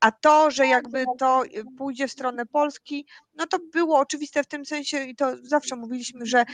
A 0.01 0.11
to, 0.21 0.51
że 0.51 0.67
jakby 0.67 1.05
to 1.17 1.43
pójdzie 1.77 2.07
w 2.07 2.11
stronę 2.11 2.45
Polski, 2.45 3.05
no 3.35 3.47
to 3.47 3.59
było 3.73 3.99
oczywiste 3.99 4.43
w 4.43 4.47
tym 4.47 4.65
sensie 4.65 5.03
i 5.03 5.15
to 5.15 5.35
zawsze 5.43 5.75
mówiliśmy, 5.75 6.25
że 6.25 6.45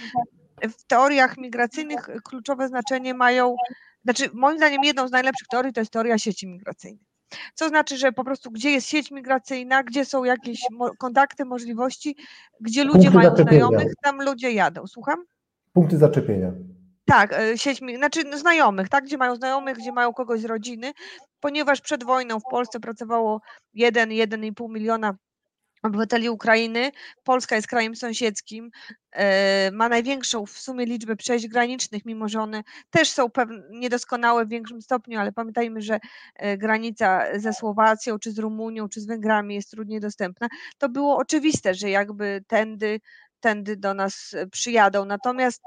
w 0.61 0.85
teoriach 0.87 1.37
migracyjnych 1.37 2.09
kluczowe 2.23 2.67
znaczenie 2.67 3.13
mają, 3.13 3.55
znaczy 4.03 4.29
moim 4.33 4.57
zdaniem 4.57 4.83
jedną 4.83 5.07
z 5.07 5.11
najlepszych 5.11 5.47
teorii 5.47 5.73
to 5.73 5.81
jest 5.81 5.91
teoria 5.91 6.17
sieci 6.17 6.47
migracyjnej. 6.47 7.05
Co 7.53 7.69
znaczy, 7.69 7.97
że 7.97 8.11
po 8.11 8.23
prostu 8.23 8.51
gdzie 8.51 8.71
jest 8.71 8.87
sieć 8.87 9.11
migracyjna, 9.11 9.83
gdzie 9.83 10.05
są 10.05 10.23
jakieś 10.23 10.59
kontakty, 10.99 11.45
możliwości, 11.45 12.15
gdzie 12.59 12.83
ludzie 12.83 13.11
Punkty 13.11 13.17
mają 13.17 13.35
znajomych, 13.35 13.93
tam 14.03 14.21
ludzie 14.21 14.51
jadą. 14.51 14.87
Słucham? 14.87 15.25
Punkty 15.73 15.97
zaczepienia. 15.97 16.51
Tak, 17.05 17.33
e, 17.33 17.57
sieć, 17.57 17.81
znaczy 17.97 18.37
znajomych, 18.37 18.89
tak, 18.89 19.03
gdzie 19.03 19.17
mają 19.17 19.35
znajomych, 19.35 19.77
gdzie 19.77 19.91
mają 19.91 20.13
kogoś 20.13 20.41
z 20.41 20.45
rodziny, 20.45 20.91
ponieważ 21.39 21.81
przed 21.81 22.03
wojną 22.03 22.39
w 22.39 22.49
Polsce 22.51 22.79
pracowało 22.79 23.41
1-1,5 23.75 24.69
miliona 24.69 25.15
obywateli 25.87 26.29
Ukrainy. 26.29 26.91
Polska 27.23 27.55
jest 27.55 27.67
krajem 27.67 27.95
sąsiedzkim, 27.95 28.71
e, 29.11 29.71
ma 29.71 29.89
największą 29.89 30.45
w 30.45 30.51
sumie 30.51 30.85
liczbę 30.85 31.15
przejść 31.15 31.47
granicznych, 31.47 32.05
mimo 32.05 32.29
że 32.29 32.41
one 32.41 32.63
też 32.89 33.09
są 33.09 33.29
niedoskonałe 33.71 34.45
w 34.45 34.49
większym 34.49 34.81
stopniu, 34.81 35.19
ale 35.19 35.31
pamiętajmy, 35.31 35.81
że 35.81 35.99
e, 36.35 36.57
granica 36.57 37.39
ze 37.39 37.53
Słowacją, 37.53 38.19
czy 38.19 38.31
z 38.31 38.39
Rumunią, 38.39 38.89
czy 38.89 39.01
z 39.01 39.05
Węgrami 39.05 39.55
jest 39.55 39.71
trudniej 39.71 39.99
dostępna. 39.99 40.47
To 40.77 40.89
było 40.89 41.17
oczywiste, 41.17 41.73
że 41.73 41.89
jakby 41.89 42.43
tędy 42.47 42.99
tędy 43.39 43.77
do 43.77 43.93
nas 43.93 44.35
przyjadą. 44.51 45.05
Natomiast 45.05 45.61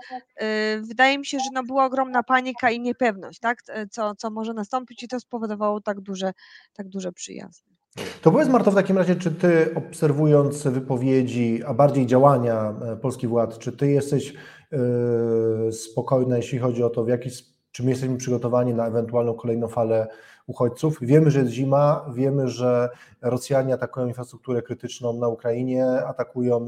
wydaje 0.81 1.19
mi 1.19 1.27
się, 1.27 1.39
że 1.39 1.51
no 1.53 1.63
była 1.63 1.85
ogromna 1.85 2.23
panika 2.23 2.71
i 2.71 2.81
niepewność, 2.81 3.39
tak? 3.41 3.63
co, 3.91 4.15
co 4.15 4.31
może 4.31 4.55
nastąpić 4.55 5.03
i 5.03 5.09
to 5.09 5.21
spowodowało 5.21 5.81
tak 5.81 6.01
duże, 6.01 6.33
tak 6.73 6.89
duże 6.89 7.13
przyjazdy. 7.13 7.78
To 8.23 8.33
powiedz 8.33 8.49
Marto 8.49 8.71
w 8.71 8.75
takim 8.75 8.99
razie, 8.99 9.17
czy 9.17 9.31
ty 9.31 9.75
obserwując 9.75 10.63
wypowiedzi, 10.63 11.63
a 11.67 11.75
bardziej 11.75 12.07
działania 12.07 12.75
e, 12.83 12.97
polskich 12.97 13.31
władz, 13.31 13.59
czy 13.59 13.73
ty 13.73 13.91
jesteś 13.91 14.35
yy, 14.73 15.73
spokojna, 15.73 16.37
jeśli 16.37 16.59
chodzi 16.59 16.83
o 16.83 16.91
to, 16.91 17.05
w 17.05 17.09
jaki, 17.09 17.31
czy 17.73 17.83
my 17.83 17.91
jesteśmy 17.91 18.17
przygotowani 18.17 18.75
na 18.75 18.87
ewentualną 18.87 19.35
kolejną 19.35 19.69
falę 19.69 20.07
uchodźców? 20.47 20.99
Wiemy, 21.01 21.31
że 21.31 21.39
jest 21.41 21.53
zima, 21.53 22.11
wiemy, 22.15 22.49
że 22.49 22.89
Rosjanie 23.23 23.75
atakują 23.75 24.07
infrastrukturę 24.07 24.63
krytyczną 24.63 25.13
na 25.13 25.29
Ukrainie, 25.29 25.87
atakują 25.87 26.67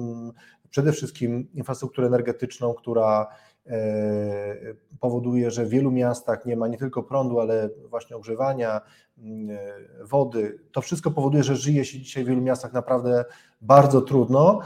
przede 0.71 0.93
wszystkim 0.93 1.49
infrastrukturę 1.55 2.07
energetyczną, 2.07 2.75
która 2.75 3.27
powoduje, 5.01 5.51
że 5.51 5.65
w 5.65 5.69
wielu 5.69 5.91
miastach 5.91 6.47
nie 6.47 6.57
ma 6.57 6.69
nie 6.69 6.79
tylko 6.79 7.03
prądu, 7.03 7.41
ale 7.41 7.71
właśnie 7.89 8.17
ogrzewania, 8.17 8.81
mm, 9.19 9.59
wody. 10.01 10.59
To 10.73 10.81
wszystko 10.81 11.11
powoduje, 11.11 11.43
że 11.43 11.57
żyje 11.57 11.85
się 11.85 11.99
dzisiaj 11.99 12.25
w 12.25 12.27
wielu 12.27 12.43
miastach 12.43 12.73
naprawdę 12.73 13.25
bardzo 13.61 14.01
trudno. 14.01 14.61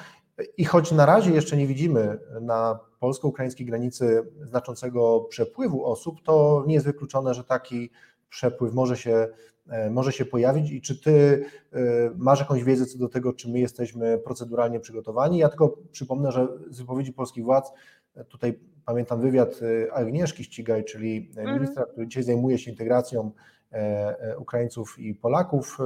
I 0.56 0.64
choć 0.64 0.92
na 0.92 1.06
razie 1.06 1.30
jeszcze 1.30 1.56
nie 1.56 1.66
widzimy 1.66 2.18
na 2.40 2.78
polsko-ukraińskiej 3.00 3.66
granicy 3.66 4.22
znaczącego 4.42 5.20
przepływu 5.20 5.84
osób, 5.86 6.22
to 6.22 6.64
nie 6.66 6.74
jest 6.74 6.86
wykluczone, 6.86 7.34
że 7.34 7.44
taki 7.44 7.90
przepływ 8.28 8.74
może 8.74 8.96
się, 8.96 9.28
e, 9.68 9.90
może 9.90 10.12
się 10.12 10.24
pojawić 10.24 10.70
i 10.70 10.80
czy 10.80 11.00
ty 11.00 11.44
e, 11.72 11.78
masz 12.16 12.40
jakąś 12.40 12.64
wiedzę 12.64 12.86
co 12.86 12.98
do 12.98 13.08
tego, 13.08 13.32
czy 13.32 13.48
my 13.48 13.58
jesteśmy 13.58 14.18
proceduralnie 14.18 14.80
przygotowani? 14.80 15.38
Ja 15.38 15.48
tylko 15.48 15.76
przypomnę, 15.92 16.32
że 16.32 16.48
z 16.70 16.80
wypowiedzi 16.80 17.12
polskich 17.12 17.44
władz, 17.44 17.72
e, 18.14 18.24
tutaj 18.24 18.60
pamiętam 18.86 19.20
wywiad 19.20 19.60
Agnieszki 19.92 20.44
Ścigaj, 20.44 20.84
czyli 20.84 21.30
mhm. 21.36 21.58
ministra, 21.58 21.84
który 21.84 22.06
dzisiaj 22.06 22.22
zajmuje 22.22 22.58
się 22.58 22.70
integracją 22.70 23.30
E, 23.74 24.20
e, 24.20 24.38
Ukraińców 24.38 24.98
i 24.98 25.14
Polaków. 25.14 25.78
E, 25.80 25.84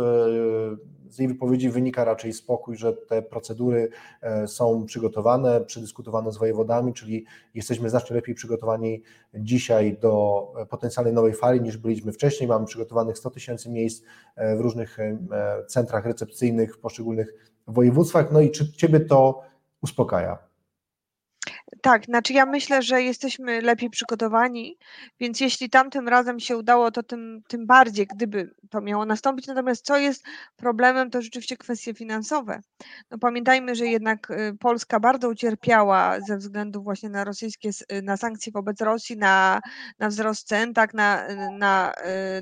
z 1.08 1.18
jej 1.18 1.28
wypowiedzi 1.28 1.70
wynika 1.70 2.04
raczej 2.04 2.32
spokój, 2.32 2.76
że 2.76 2.92
te 2.92 3.22
procedury 3.22 3.88
są 4.46 4.84
przygotowane, 4.86 5.60
przedyskutowane 5.60 6.32
z 6.32 6.36
wojewodami, 6.36 6.92
czyli 6.94 7.24
jesteśmy 7.54 7.90
znacznie 7.90 8.16
lepiej 8.16 8.34
przygotowani 8.34 9.02
dzisiaj 9.34 9.98
do 9.98 10.46
potencjalnej 10.70 11.14
nowej 11.14 11.34
fali 11.34 11.60
niż 11.60 11.76
byliśmy 11.76 12.12
wcześniej. 12.12 12.48
Mamy 12.48 12.66
przygotowanych 12.66 13.18
100 13.18 13.30
tysięcy 13.30 13.70
miejsc 13.70 14.04
w 14.56 14.60
różnych 14.60 14.98
centrach 15.68 16.06
recepcyjnych 16.06 16.74
w 16.74 16.78
poszczególnych 16.78 17.52
województwach. 17.66 18.32
No 18.32 18.40
i 18.40 18.50
czy 18.50 18.72
Ciebie 18.72 19.00
to 19.00 19.42
uspokaja? 19.82 20.47
Tak, 21.82 22.04
znaczy 22.04 22.32
ja 22.32 22.46
myślę, 22.46 22.82
że 22.82 23.02
jesteśmy 23.02 23.60
lepiej 23.60 23.90
przygotowani, 23.90 24.78
więc 25.20 25.40
jeśli 25.40 25.70
tamtym 25.70 26.08
razem 26.08 26.40
się 26.40 26.56
udało, 26.56 26.90
to 26.90 27.02
tym, 27.02 27.42
tym 27.48 27.66
bardziej, 27.66 28.06
gdyby 28.06 28.54
to 28.70 28.80
miało 28.80 29.06
nastąpić. 29.06 29.46
Natomiast 29.46 29.84
co 29.84 29.98
jest 29.98 30.24
problemem, 30.56 31.10
to 31.10 31.22
rzeczywiście 31.22 31.56
kwestie 31.56 31.94
finansowe. 31.94 32.60
No 33.10 33.18
pamiętajmy, 33.18 33.74
że 33.74 33.86
jednak 33.86 34.30
y, 34.30 34.56
Polska 34.60 35.00
bardzo 35.00 35.28
ucierpiała 35.28 36.20
ze 36.20 36.36
względu 36.36 36.82
właśnie 36.82 37.08
na 37.08 37.24
rosyjskie, 37.24 37.70
y, 37.92 38.02
na 38.02 38.16
sankcje 38.16 38.52
wobec 38.52 38.80
Rosji, 38.80 39.16
na, 39.16 39.60
na 39.98 40.08
wzrost 40.08 40.48
cen, 40.48 40.74
tak, 40.74 40.94
na, 40.94 41.30
y, 41.30 41.36
na, 41.58 41.92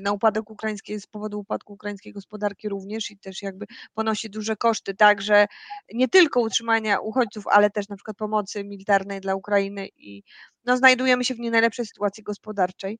na 0.01 0.11
upadek 0.11 0.49
ukraińskiej, 0.49 0.99
z 1.01 1.07
powodu 1.07 1.39
upadku 1.39 1.73
ukraińskiej 1.73 2.13
gospodarki 2.13 2.69
również 2.69 3.11
i 3.11 3.17
też 3.17 3.41
jakby 3.41 3.65
ponosi 3.93 4.29
duże 4.29 4.55
koszty, 4.55 4.95
także 4.95 5.47
nie 5.93 6.07
tylko 6.07 6.41
utrzymania 6.41 6.99
uchodźców, 6.99 7.47
ale 7.47 7.69
też 7.69 7.89
na 7.89 7.95
przykład 7.95 8.17
pomocy 8.17 8.63
militarnej 8.63 9.16
dla 9.21 9.35
Ukrainy 9.35 9.87
i 9.97 10.23
no, 10.65 10.77
znajdujemy 10.77 11.25
się 11.25 11.35
w 11.35 11.39
nie 11.39 11.51
najlepszej 11.51 11.85
sytuacji 11.85 12.23
gospodarczej. 12.23 12.99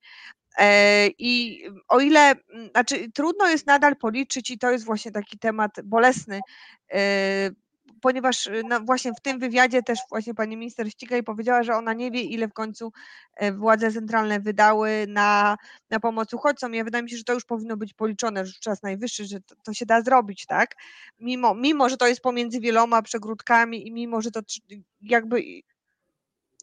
E, 0.57 1.07
I 1.07 1.63
o 1.87 1.99
ile, 1.99 2.35
znaczy 2.71 3.11
trudno 3.11 3.49
jest 3.49 3.67
nadal 3.67 3.95
policzyć, 3.95 4.51
i 4.51 4.57
to 4.57 4.71
jest 4.71 4.85
właśnie 4.85 5.11
taki 5.11 5.39
temat 5.39 5.71
bolesny, 5.83 6.39
e, 6.93 7.49
ponieważ 8.01 8.49
no 8.69 8.79
właśnie 8.81 9.13
w 9.13 9.21
tym 9.21 9.39
wywiadzie 9.39 9.83
też 9.83 9.99
właśnie 10.09 10.33
pani 10.33 10.57
minister 10.57 10.91
Ścigaj 10.91 11.23
powiedziała, 11.23 11.63
że 11.63 11.75
ona 11.75 11.93
nie 11.93 12.11
wie, 12.11 12.21
ile 12.21 12.47
w 12.47 12.53
końcu 12.53 12.91
e, 13.35 13.51
władze 13.51 13.91
centralne 13.91 14.39
wydały 14.39 15.05
na, 15.07 15.57
na 15.89 15.99
pomoc 15.99 16.33
uchodźcom. 16.33 16.73
Ja 16.73 16.83
wydaje 16.83 17.03
mi 17.03 17.09
się, 17.09 17.17
że 17.17 17.23
to 17.23 17.33
już 17.33 17.45
powinno 17.45 17.77
być 17.77 17.93
policzone, 17.93 18.45
że 18.45 18.53
czas 18.59 18.83
najwyższy, 18.83 19.25
że 19.25 19.41
to, 19.41 19.55
to 19.63 19.73
się 19.73 19.85
da 19.85 20.01
zrobić, 20.01 20.45
tak? 20.45 20.75
Mimo, 21.19 21.55
mimo, 21.55 21.89
że 21.89 21.97
to 21.97 22.07
jest 22.07 22.21
pomiędzy 22.21 22.59
wieloma 22.59 23.01
przegródkami 23.01 23.87
i 23.87 23.91
mimo, 23.91 24.21
że 24.21 24.31
to 24.31 24.41
jakby 25.01 25.43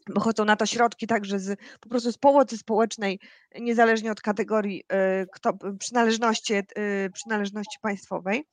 Wychodzą 0.07 0.45
na 0.45 0.57
to 0.57 0.67
środki 0.67 1.07
także 1.07 1.39
z, 1.39 1.61
po 1.81 1.89
prostu 1.89 2.13
z 2.13 2.19
pomocy 2.19 2.59
społecznej, 2.59 3.21
niezależnie 3.61 4.13
od 4.13 4.21
kategorii 4.21 4.83
y, 5.23 5.27
kto, 5.33 5.53
przynależności, 5.79 6.55
y, 6.55 6.65
przynależności 7.13 7.79
państwowej, 7.83 8.45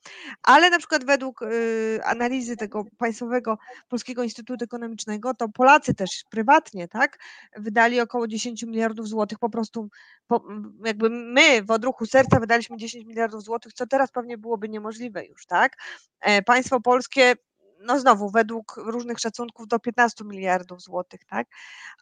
ale 0.43 0.69
na 0.69 0.77
przykład 0.77 1.05
według 1.05 1.41
y, 1.41 1.99
analizy 2.03 2.57
tego 2.57 2.85
Państwowego 2.97 3.57
Polskiego 3.89 4.23
Instytutu 4.23 4.63
Ekonomicznego, 4.63 5.33
to 5.33 5.49
Polacy 5.49 5.93
też 5.93 6.23
prywatnie, 6.29 6.87
tak, 6.87 7.19
wydali 7.57 8.01
około 8.01 8.27
10 8.27 8.63
miliardów 8.63 9.07
złotych, 9.07 9.39
po 9.39 9.49
prostu 9.49 9.89
po, 10.27 10.43
jakby 10.85 11.09
my 11.09 11.63
w 11.63 11.71
odruchu 11.71 12.05
serca 12.05 12.39
wydaliśmy 12.39 12.77
10 12.77 13.05
miliardów 13.05 13.43
złotych, 13.43 13.73
co 13.73 13.87
teraz 13.87 14.11
pewnie 14.11 14.37
byłoby 14.37 14.69
niemożliwe 14.69 15.25
już, 15.25 15.45
tak. 15.45 15.77
E, 16.21 16.41
państwo 16.41 16.81
polskie 16.81 17.35
no 17.83 17.99
znowu, 17.99 18.29
według 18.29 18.75
różnych 18.77 19.19
szacunków 19.19 19.67
do 19.67 19.79
15 19.79 20.23
miliardów 20.23 20.81
złotych, 20.81 21.25
tak? 21.25 21.47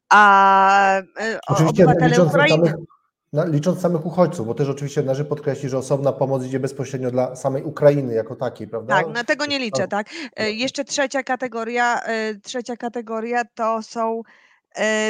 A 0.09 1.01
e, 1.19 1.39
oczywiście 1.47 1.83
obywatele 1.83 2.09
licząc 2.09 2.29
Ukrainy... 2.29 2.67
Samych, 2.67 3.53
licząc 3.53 3.81
samych 3.81 4.05
uchodźców, 4.05 4.47
bo 4.47 4.53
też 4.53 4.69
oczywiście 4.69 5.03
należy 5.03 5.25
podkreślić, 5.25 5.71
że 5.71 5.77
osobna 5.77 6.13
pomoc 6.13 6.45
idzie 6.45 6.59
bezpośrednio 6.59 7.11
dla 7.11 7.35
samej 7.35 7.63
Ukrainy 7.63 8.13
jako 8.13 8.35
takiej, 8.35 8.67
prawda? 8.67 8.95
Tak, 8.95 9.07
na 9.07 9.23
tego 9.23 9.45
nie 9.45 9.59
liczę, 9.59 9.87
tak. 9.87 10.07
E, 10.35 10.51
jeszcze 10.51 10.85
trzecia 10.85 11.23
kategoria, 11.23 12.01
e, 12.01 12.35
trzecia 12.35 12.77
kategoria 12.77 13.41
to 13.55 13.81
są 13.81 14.21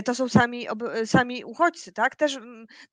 to 0.06 0.16
są 0.16 0.30
sami, 0.30 0.68
sami 1.06 1.44
uchodźcy, 1.44 1.92
tak? 1.92 2.16
Też 2.16 2.38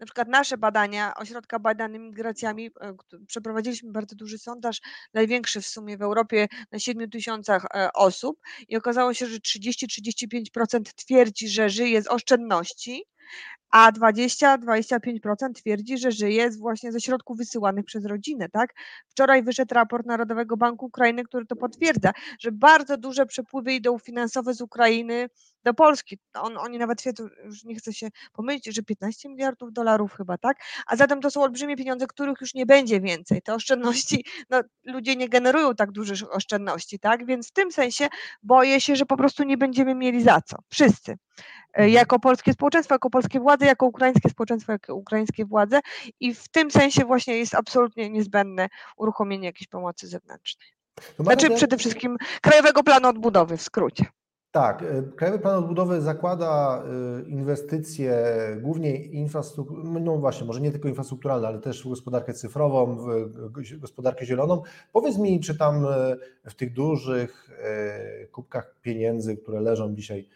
na 0.01 0.07
przykład 0.07 0.29
nasze 0.29 0.59
badania, 0.59 1.13
Ośrodka 1.17 1.59
Badań 1.59 1.99
Migracjami, 1.99 2.71
e, 2.81 2.95
przeprowadziliśmy 3.27 3.93
bardzo 3.93 4.17
duży 4.17 4.39
sondaż, 4.39 4.81
największy 5.15 5.61
w 5.61 5.67
sumie 5.67 5.97
w 5.99 6.03
Europie 6.03 6.47
na 6.73 6.79
7 6.79 7.11
tysiącach 7.11 7.65
e, 7.75 7.93
osób 7.93 8.41
i 8.69 8.77
okazało 8.77 9.15
się, 9.15 9.27
że 9.27 9.39
30-35% 9.39 10.81
twierdzi, 10.97 11.49
że 11.49 11.71
żyje 11.71 12.03
z 12.03 12.07
oszczędności, 12.09 13.05
a 13.71 13.93
20-25% 13.93 15.53
twierdzi, 15.55 15.99
że 15.99 16.13
żyje 16.13 16.51
właśnie 16.51 16.93
ze 16.93 17.01
środków 17.01 17.39
wysyłanych 17.39 17.85
przez 17.85 18.07
rodzinę, 18.07 18.49
tak? 18.49 18.75
Wczoraj 19.09 19.43
wyszedł 19.43 19.75
raport 19.75 20.07
Narodowego 20.07 20.57
Banku 20.57 20.87
Ukrainy, 20.87 21.25
który 21.25 21.47
to 21.47 21.57
potwierdza, 21.57 22.13
że 22.39 22.53
bardzo 22.53 22.97
duże 22.97 23.27
przepływy 23.27 23.73
idą 23.73 23.99
finansowe 23.99 24.55
z 24.55 24.61
Ukrainy 24.61 25.29
do 25.65 25.75
Polski. 25.75 26.19
On, 26.35 26.59
oni 26.59 26.79
nawet 26.79 26.99
twierdzą, 26.99 27.29
już 27.45 27.65
nie 27.65 27.75
chcę 27.75 27.93
się 27.93 28.09
pomylić, 28.33 28.67
że 28.67 28.83
15 28.83 29.29
miliardów 29.29 29.73
dolarów 29.73 30.13
chyba, 30.13 30.39
tak? 30.39 30.57
A 30.87 30.97
zatem 30.97 31.21
to 31.21 31.31
są 31.31 31.43
olbrzymie 31.43 31.77
pieniądze, 31.77 32.07
których 32.07 32.41
już 32.41 32.55
nie 32.55 32.67
będzie 32.67 33.01
więcej. 33.01 33.43
Te 33.43 33.55
oszczędności, 33.55 34.25
no 34.51 34.61
ludzie 34.85 35.17
nie 35.17 35.29
generują 35.29 35.75
tak 35.75 35.93
dużych 35.93 36.35
oszczędności, 36.35 36.99
tak? 36.99 37.27
Więc 37.27 37.49
w 37.49 37.53
tym 37.53 37.73
sensie 37.73 38.09
boję 38.43 38.81
się, 38.81 38.97
że 38.97 39.07
po 39.07 39.17
prostu 39.17 39.43
nie 39.43 39.57
będziemy 39.57 39.95
mieli 39.95 40.23
za 40.23 40.41
co. 40.41 40.57
Wszyscy. 40.69 41.17
E, 41.77 41.79
mhm. 41.79 41.93
jako 41.93 42.19
polskie 42.19 42.53
społeczeństwo, 42.53 42.95
jako 42.95 43.11
polskie 43.11 43.41
władze, 43.41 43.67
jako 43.67 43.87
ukraińskie 43.87 44.31
społeczeństwo, 44.31 44.73
jako 44.73 44.95
ukraińskie 44.95 45.45
władze 45.45 45.81
i 46.21 46.35
w 46.35 46.49
tym 46.49 46.71
sensie 46.71 47.05
właśnie 47.05 47.39
jest 47.39 47.55
absolutnie 47.55 48.11
niezbędne 48.11 48.69
uruchomienie 48.97 49.47
jakiejś 49.47 49.69
pomocy 49.69 50.09
zewnętrznej. 50.09 50.69
No 51.19 51.25
znaczy 51.25 51.51
przede 51.51 51.77
wszystkim 51.77 52.17
Krajowego 52.41 52.83
Planu 52.83 53.09
Odbudowy 53.09 53.57
w 53.57 53.63
skrócie. 53.63 54.07
Tak, 54.51 54.83
e, 54.83 55.03
Krajowy 55.17 55.39
Plan 55.39 55.57
Odbudowy 55.57 56.01
zakłada 56.01 56.83
e, 56.83 57.29
inwestycje 57.29 58.25
głównie 58.61 59.05
infrastrukturalne, 59.05 60.01
no, 60.01 60.19
właśnie, 60.19 60.47
może 60.47 60.61
nie 60.61 60.71
tylko 60.71 60.89
infrastrukturalne, 60.89 61.49
ale 61.49 61.59
też 61.59 61.85
w 61.85 61.89
gospodarkę 61.89 62.35
cyfrową, 62.35 62.97
w 62.97 63.79
gospodarkę 63.79 64.27
zieloną. 64.27 64.63
Powiedz 64.93 65.19
mi, 65.19 65.41
czy 65.41 65.59
tam 65.59 65.87
w 66.45 66.55
tych 66.55 66.73
dużych 66.73 67.51
kubkach 68.33 68.77
pieniędzy, 68.83 69.37
które 69.37 69.61
leżą 69.61 69.95
dzisiaj 69.95 70.29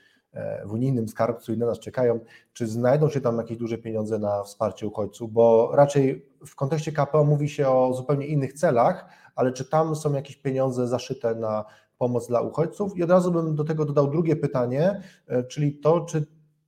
w 0.65 0.73
unijnym 0.73 1.09
skarbcu 1.09 1.53
i 1.53 1.59
na 1.59 1.67
nas 1.67 1.79
czekają, 1.79 2.21
czy 2.53 2.67
znajdą 2.67 3.09
się 3.09 3.21
tam 3.21 3.39
jakieś 3.39 3.59
duże 3.59 3.79
pieniądze 3.79 4.19
na 4.19 4.43
wsparcie 4.43 4.87
uchodźców, 4.87 5.33
bo 5.33 5.71
raczej 5.75 6.27
w 6.47 6.55
kontekście 6.55 6.93
KPO 6.93 7.25
mówi 7.25 7.49
się 7.49 7.69
o 7.69 7.93
zupełnie 7.95 8.27
innych 8.27 8.53
celach, 8.53 9.09
ale 9.35 9.53
czy 9.53 9.65
tam 9.65 9.97
są 9.97 10.13
jakieś 10.13 10.37
pieniądze 10.37 10.89
zaszyte 10.89 11.35
na 11.35 11.65
pomoc 11.99 12.29
dla 12.29 12.41
uchodźców? 12.41 12.97
I 12.97 13.03
od 13.03 13.11
razu 13.11 13.33
bym 13.33 13.55
do 13.55 13.65
tego 13.65 13.85
dodał 13.85 14.11
drugie 14.11 14.37
pytanie, 14.37 15.03
e, 15.27 15.45
czyli 15.45 15.79
to, 15.79 16.01
czy 16.01 16.27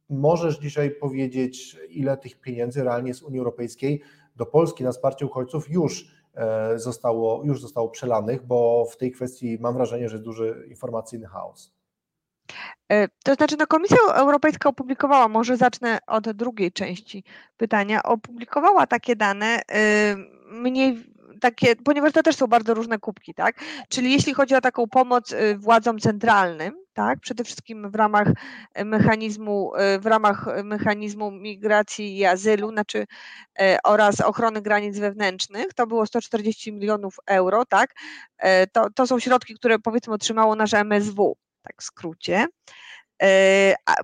możesz 0.08 0.58
dzisiaj 0.58 0.90
powiedzieć, 0.90 1.76
ile 1.90 2.16
tych 2.16 2.40
pieniędzy 2.40 2.84
realnie 2.84 3.14
z 3.14 3.22
Unii 3.22 3.38
Europejskiej 3.38 4.02
do 4.36 4.46
Polski 4.46 4.84
na 4.84 4.92
wsparcie 4.92 5.26
uchodźców 5.26 5.70
już 5.70 6.14
e, 6.34 6.78
zostało, 6.78 7.44
już 7.44 7.60
zostało 7.60 7.88
przelanych, 7.88 8.46
bo 8.46 8.84
w 8.84 8.96
tej 8.96 9.12
kwestii 9.12 9.58
mam 9.60 9.74
wrażenie, 9.74 10.08
że 10.08 10.18
duży 10.18 10.66
informacyjny 10.68 11.26
chaos. 11.26 11.81
E, 12.92 13.08
to 13.24 13.34
znaczy, 13.34 13.56
no 13.58 13.66
Komisja 13.66 13.96
Europejska 14.14 14.68
opublikowała, 14.68 15.28
może 15.28 15.56
zacznę 15.56 15.98
od 16.06 16.32
drugiej 16.32 16.72
części 16.72 17.24
pytania, 17.56 18.02
opublikowała 18.02 18.86
takie 18.86 19.16
dane 19.16 19.58
y, 19.60 20.16
mniej 20.50 21.12
takie, 21.40 21.76
ponieważ 21.76 22.12
to 22.12 22.22
też 22.22 22.36
są 22.36 22.46
bardzo 22.46 22.74
różne 22.74 22.98
kubki, 22.98 23.34
tak? 23.34 23.60
Czyli 23.88 24.12
jeśli 24.12 24.34
chodzi 24.34 24.54
o 24.54 24.60
taką 24.60 24.88
pomoc 24.88 25.32
y, 25.32 25.56
władzom 25.58 25.98
centralnym, 25.98 26.74
tak, 26.92 27.20
przede 27.20 27.44
wszystkim 27.44 27.90
w 27.90 27.94
ramach 27.94 28.28
mechanizmu, 28.84 29.72
y, 29.96 30.00
w 30.00 30.06
ramach 30.06 30.46
mechanizmu 30.64 31.30
migracji 31.30 32.18
i 32.18 32.24
azylu, 32.24 32.70
znaczy 32.70 33.06
oraz 33.84 34.20
ochrony 34.20 34.62
granic 34.62 34.98
wewnętrznych, 34.98 35.74
to 35.74 35.86
było 35.86 36.06
140 36.06 36.72
milionów 36.72 37.16
euro, 37.26 37.64
tak? 37.64 37.94
To, 38.72 38.90
to 38.94 39.06
są 39.06 39.18
środki, 39.18 39.54
które 39.54 39.78
powiedzmy 39.78 40.14
otrzymało 40.14 40.56
nasze 40.56 40.78
MSW, 40.78 41.36
tak 41.62 41.82
w 41.82 41.84
skrócie. 41.84 42.46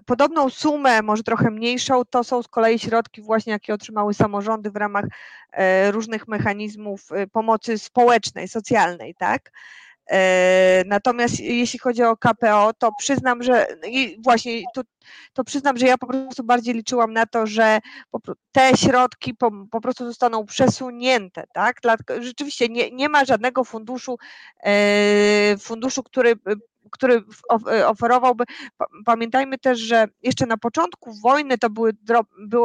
Podobną 0.06 0.50
sumę, 0.50 1.02
może 1.02 1.22
trochę 1.22 1.50
mniejszą, 1.50 2.04
to 2.10 2.24
są 2.24 2.42
z 2.42 2.48
kolei 2.48 2.78
środki 2.78 3.22
właśnie, 3.22 3.52
jakie 3.52 3.74
otrzymały 3.74 4.14
samorządy 4.14 4.70
w 4.70 4.76
ramach 4.76 5.04
różnych 5.90 6.28
mechanizmów 6.28 7.08
pomocy 7.32 7.78
społecznej, 7.78 8.48
socjalnej, 8.48 9.14
tak? 9.14 9.50
Natomiast 10.86 11.40
jeśli 11.40 11.78
chodzi 11.78 12.02
o 12.02 12.16
KPO, 12.16 12.72
to 12.78 12.90
przyznam, 12.98 13.42
że 13.42 13.66
właśnie 14.18 14.62
to, 14.74 14.82
to 15.32 15.44
przyznam, 15.44 15.78
że 15.78 15.86
ja 15.86 15.98
po 15.98 16.06
prostu 16.06 16.44
bardziej 16.44 16.74
liczyłam 16.74 17.12
na 17.12 17.26
to, 17.26 17.46
że 17.46 17.78
te 18.52 18.76
środki 18.76 19.34
po, 19.34 19.50
po 19.70 19.80
prostu 19.80 20.06
zostaną 20.06 20.46
przesunięte, 20.46 21.44
tak? 21.52 21.80
Rzeczywiście 22.20 22.68
nie, 22.68 22.90
nie 22.90 23.08
ma 23.08 23.24
żadnego 23.24 23.64
funduszu, 23.64 24.18
funduszu, 25.60 26.02
który 26.02 26.34
który 26.90 27.22
e, 27.72 27.88
oferowałby. 27.88 28.44
Pamiętajmy 29.04 29.58
też, 29.58 29.78
że 29.78 30.08
jeszcze 30.22 30.46
na 30.46 30.56
początku 30.56 31.12
wojny 31.22 31.58
to 31.58 31.70
były, 31.70 31.92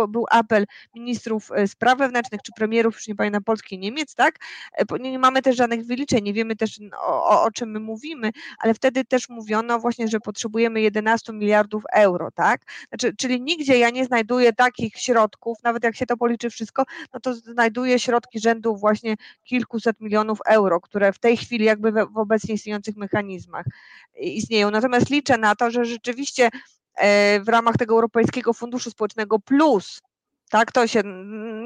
był 0.08 0.26
apel 0.32 0.66
ministrów 0.96 1.52
e, 1.52 1.68
spraw 1.68 1.98
wewnętrznych 1.98 2.42
czy 2.42 2.52
premierów, 2.58 2.96
już 2.96 3.08
nie 3.08 3.16
pamiętam, 3.16 3.44
Polski 3.44 3.76
i 3.76 3.80
Niemiec, 3.80 4.16
tak? 4.16 4.40
E, 4.78 5.00
nie 5.00 5.20
mamy 5.20 5.42
też 5.42 5.56
żadnych 5.56 5.86
wyliczeń, 5.86 6.24
nie 6.24 6.34
wiemy 6.34 6.56
też 6.56 6.80
o, 6.98 7.44
o 7.44 7.52
czym 7.52 7.72
my 7.72 7.80
mówimy, 7.80 8.32
ale 8.60 8.74
wtedy 8.74 9.06
też 9.06 9.30
mówiono 9.30 9.80
właśnie, 9.80 10.08
że 10.08 10.20
potrzebujemy 10.20 10.82
11 10.82 11.34
miliardów 11.34 11.84
euro, 11.94 12.32
tak? 12.32 12.62
Znaczy, 12.90 13.16
czyli 13.18 13.42
nigdzie 13.42 13.78
ja 13.78 13.90
nie 13.90 14.06
znajduję 14.06 14.54
takich 14.54 14.98
środków, 14.98 15.64
nawet 15.64 15.84
jak 15.84 15.96
się 15.96 16.06
to 16.06 16.18
policzy 16.18 16.50
wszystko, 16.50 16.84
no 17.14 17.20
to 17.20 17.34
znajduję 17.34 18.00
środki 18.00 18.40
rzędu 18.40 18.76
właśnie 18.76 19.16
kilkuset 19.44 20.02
milionów 20.02 20.40
euro, 20.46 20.82
które 20.82 21.14
w 21.14 21.20
tej 21.20 21.38
chwili 21.38 21.66
jakby 21.66 21.92
w 21.92 22.18
obecnie 22.18 22.54
istniejących 22.56 22.96
mechanizmach 22.96 23.66
istnieją. 24.16 24.72
Natomiast 24.72 25.10
liczę 25.10 25.38
na 25.38 25.56
to, 25.56 25.72
że 25.72 25.86
rzeczywiście 25.86 26.50
e, 26.96 27.40
w 27.40 27.50
ramach 27.50 27.76
tego 27.78 27.96
Europejskiego 27.96 28.54
Funduszu 28.54 28.92
Społecznego 28.92 29.40
Plus, 29.40 30.02
tak, 30.50 30.72
to 30.72 30.88
się, 30.88 31.02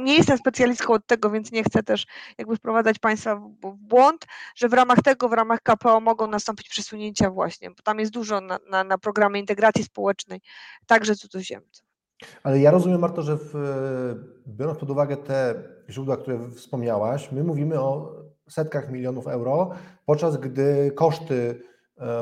nie 0.03 0.15
jestem 0.15 0.37
specjalistką 0.37 0.93
od 0.93 1.05
tego, 1.05 1.29
więc 1.29 1.51
nie 1.51 1.63
chcę 1.63 1.83
też 1.83 2.05
jakby 2.37 2.55
wprowadzać 2.55 2.99
Państwa 2.99 3.35
w 3.35 3.75
błąd, 3.77 4.25
że 4.55 4.69
w 4.69 4.73
ramach 4.73 5.01
tego, 5.01 5.29
w 5.29 5.33
ramach 5.33 5.61
KPO 5.63 5.99
mogą 5.99 6.27
nastąpić 6.27 6.69
przesunięcia 6.69 7.29
właśnie, 7.29 7.69
bo 7.69 7.75
tam 7.83 7.99
jest 7.99 8.11
dużo 8.11 8.41
na, 8.41 8.59
na, 8.69 8.83
na 8.83 8.97
integracji 9.37 9.83
społecznej, 9.83 10.41
także 10.85 11.15
cudzoziemców. 11.15 11.85
Ale 12.43 12.59
ja 12.59 12.71
rozumiem, 12.71 13.01
Marto, 13.01 13.21
że 13.21 13.37
w, 13.37 13.53
biorąc 14.47 14.79
pod 14.79 14.89
uwagę 14.89 15.17
te 15.17 15.63
źródła, 15.89 16.17
które 16.17 16.51
wspomniałaś, 16.51 17.31
my 17.31 17.43
mówimy 17.43 17.79
o 17.79 18.15
setkach 18.49 18.91
milionów 18.91 19.27
euro, 19.27 19.69
podczas 20.05 20.37
gdy 20.37 20.91
koszty 20.95 21.63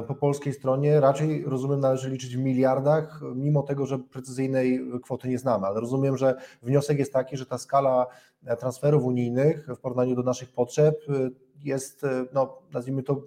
po 0.08 0.16
polskiej 0.16 0.54
stronie 0.54 1.00
raczej 1.00 1.44
rozumiem 1.46 1.80
należy 1.80 2.10
liczyć 2.10 2.38
w 2.38 2.40
miliardach, 2.40 3.22
mimo 3.36 3.64
tego, 3.64 3.86
że 3.86 4.00
precyzyjnej 4.00 4.82
kwoty 5.04 5.28
nie 5.28 5.38
znamy, 5.38 5.68
ale 5.68 5.80
rozumiem, 5.80 6.18
że 6.18 6.36
wniosek 6.64 7.00
jest 7.00 7.14
taki, 7.14 7.38
że 7.38 7.46
ta 7.46 7.58
skala 7.58 8.08
e, 8.46 8.58
transferów 8.58 9.04
unijnych 9.04 9.68
w 9.68 9.80
porównaniu 9.80 10.16
do 10.16 10.24
naszych 10.24 10.50
potrzeb 10.50 10.96
e, 11.10 11.30
jest, 11.64 12.06
no, 12.34 12.58
nazwijmy 12.74 13.04
to, 13.04 13.22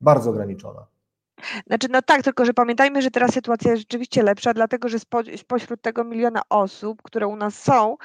bardzo 0.00 0.30
ograniczona. 0.30 0.86
Znaczy, 1.66 1.88
no 1.90 2.02
tak, 2.02 2.22
tylko 2.22 2.44
że 2.44 2.54
pamiętajmy, 2.54 3.02
że 3.02 3.10
teraz 3.10 3.34
sytuacja 3.34 3.70
jest 3.70 3.80
rzeczywiście 3.82 4.22
lepsza, 4.22 4.54
dlatego 4.54 4.88
że 4.88 4.98
spo, 4.98 5.20
spośród 5.36 5.82
tego 5.82 6.04
miliona 6.04 6.42
osób, 6.48 7.02
które 7.02 7.26
u 7.26 7.36
nas 7.36 7.62
są, 7.62 7.96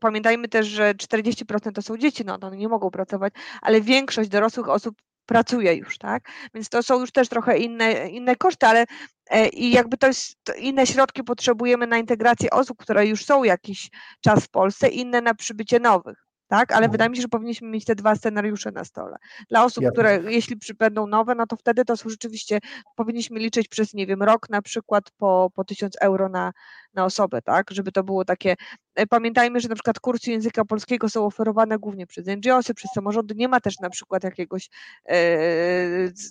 pamiętajmy 0.00 0.48
też, 0.48 0.66
że 0.66 0.94
40% 0.94 1.72
to 1.72 1.82
są 1.82 1.98
dzieci, 1.98 2.24
no, 2.24 2.38
no 2.40 2.46
one 2.46 2.56
nie 2.56 2.68
mogą 2.68 2.90
pracować, 2.90 3.34
ale 3.62 3.80
większość 3.80 4.28
dorosłych 4.28 4.68
osób 4.68 4.96
pracuje 5.26 5.74
już, 5.74 5.98
tak? 5.98 6.28
Więc 6.54 6.68
to 6.68 6.82
są 6.82 7.00
już 7.00 7.12
też 7.12 7.28
trochę 7.28 7.58
inne, 7.58 8.08
inne 8.08 8.36
koszty, 8.36 8.66
ale 8.66 8.84
e, 9.30 9.48
i 9.48 9.70
jakby 9.70 9.96
to 9.96 10.06
jest 10.06 10.36
to 10.44 10.54
inne 10.54 10.86
środki 10.86 11.24
potrzebujemy 11.24 11.86
na 11.86 11.98
integrację 11.98 12.50
osób, 12.50 12.78
które 12.78 13.06
już 13.06 13.24
są 13.24 13.44
jakiś 13.44 13.90
czas 14.20 14.44
w 14.44 14.48
Polsce, 14.48 14.88
inne 14.88 15.20
na 15.20 15.34
przybycie 15.34 15.80
nowych 15.80 16.24
tak? 16.48 16.72
Ale 16.72 16.78
mhm. 16.78 16.92
wydaje 16.92 17.10
mi 17.10 17.16
się, 17.16 17.22
że 17.22 17.28
powinniśmy 17.28 17.68
mieć 17.68 17.84
te 17.84 17.94
dwa 17.94 18.16
scenariusze 18.16 18.70
na 18.70 18.84
stole. 18.84 19.16
Dla 19.48 19.64
osób, 19.64 19.84
które 19.92 20.20
jeśli 20.28 20.56
będą 20.78 21.06
nowe, 21.06 21.34
no 21.34 21.46
to 21.46 21.56
wtedy 21.56 21.84
to 21.84 21.96
są 21.96 22.08
rzeczywiście, 22.08 22.58
powinniśmy 22.96 23.38
liczyć 23.38 23.68
przez, 23.68 23.94
nie 23.94 24.06
wiem, 24.06 24.22
rok 24.22 24.50
na 24.50 24.62
przykład 24.62 25.10
po, 25.18 25.50
po 25.54 25.64
1000 25.64 25.96
euro 26.00 26.28
na, 26.28 26.52
na 26.94 27.04
osobę, 27.04 27.42
tak? 27.42 27.70
Żeby 27.70 27.92
to 27.92 28.04
było 28.04 28.24
takie. 28.24 28.54
E, 28.94 29.06
pamiętajmy, 29.06 29.60
że 29.60 29.68
na 29.68 29.74
przykład 29.74 30.00
kursy 30.00 30.30
języka 30.30 30.64
polskiego 30.64 31.08
są 31.08 31.26
oferowane 31.26 31.78
głównie 31.78 32.06
przez 32.06 32.26
NGOsy, 32.26 32.74
przez 32.74 32.90
samorządy. 32.94 33.34
Nie 33.34 33.48
ma 33.48 33.60
też 33.60 33.78
na 33.80 33.90
przykład 33.90 34.24
jakiegoś 34.24 34.70
e, 35.08 35.16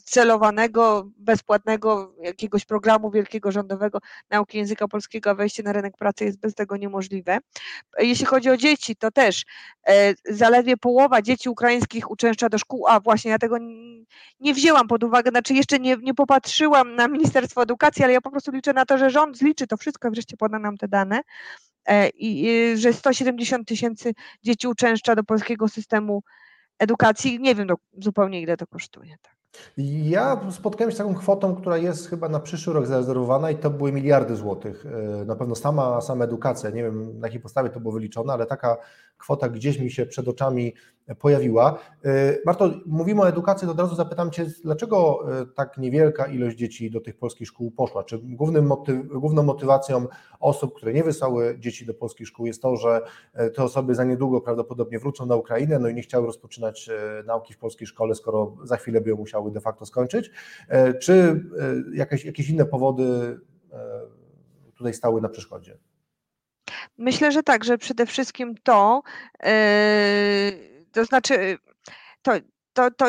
celowanego, 0.06 1.10
bezpłatnego 1.18 2.16
jakiegoś 2.22 2.66
programu 2.66 3.12
wielkiego 3.12 3.52
rządowego 3.52 4.00
nauki 4.30 4.58
języka 4.58 4.88
polskiego, 4.88 5.30
a 5.30 5.36
wejście 5.36 5.64
na 5.64 5.74
rynek 5.74 5.98
pracy 5.98 6.26
jest 6.26 6.40
bez 6.40 6.56
tego 6.56 6.78
niemożliwe. 6.78 7.38
Jeśli 8.00 8.26
chodzi 8.26 8.50
o 8.50 8.58
dzieci, 8.58 8.96
to 8.96 9.12
też 9.12 9.46
e, 9.88 10.14
zaledwie 10.30 10.78
połowa 10.78 11.22
dzieci 11.22 11.50
ukraińskich 11.50 12.12
uczęszcza 12.12 12.50
do 12.50 12.58
szkół, 12.58 12.88
a 12.88 13.00
właśnie 13.00 13.32
ja 13.32 13.38
tego 13.38 13.58
nie 14.40 14.54
wzięłam 14.54 14.88
pod 14.88 15.04
uwagę, 15.04 15.32
znaczy 15.32 15.54
jeszcze 15.54 15.80
nie, 15.80 15.98
nie 15.98 16.14
popatrzyłam 16.14 16.96
na 16.96 17.08
Ministerstwo 17.08 17.64
Edukacji, 17.64 18.04
ale 18.04 18.14
ja 18.14 18.22
po 18.22 18.32
prostu 18.32 18.52
liczę 18.52 18.74
na 18.74 18.86
to, 18.86 18.98
że 18.98 19.10
rząd 19.10 19.38
zliczy 19.38 19.68
to 19.68 19.78
wszystko, 19.78 20.12
wreszcie 20.12 20.38
poda 20.38 20.53
nam 20.60 20.78
te 20.78 20.88
dane 20.88 21.22
e, 21.86 22.10
i 22.10 22.78
że 22.78 22.94
170 22.94 23.68
tysięcy 23.68 24.14
dzieci 24.44 24.68
uczęszcza 24.68 25.16
do 25.16 25.24
polskiego 25.24 25.68
systemu 25.68 26.24
edukacji. 26.80 27.40
Nie 27.40 27.56
wiem 27.56 27.68
do, 27.68 27.76
zupełnie 27.98 28.42
ile 28.42 28.58
to 28.58 28.68
kosztuje. 28.68 29.16
Tak. 29.22 29.34
Ja 29.78 30.42
spotkałem 30.52 30.92
się 30.92 30.96
z 30.96 30.98
taką 30.98 31.16
kwotą, 31.16 31.56
która 31.56 31.78
jest 31.78 32.10
chyba 32.10 32.30
na 32.30 32.40
przyszły 32.40 32.74
rok 32.74 32.86
zarezerwowana 32.86 33.52
i 33.52 33.56
to 33.56 33.70
były 33.70 33.92
miliardy 33.92 34.36
złotych. 34.36 34.86
E, 35.22 35.26
na 35.26 35.36
pewno 35.36 35.56
sama, 35.56 36.02
sama 36.02 36.26
edukacja, 36.26 36.70
nie 36.70 36.84
wiem 36.84 37.20
na 37.20 37.28
jakiej 37.28 37.42
podstawie 37.42 37.70
to 37.70 37.80
było 37.80 37.94
wyliczone, 37.94 38.34
ale 38.34 38.46
taka 38.46 38.78
kwota 39.24 39.50
gdzieś 39.50 39.80
mi 39.80 39.92
się 39.92 40.06
przed 40.06 40.28
oczami 40.28 40.74
pojawiła. 41.20 41.80
Marto, 42.46 42.72
mówimy 42.86 43.22
o 43.22 43.30
edukacji, 43.30 43.66
to 43.66 43.72
od 43.72 43.80
razu 43.80 43.96
zapytam 43.96 44.32
Cię, 44.32 44.46
dlaczego 44.64 45.20
e, 45.42 45.46
tak 45.46 45.78
niewielka 45.78 46.26
ilość 46.26 46.58
dzieci 46.58 46.92
do 46.92 47.02
tych 47.02 47.18
polskich 47.18 47.48
szkół 47.48 47.72
poszła? 47.72 48.04
Czy 48.04 48.18
głównym 48.18 48.66
motyw, 48.66 49.08
główną 49.08 49.44
motywacją 49.44 50.08
osób, 50.40 50.74
które 50.76 50.94
nie 50.94 51.04
wysłały 51.04 51.56
dzieci 51.60 51.86
do 51.86 51.94
polskich 51.94 52.28
szkół 52.28 52.46
jest 52.46 52.62
to, 52.62 52.78
że 52.78 53.02
e, 53.34 53.50
te 53.50 53.64
osoby 53.64 53.96
za 53.96 54.04
niedługo 54.04 54.42
prawdopodobnie 54.42 55.00
wrócą 55.00 55.26
na 55.26 55.36
Ukrainę, 55.36 55.80
no 55.80 55.88
i 55.88 55.94
nie 55.94 56.02
chciały 56.02 56.26
rozpoczynać 56.26 56.90
nauki 57.26 57.54
w 57.54 57.58
polskiej 57.58 57.88
szkole, 57.88 58.16
skoro 58.16 58.56
za 58.64 58.78
chwilę 58.78 59.02
by 59.02 59.10
ją 59.10 59.16
musiały 59.16 59.52
de 59.52 59.62
facto 59.62 59.86
skończyć? 59.86 60.32
Czy 61.02 61.44
jakieś, 61.94 62.26
jakieś 62.26 62.50
inne 62.50 62.66
powody 62.66 63.40
tutaj 64.76 64.94
stały 64.94 65.22
na 65.22 65.30
przeszkodzie? 65.30 65.78
Myślę, 66.98 67.32
że 67.32 67.44
tak, 67.44 67.64
że 67.64 67.78
przede 67.78 68.06
wszystkim 68.06 68.56
to, 68.64 69.04
yy, 69.44 69.50
to 70.92 71.06
znaczy, 71.06 71.58
to, 72.22 72.32
to, 72.74 72.92
to 72.92 73.06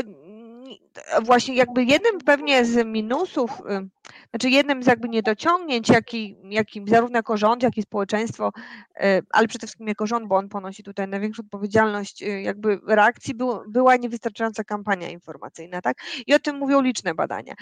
właśnie 1.22 1.54
jakby 1.54 1.84
jednym 1.84 2.18
pewnie 2.18 2.64
z 2.64 2.86
minusów, 2.86 3.50
y, 3.50 3.88
znaczy 4.30 4.50
jednym 4.50 4.82
z 4.82 4.86
jakby 4.86 5.08
niedociągnięć, 5.08 5.88
jaki, 5.88 6.36
jaki 6.44 6.82
zarówno 6.86 7.18
jako 7.18 7.36
rząd, 7.36 7.62
jak 7.62 7.76
i 7.76 7.82
społeczeństwo, 7.82 8.52
y, 8.96 9.00
ale 9.30 9.48
przede 9.48 9.66
wszystkim 9.66 9.88
jako 9.88 10.06
rząd, 10.06 10.26
bo 10.26 10.36
on 10.36 10.48
ponosi 10.48 10.82
tutaj 10.82 11.08
największą 11.08 11.42
odpowiedzialność 11.42 12.22
y, 12.22 12.42
jakby 12.42 12.80
reakcji, 12.86 13.34
był, 13.34 13.60
była 13.68 13.96
niewystarczająca 13.96 14.64
kampania 14.64 15.10
informacyjna, 15.10 15.82
tak? 15.82 15.96
I 16.26 16.34
o 16.34 16.38
tym 16.38 16.56
mówią 16.56 16.80
liczne 16.80 17.14
badania. 17.14 17.54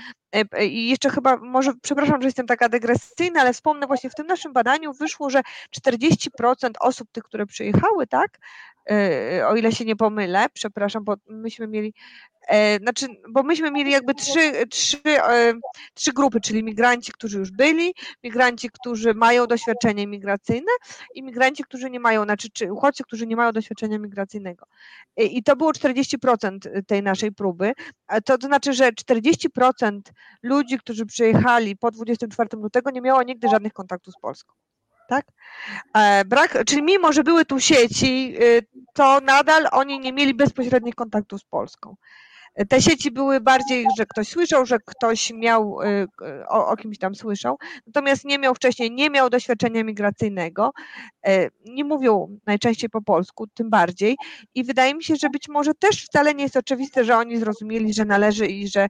I 0.60 0.88
jeszcze 0.88 1.10
chyba, 1.10 1.36
może, 1.36 1.72
przepraszam, 1.82 2.22
że 2.22 2.28
jestem 2.28 2.46
taka 2.46 2.68
dygresyjna, 2.68 3.40
ale 3.40 3.52
wspomnę 3.52 3.86
właśnie 3.86 4.10
w 4.10 4.14
tym 4.14 4.26
naszym 4.26 4.52
badaniu 4.52 4.92
wyszło, 4.92 5.30
że 5.30 5.42
40% 5.80 6.70
osób 6.80 7.08
tych, 7.12 7.24
które 7.24 7.46
przyjechały, 7.46 8.06
tak, 8.06 8.38
o 9.46 9.56
ile 9.56 9.72
się 9.72 9.84
nie 9.84 9.96
pomylę, 9.96 10.46
przepraszam, 10.54 11.04
bo 11.04 11.14
myśmy 11.26 11.68
mieli 11.68 11.94
E, 12.48 12.76
znaczy, 12.76 13.06
bo 13.28 13.42
myśmy 13.42 13.70
mieli 13.70 13.90
jakby 13.90 14.14
trzy, 14.14 14.66
trzy, 14.70 14.98
e, 15.06 15.52
trzy 15.94 16.12
grupy, 16.12 16.40
czyli 16.40 16.64
migranci, 16.64 17.12
którzy 17.12 17.38
już 17.38 17.50
byli, 17.50 17.94
migranci, 18.24 18.70
którzy 18.70 19.14
mają 19.14 19.46
doświadczenie 19.46 20.06
migracyjne 20.06 20.72
i 21.14 21.22
migranci, 21.22 21.64
którzy 21.64 21.90
nie 21.90 22.00
mają, 22.00 22.24
znaczy 22.24 22.48
czy 22.52 22.72
uchodźcy, 22.72 23.04
którzy 23.04 23.26
nie 23.26 23.36
mają 23.36 23.52
doświadczenia 23.52 23.98
migracyjnego. 23.98 24.66
I 25.16 25.42
to 25.42 25.56
było 25.56 25.72
40% 25.72 26.82
tej 26.86 27.02
naszej 27.02 27.32
próby. 27.32 27.72
To 28.24 28.36
znaczy, 28.42 28.72
że 28.72 28.90
40% 28.92 30.00
ludzi, 30.42 30.78
którzy 30.78 31.06
przyjechali 31.06 31.76
po 31.76 31.90
24 31.90 32.48
lutego 32.52 32.90
nie 32.90 33.00
miało 33.00 33.22
nigdy 33.22 33.48
żadnych 33.48 33.72
kontaktów 33.72 34.14
z 34.14 34.20
Polską 34.20 34.54
tak? 35.12 35.26
E, 35.94 36.24
brak, 36.24 36.64
czyli 36.66 36.82
mimo, 36.82 37.12
że 37.12 37.24
były 37.24 37.44
tu 37.44 37.60
sieci, 37.60 38.36
to 38.94 39.20
nadal 39.20 39.68
oni 39.72 40.00
nie 40.00 40.12
mieli 40.12 40.34
bezpośrednich 40.34 40.94
kontaktów 40.94 41.40
z 41.40 41.44
Polską. 41.44 41.96
Te 42.68 42.82
sieci 42.82 43.10
były 43.10 43.40
bardziej, 43.40 43.86
że 43.98 44.06
ktoś 44.06 44.28
słyszał, 44.28 44.66
że 44.66 44.78
ktoś 44.86 45.30
miał, 45.30 45.82
y, 45.82 46.08
o, 46.48 46.66
o 46.66 46.76
kimś 46.76 46.98
tam 46.98 47.14
słyszał, 47.14 47.58
natomiast 47.86 48.24
nie 48.24 48.38
miał 48.38 48.54
wcześniej, 48.54 48.90
nie 48.90 49.10
miał 49.10 49.30
doświadczenia 49.30 49.84
migracyjnego, 49.84 50.70
e, 51.26 51.48
nie 51.64 51.84
mówią 51.84 52.38
najczęściej 52.46 52.90
po 52.90 53.02
polsku, 53.02 53.46
tym 53.46 53.70
bardziej 53.70 54.16
i 54.54 54.64
wydaje 54.64 54.94
mi 54.94 55.04
się, 55.04 55.16
że 55.16 55.30
być 55.30 55.48
może 55.48 55.74
też 55.74 56.04
wcale 56.04 56.34
nie 56.34 56.42
jest 56.42 56.56
oczywiste, 56.56 57.04
że 57.04 57.16
oni 57.16 57.36
zrozumieli, 57.36 57.94
że 57.94 58.04
należy 58.04 58.46
i 58.46 58.68
że 58.68 58.88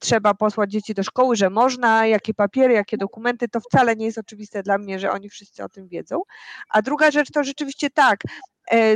trzeba 0.00 0.34
posłać 0.34 0.70
dzieci 0.70 0.94
do 0.94 1.02
szkoły, 1.02 1.36
że 1.36 1.50
można, 1.50 2.06
jakie 2.06 2.34
papiery, 2.34 2.74
jakie 2.74 2.96
dokumenty, 2.96 3.48
to 3.48 3.60
wcale 3.60 3.96
nie 3.96 4.06
jest 4.06 4.18
oczywiste 4.18 4.62
dla 4.62 4.78
mnie, 4.78 4.98
że 4.98 5.10
oni 5.10 5.28
wszyscy 5.28 5.64
o 5.64 5.68
tym 5.68 5.88
wiedzą. 5.88 6.22
A 6.68 6.82
druga 6.82 7.10
rzecz 7.10 7.30
to 7.30 7.44
rzeczywiście 7.44 7.90
tak, 7.90 8.20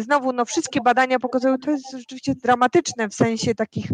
znowu, 0.01 0.33
no 0.33 0.45
wszystkie 0.45 0.81
badania 0.81 1.19
pokazują, 1.19 1.59
to 1.59 1.71
jest 1.71 1.91
rzeczywiście 1.93 2.35
dramatyczne 2.35 3.09
w 3.09 3.15
sensie 3.15 3.55
takich 3.55 3.87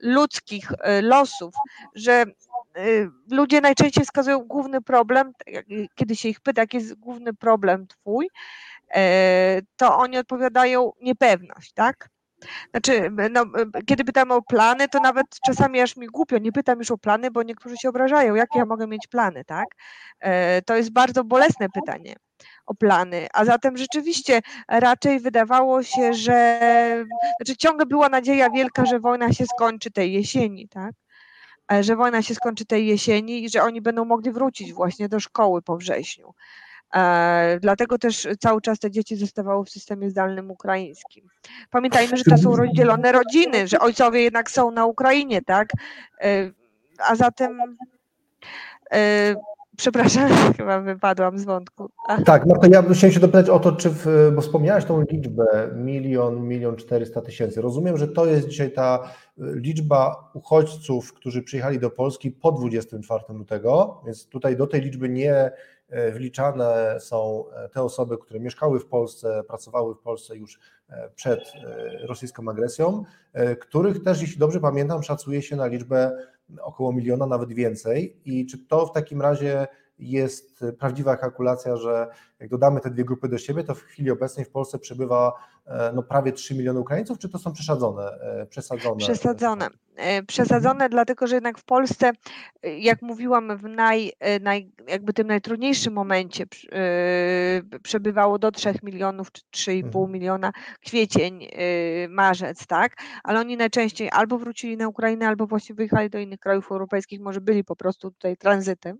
ludzkich 0.00 0.72
losów, 1.02 1.54
że 1.94 2.24
ludzie 3.30 3.60
najczęściej 3.60 4.04
wskazują 4.04 4.38
główny 4.38 4.80
problem, 4.82 5.32
kiedy 5.94 6.16
się 6.16 6.28
ich 6.28 6.40
pyta, 6.40 6.60
jaki 6.60 6.76
jest 6.76 6.94
główny 6.94 7.34
problem 7.34 7.86
twój, 7.86 8.30
to 9.76 9.98
oni 9.98 10.18
odpowiadają 10.18 10.92
niepewność, 11.02 11.72
tak? 11.72 12.08
Znaczy, 12.70 13.10
no, 13.30 13.44
kiedy 13.86 14.04
pytam 14.04 14.30
o 14.30 14.42
plany, 14.42 14.88
to 14.88 15.00
nawet 15.00 15.26
czasami 15.46 15.80
aż 15.80 15.96
mi 15.96 16.06
głupio, 16.06 16.38
nie 16.38 16.52
pytam 16.52 16.78
już 16.78 16.90
o 16.90 16.98
plany, 16.98 17.30
bo 17.30 17.42
niektórzy 17.42 17.76
się 17.76 17.88
obrażają, 17.88 18.34
jakie 18.34 18.58
ja 18.58 18.66
mogę 18.66 18.86
mieć 18.86 19.06
plany, 19.06 19.44
tak? 19.44 19.66
To 20.66 20.76
jest 20.76 20.92
bardzo 20.92 21.24
bolesne 21.24 21.68
pytanie 21.68 22.16
o 22.66 22.74
plany, 22.74 23.26
a 23.34 23.44
zatem 23.44 23.76
rzeczywiście 23.76 24.40
raczej 24.68 25.20
wydawało 25.20 25.82
się, 25.82 26.14
że 26.14 26.60
znaczy 27.40 27.56
ciągle 27.56 27.86
była 27.86 28.08
nadzieja 28.08 28.50
wielka, 28.50 28.86
że 28.86 29.00
wojna 29.00 29.32
się 29.32 29.46
skończy 29.46 29.90
tej 29.90 30.12
jesieni, 30.12 30.68
tak? 30.68 30.92
Że 31.80 31.96
wojna 31.96 32.22
się 32.22 32.34
skończy 32.34 32.66
tej 32.66 32.86
jesieni 32.86 33.44
i 33.44 33.50
że 33.50 33.62
oni 33.62 33.80
będą 33.80 34.04
mogli 34.04 34.32
wrócić 34.32 34.72
właśnie 34.72 35.08
do 35.08 35.20
szkoły 35.20 35.62
po 35.62 35.76
wrześniu. 35.76 36.34
E, 36.94 37.58
dlatego 37.62 37.98
też 37.98 38.28
cały 38.40 38.60
czas 38.60 38.78
te 38.78 38.90
dzieci 38.90 39.16
zostawały 39.16 39.64
w 39.64 39.70
systemie 39.70 40.10
zdalnym 40.10 40.50
ukraińskim. 40.50 41.28
Pamiętajmy, 41.70 42.16
że 42.16 42.24
to 42.24 42.38
są 42.38 42.56
rozdzielone 42.56 43.12
rodziny, 43.12 43.68
że 43.68 43.78
ojcowie 43.78 44.22
jednak 44.22 44.50
są 44.50 44.70
na 44.70 44.86
Ukrainie, 44.86 45.42
tak? 45.42 45.68
E, 46.20 46.50
a 46.98 47.16
zatem 47.16 47.76
e, 48.92 49.34
Przepraszam, 49.80 50.30
chyba 50.56 50.80
wypadłam 50.80 51.38
z 51.38 51.44
wątku. 51.44 51.88
Ach. 52.08 52.24
Tak, 52.24 52.46
no 52.46 52.58
to 52.58 52.66
ja 52.66 52.82
bym 52.82 52.94
chciał 52.94 53.10
się 53.10 53.20
dopytać 53.20 53.48
o 53.48 53.58
to, 53.58 53.72
czy, 53.72 53.90
w, 53.90 54.32
bo 54.34 54.40
wspomniałaś 54.40 54.84
tą 54.84 55.04
liczbę 55.10 55.70
milion, 55.74 56.40
milion 56.40 56.76
czterysta 56.76 57.20
tysięcy. 57.20 57.62
Rozumiem, 57.62 57.96
że 57.96 58.08
to 58.08 58.26
jest 58.26 58.48
dzisiaj 58.48 58.72
ta 58.72 59.10
liczba 59.38 60.30
uchodźców, 60.34 61.12
którzy 61.12 61.42
przyjechali 61.42 61.78
do 61.78 61.90
Polski 61.90 62.30
po 62.30 62.52
24 62.52 63.24
lutego, 63.28 64.02
więc 64.06 64.26
tutaj 64.26 64.56
do 64.56 64.66
tej 64.66 64.80
liczby 64.80 65.08
nie 65.08 65.52
E, 65.90 66.12
wliczane 66.12 66.96
są 67.00 67.44
e, 67.50 67.68
te 67.68 67.82
osoby, 67.82 68.18
które 68.18 68.40
mieszkały 68.40 68.80
w 68.80 68.86
Polsce, 68.86 69.42
pracowały 69.48 69.94
w 69.94 69.98
Polsce 69.98 70.36
już 70.36 70.58
e, 70.88 71.10
przed 71.14 71.40
rosyjską 72.02 72.48
agresją, 72.48 73.04
których 73.60 74.02
też, 74.02 74.20
jeśli 74.20 74.38
dobrze 74.38 74.60
pamiętam, 74.60 75.02
szacuje 75.02 75.42
się 75.42 75.56
na 75.56 75.66
liczbę 75.66 76.26
około 76.62 76.92
miliona, 76.92 77.26
nawet 77.26 77.52
więcej. 77.52 78.16
I 78.24 78.46
czy 78.46 78.58
to 78.58 78.86
w 78.86 78.92
takim 78.92 79.22
razie 79.22 79.66
jest 80.00 80.64
prawdziwa 80.78 81.16
kalkulacja, 81.16 81.76
że 81.76 82.08
jak 82.40 82.50
dodamy 82.50 82.80
te 82.80 82.90
dwie 82.90 83.04
grupy 83.04 83.28
do 83.28 83.38
siebie, 83.38 83.64
to 83.64 83.74
w 83.74 83.82
chwili 83.82 84.10
obecnej 84.10 84.44
w 84.44 84.50
Polsce 84.50 84.78
przebywa 84.78 85.32
e, 85.66 85.92
no, 85.94 86.02
prawie 86.02 86.32
3 86.32 86.54
miliony 86.54 86.80
Ukraińców, 86.80 87.18
czy 87.18 87.28
to 87.28 87.38
są 87.38 87.52
przesadzone? 87.52 88.02
E, 88.02 88.46
przesadzone, 88.46 88.96
przesadzone, 88.96 89.68
e, 89.96 90.22
przesadzone 90.22 90.88
dlatego 90.88 91.26
że 91.26 91.34
jednak 91.34 91.58
w 91.58 91.64
Polsce, 91.64 92.12
jak 92.62 93.02
mówiłam, 93.02 93.56
w 93.56 93.62
naj, 93.62 94.12
naj, 94.40 94.72
jakby 94.88 95.12
tym 95.12 95.26
najtrudniejszym 95.26 95.94
momencie 95.94 96.44
przebywało 97.82 98.38
do 98.38 98.50
3 98.50 98.74
milionów, 98.82 99.32
czy 99.32 99.42
3,5 99.72 99.84
mhm. 99.84 100.12
miliona, 100.12 100.52
kwiecień, 100.80 101.46
marzec, 102.08 102.66
tak? 102.66 102.96
Ale 103.24 103.40
oni 103.40 103.56
najczęściej 103.56 104.08
albo 104.12 104.38
wrócili 104.38 104.76
na 104.76 104.88
Ukrainę, 104.88 105.28
albo 105.28 105.46
właśnie 105.46 105.74
wyjechali 105.74 106.10
do 106.10 106.18
innych 106.18 106.40
krajów 106.40 106.72
europejskich, 106.72 107.20
może 107.20 107.40
byli 107.40 107.64
po 107.64 107.76
prostu 107.76 108.10
tutaj 108.10 108.36
tranzytem. 108.36 108.98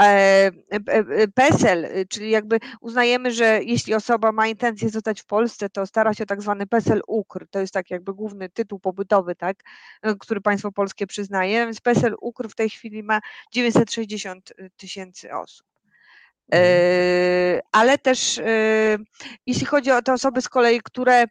E, 0.00 0.50
e, 0.70 1.28
PESEL, 1.28 1.84
y, 1.84 2.06
czyli 2.08 2.30
jakby 2.30 2.58
uznajemy, 2.80 3.32
że 3.32 3.60
jeśli 3.64 3.94
osoba 3.94 4.32
ma 4.32 4.46
intencję 4.46 4.88
zostać 4.90 5.22
w 5.22 5.26
Polsce, 5.26 5.70
to 5.70 5.86
stara 5.86 6.14
się 6.14 6.24
o 6.24 6.26
tak 6.26 6.42
zwany 6.42 6.66
PESEL 6.66 7.02
UKR, 7.06 7.48
to 7.50 7.60
jest 7.60 7.74
tak 7.74 7.90
jakby 7.90 8.14
główny 8.14 8.48
tytuł 8.48 8.78
pobytowy, 8.78 9.34
tak, 9.36 9.56
y, 10.06 10.16
który 10.18 10.40
państwo 10.40 10.72
polskie 10.72 11.06
przyznaje, 11.06 11.66
więc 11.66 11.80
PESEL 11.80 12.14
UKR 12.20 12.48
w 12.48 12.54
tej 12.54 12.70
chwili 12.70 13.02
ma 13.02 13.20
960 13.52 14.50
y, 14.50 14.70
tysięcy 14.76 15.34
osób. 15.34 15.73
Mhm. 16.50 16.72
E, 16.72 17.60
ale 17.72 17.98
też 17.98 18.40
jeśli 19.46 19.66
chodzi 19.66 19.90
o 19.90 20.02
te 20.02 20.12
osoby 20.12 20.42
z 20.42 20.48
kolei, 20.48 20.80
które, 20.84 21.24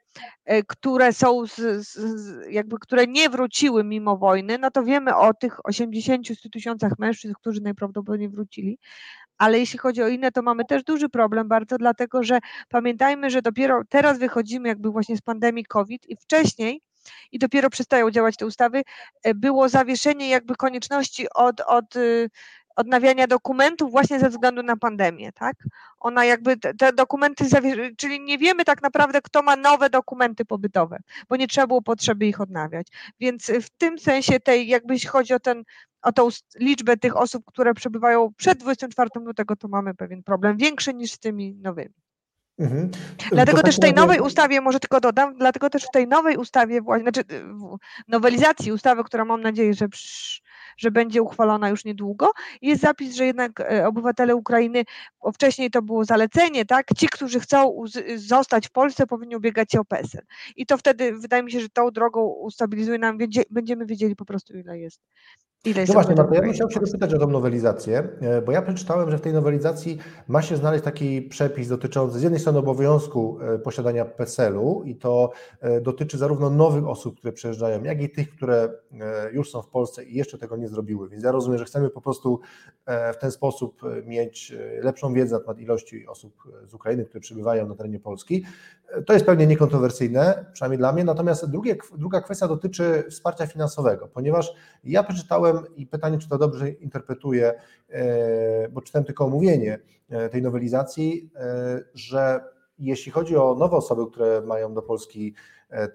które 0.67 1.13
są 1.13 1.47
z, 1.47 1.55
z, 1.87 2.45
jakby, 2.49 2.79
które 2.79 3.07
nie 3.07 3.29
wróciły 3.29 3.83
mimo 3.83 4.17
wojny, 4.17 4.57
no 4.57 4.71
to 4.71 4.83
wiemy 4.83 5.15
o 5.15 5.33
tych 5.33 5.57
80-100 5.59 6.49
tysiącach 6.51 6.91
mężczyzn, 6.99 7.33
którzy 7.33 7.61
najprawdopodobniej 7.61 8.29
wrócili. 8.29 8.79
Ale 9.37 9.59
jeśli 9.59 9.79
chodzi 9.79 10.03
o 10.03 10.07
inne, 10.07 10.31
to 10.31 10.41
mamy 10.41 10.65
też 10.65 10.83
duży 10.83 11.09
problem 11.09 11.47
bardzo, 11.47 11.77
dlatego 11.77 12.23
że 12.23 12.39
pamiętajmy, 12.69 13.29
że 13.29 13.41
dopiero 13.41 13.81
teraz 13.89 14.19
wychodzimy 14.19 14.69
jakby 14.69 14.89
właśnie 14.89 15.17
z 15.17 15.21
pandemii 15.21 15.65
COVID 15.65 16.09
i 16.09 16.15
wcześniej 16.15 16.81
i 17.31 17.39
dopiero 17.39 17.69
przestają 17.69 18.11
działać 18.11 18.37
te 18.37 18.45
ustawy, 18.45 18.81
było 19.35 19.69
zawieszenie 19.69 20.29
jakby 20.29 20.55
konieczności 20.55 21.27
od, 21.35 21.61
od 21.61 21.93
odnawiania 22.75 23.27
dokumentów 23.27 23.91
właśnie 23.91 24.19
ze 24.19 24.29
względu 24.29 24.63
na 24.63 24.77
pandemię, 24.77 25.31
tak? 25.31 25.55
Ona 25.99 26.25
jakby 26.25 26.57
te, 26.57 26.73
te 26.73 26.93
dokumenty, 26.93 27.45
czyli 27.97 28.21
nie 28.21 28.37
wiemy 28.37 28.65
tak 28.65 28.81
naprawdę, 28.81 29.21
kto 29.21 29.41
ma 29.41 29.55
nowe 29.55 29.89
dokumenty 29.89 30.45
pobytowe, 30.45 30.99
bo 31.29 31.35
nie 31.35 31.47
trzeba 31.47 31.67
było 31.67 31.81
potrzeby 31.81 32.25
ich 32.25 32.41
odnawiać. 32.41 32.87
Więc 33.19 33.51
w 33.61 33.69
tym 33.69 33.99
sensie 33.99 34.39
tej, 34.39 34.67
jakby 34.67 34.93
jeśli 34.93 35.09
chodzi 35.09 35.33
o 35.33 35.39
ten, 35.39 35.63
o 36.01 36.11
tą 36.11 36.29
liczbę 36.59 36.97
tych 36.97 37.17
osób, 37.17 37.43
które 37.45 37.73
przebywają 37.73 38.33
przed 38.37 38.59
24 38.59 39.09
lutego, 39.15 39.55
to 39.55 39.67
mamy 39.67 39.93
pewien 39.93 40.23
problem 40.23 40.57
większy 40.57 40.93
niż 40.93 41.11
z 41.11 41.19
tymi 41.19 41.55
nowymi. 41.55 41.93
Mhm. 42.59 42.91
Dlatego 43.31 43.61
też 43.61 43.75
w 43.75 43.79
tej 43.79 43.93
nowej 43.93 44.19
ustawie, 44.19 44.61
może 44.61 44.79
tylko 44.79 44.99
dodam, 44.99 45.35
dlatego 45.35 45.69
też 45.69 45.83
w 45.83 45.91
tej 45.91 46.07
nowej 46.07 46.37
ustawie, 46.37 46.81
znaczy 47.01 47.23
w 47.29 47.77
nowelizacji 48.07 48.71
ustawy, 48.71 49.03
która 49.03 49.25
mam 49.25 49.41
nadzieję, 49.41 49.73
że 49.73 49.89
przy, 49.89 50.41
że 50.77 50.91
będzie 50.91 51.21
uchwalona 51.21 51.69
już 51.69 51.85
niedługo. 51.85 52.31
Jest 52.61 52.81
zapis, 52.81 53.15
że 53.15 53.25
jednak 53.25 53.59
e, 53.59 53.87
obywatele 53.87 54.35
Ukrainy, 54.35 54.83
bo 55.23 55.31
wcześniej 55.31 55.71
to 55.71 55.81
było 55.81 56.05
zalecenie, 56.05 56.65
tak, 56.65 56.87
ci, 56.97 57.07
którzy 57.07 57.39
chcą 57.39 57.83
zostać 58.15 58.67
w 58.67 58.71
Polsce, 58.71 59.07
powinni 59.07 59.35
ubiegać 59.35 59.71
się 59.71 59.79
o 59.79 59.85
PESEL. 59.85 60.21
I 60.55 60.65
to 60.65 60.77
wtedy 60.77 61.13
wydaje 61.17 61.43
mi 61.43 61.51
się, 61.51 61.59
że 61.59 61.69
tą 61.69 61.91
drogą 61.91 62.21
ustabilizuje 62.25 62.97
nam, 62.97 63.17
będziemy 63.49 63.85
wiedzieli 63.85 64.15
po 64.15 64.25
prostu, 64.25 64.57
ile 64.57 64.79
jest 64.79 65.01
Ile 65.65 65.85
no 65.87 65.93
właśnie, 65.93 66.15
Marta, 66.15 66.35
ja 66.35 66.41
bym 66.41 66.53
chciał 66.53 66.71
się 66.71 66.79
dopytać 66.79 67.13
o 67.13 67.19
tą 67.19 67.27
nowelizację, 67.27 68.09
e, 68.21 68.41
bo 68.41 68.51
ja 68.51 68.61
przeczytałem, 68.61 69.11
że 69.11 69.17
w 69.17 69.21
tej 69.21 69.33
nowelizacji 69.33 69.97
ma 70.27 70.41
się 70.41 70.57
znaleźć 70.57 70.83
taki 70.83 71.21
przepis 71.21 71.67
dotyczący 71.67 72.19
z 72.19 72.21
jednej 72.21 72.41
strony 72.41 72.59
obowiązku 72.59 73.39
e, 73.41 73.59
posiadania 73.59 74.05
PESEL-u 74.05 74.83
i 74.83 74.95
to 74.95 75.31
e, 75.61 75.81
dotyczy 75.81 76.17
zarówno 76.17 76.49
nowych 76.49 76.87
osób, 76.87 77.17
które 77.17 77.33
przyjeżdżają, 77.33 77.83
jak 77.83 78.01
i 78.01 78.09
tych, 78.09 78.29
które 78.29 78.69
już 79.31 79.51
są 79.51 79.61
w 79.61 79.67
Polsce 79.67 80.03
i 80.03 80.17
jeszcze 80.17 80.37
tego 80.37 80.57
nie 80.57 80.67
zrobiły. 80.67 81.09
Więc 81.09 81.23
ja 81.23 81.31
rozumiem, 81.31 81.59
że 81.59 81.65
chcemy 81.65 81.89
po 81.89 82.01
prostu 82.01 82.39
w 83.13 83.17
ten 83.17 83.31
sposób 83.31 83.81
mieć 84.05 84.55
lepszą 84.81 85.13
wiedzę 85.13 85.35
na 85.35 85.41
temat 85.41 85.59
ilości 85.59 86.07
osób 86.07 86.43
z 86.67 86.73
Ukrainy, 86.73 87.05
które 87.05 87.21
przybywają 87.21 87.67
na 87.67 87.75
terenie 87.75 87.99
Polski. 87.99 88.45
To 89.05 89.13
jest 89.13 89.25
pewnie 89.25 89.47
niekontrowersyjne, 89.47 90.45
przynajmniej 90.53 90.77
dla 90.77 90.93
mnie. 90.93 91.03
Natomiast 91.03 91.49
drugie, 91.49 91.75
druga 91.97 92.21
kwestia 92.21 92.47
dotyczy 92.47 93.03
wsparcia 93.09 93.47
finansowego, 93.47 94.07
ponieważ 94.07 94.53
ja 94.83 95.03
przeczytałem 95.03 95.52
i 95.75 95.87
pytanie, 95.87 96.17
czy 96.17 96.29
to 96.29 96.37
dobrze 96.37 96.69
interpretuję, 96.69 97.53
e, 97.89 98.69
bo 98.69 98.81
czytałem 98.81 99.05
tylko 99.05 99.25
omówienie 99.25 99.79
e, 100.09 100.29
tej 100.29 100.41
nowelizacji, 100.41 101.29
e, 101.35 101.83
że 101.93 102.43
jeśli 102.79 103.11
chodzi 103.11 103.37
o 103.37 103.55
nowe 103.55 103.77
osoby, 103.77 104.11
które 104.11 104.41
mają 104.41 104.73
do 104.73 104.81
Polski 104.81 105.33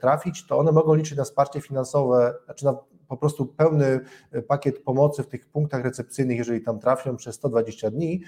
trafić, 0.01 0.47
to 0.47 0.59
one 0.59 0.73
mogą 0.73 0.95
liczyć 0.95 1.19
na 1.19 1.25
wsparcie 1.25 1.61
finansowe, 1.61 2.35
znaczy 2.45 2.65
na 2.65 2.77
po 3.09 3.17
prostu 3.17 3.47
pełny 3.47 4.01
pakiet 4.49 4.79
pomocy 4.79 5.23
w 5.23 5.27
tych 5.27 5.47
punktach 5.47 5.85
recepcyjnych, 5.85 6.39
jeżeli 6.39 6.61
tam 6.61 6.79
trafią 6.79 7.17
przez 7.17 7.35
120 7.35 7.91
dni. 7.91 8.23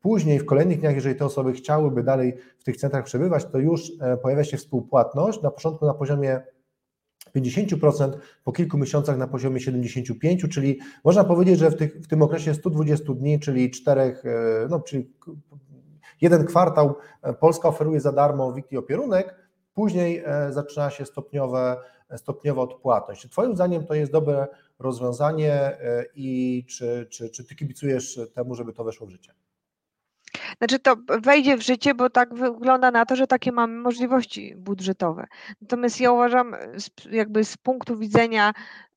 Później, 0.00 0.38
w 0.38 0.46
kolejnych 0.46 0.80
dniach, 0.80 0.94
jeżeli 0.94 1.14
te 1.14 1.24
osoby 1.24 1.52
chciałyby 1.52 2.02
dalej 2.02 2.36
w 2.58 2.64
tych 2.64 2.76
centrach 2.76 3.04
przebywać, 3.04 3.44
to 3.44 3.58
już 3.58 3.92
pojawia 4.22 4.44
się 4.44 4.56
współpłatność, 4.56 5.42
na 5.42 5.50
początku 5.50 5.86
na 5.86 5.94
poziomie 5.94 6.42
50%, 7.36 8.12
po 8.44 8.52
kilku 8.52 8.78
miesiącach 8.78 9.18
na 9.18 9.26
poziomie 9.26 9.60
75%, 9.60 10.48
czyli 10.48 10.78
można 11.04 11.24
powiedzieć, 11.24 11.58
że 11.58 11.70
w, 11.70 11.76
tych, 11.76 12.00
w 12.00 12.06
tym 12.06 12.22
okresie 12.22 12.54
120 12.54 13.12
dni, 13.12 13.40
czyli 13.40 13.70
czterech, 13.70 14.24
e, 14.24 14.66
no, 14.70 14.80
czyli 14.80 15.10
jeden 16.20 16.46
kwartał 16.46 16.94
e, 17.22 17.34
Polska 17.34 17.68
oferuje 17.68 18.00
za 18.00 18.12
darmo 18.12 18.52
WIT 18.52 18.74
opierunek, 18.78 19.34
później 19.74 20.22
e, 20.26 20.52
zaczyna 20.52 20.90
się 20.90 21.06
stopniowe, 21.06 21.76
stopniowa 22.16 22.62
odpłatność. 22.62 23.22
Czy 23.22 23.28
Twoim 23.28 23.54
zdaniem 23.54 23.86
to 23.86 23.94
jest 23.94 24.12
dobre 24.12 24.46
rozwiązanie 24.78 25.78
i 26.14 26.64
czy, 26.68 27.06
czy, 27.10 27.30
czy 27.30 27.44
Ty 27.44 27.54
kibicujesz 27.54 28.20
temu, 28.34 28.54
żeby 28.54 28.72
to 28.72 28.84
weszło 28.84 29.06
w 29.06 29.10
życie? 29.10 29.32
Znaczy 30.58 30.78
to 30.78 30.96
wejdzie 31.22 31.56
w 31.56 31.62
życie, 31.62 31.94
bo 31.94 32.10
tak 32.10 32.34
wygląda 32.34 32.90
na 32.90 33.06
to, 33.06 33.16
że 33.16 33.26
takie 33.26 33.52
mamy 33.52 33.78
możliwości 33.78 34.54
budżetowe. 34.56 35.26
Natomiast 35.60 36.00
ja 36.00 36.12
uważam, 36.12 36.54
jakby 37.10 37.44
z 37.44 37.56
punktu 37.56 37.98
widzenia 37.98 38.52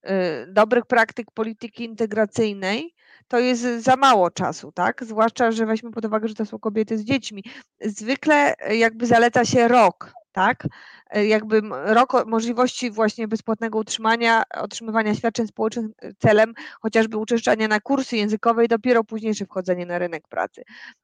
y, 0.05 0.09
dobrych 0.47 0.85
praktyk 0.85 1.31
polityki 1.31 1.83
integracyjnej, 1.83 2.95
to 3.27 3.39
jest 3.39 3.61
za 3.61 3.95
mało 3.95 4.31
czasu, 4.31 4.71
tak? 4.71 5.03
Zwłaszcza, 5.05 5.51
że 5.51 5.65
weźmy 5.65 5.91
pod 5.91 6.05
uwagę, 6.05 6.27
że 6.27 6.35
to 6.35 6.45
są 6.45 6.59
kobiety 6.59 6.97
z 6.97 7.03
dziećmi. 7.03 7.43
Zwykle 7.81 8.53
jakby 8.71 9.05
zaleca 9.05 9.45
się 9.45 9.67
rok, 9.67 10.13
tak? 10.31 10.63
E, 11.09 11.25
jakby 11.25 11.61
rok 11.85 12.25
możliwości 12.27 12.91
właśnie 12.91 13.27
bezpłatnego 13.27 13.79
utrzymania, 13.79 14.43
otrzymywania 14.57 15.15
świadczeń 15.15 15.47
społecznych 15.47 15.85
e, 16.01 16.13
celem 16.13 16.53
chociażby 16.81 17.17
uczęszczania 17.17 17.67
na 17.67 17.79
kursy 17.79 18.17
językowe 18.17 18.65
i 18.65 18.67
dopiero 18.67 19.03
późniejsze 19.03 19.45
wchodzenie 19.45 19.85
na 19.85 19.99
rynek 19.99 20.27
pracy. 20.27 20.63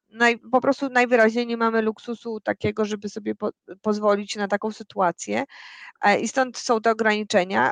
Naj, 0.10 0.40
po 0.40 0.62
prostu 0.62 0.90
najwyraźniej 0.90 1.48
nie 1.48 1.58
mamy 1.58 1.82
luksusu 1.82 2.40
takiego, 2.40 2.86
żeby 2.86 3.10
sobie 3.10 3.36
po, 3.36 3.50
pozwolić 3.82 4.36
na 4.36 4.48
taką 4.48 4.72
sytuację 4.72 5.44
e, 6.02 6.20
i 6.20 6.28
stąd 6.28 6.58
są 6.58 6.82
te 6.82 6.92
ograniczenia. 6.92 7.72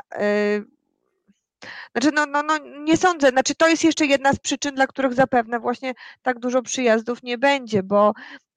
Znaczy, 1.91 2.11
no, 2.13 2.25
no, 2.25 2.43
no 2.43 2.57
nie 2.57 2.97
sądzę, 2.97 3.29
znaczy 3.29 3.55
to 3.55 3.67
jest 3.67 3.83
jeszcze 3.83 4.05
jedna 4.05 4.33
z 4.33 4.39
przyczyn, 4.39 4.75
dla 4.75 4.87
których 4.87 5.13
zapewne 5.13 5.59
właśnie 5.59 5.93
tak 6.21 6.39
dużo 6.39 6.61
przyjazdów 6.61 7.23
nie 7.23 7.37
będzie, 7.37 7.83
bo, 7.83 8.13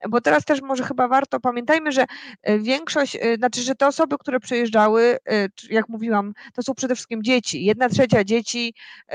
bo 0.09 0.21
teraz 0.21 0.45
też 0.45 0.63
może 0.63 0.85
chyba 0.85 1.09
warto, 1.09 1.41
pamiętajmy, 1.41 1.93
że 1.93 2.07
e, 2.43 2.59
większość, 2.59 3.17
e, 3.17 3.35
znaczy, 3.37 3.63
że 3.63 3.75
te 3.75 3.87
osoby, 3.87 4.17
które 4.19 4.41
przyjeżdżały, 4.41 5.19
e, 5.29 5.49
jak 5.71 5.89
mówiłam, 5.89 6.33
to 6.55 6.63
są 6.63 6.75
przede 6.75 6.95
wszystkim 6.95 7.23
dzieci. 7.23 7.65
Jedna 7.65 7.89
trzecia 7.89 8.25
dzieci 8.25 8.75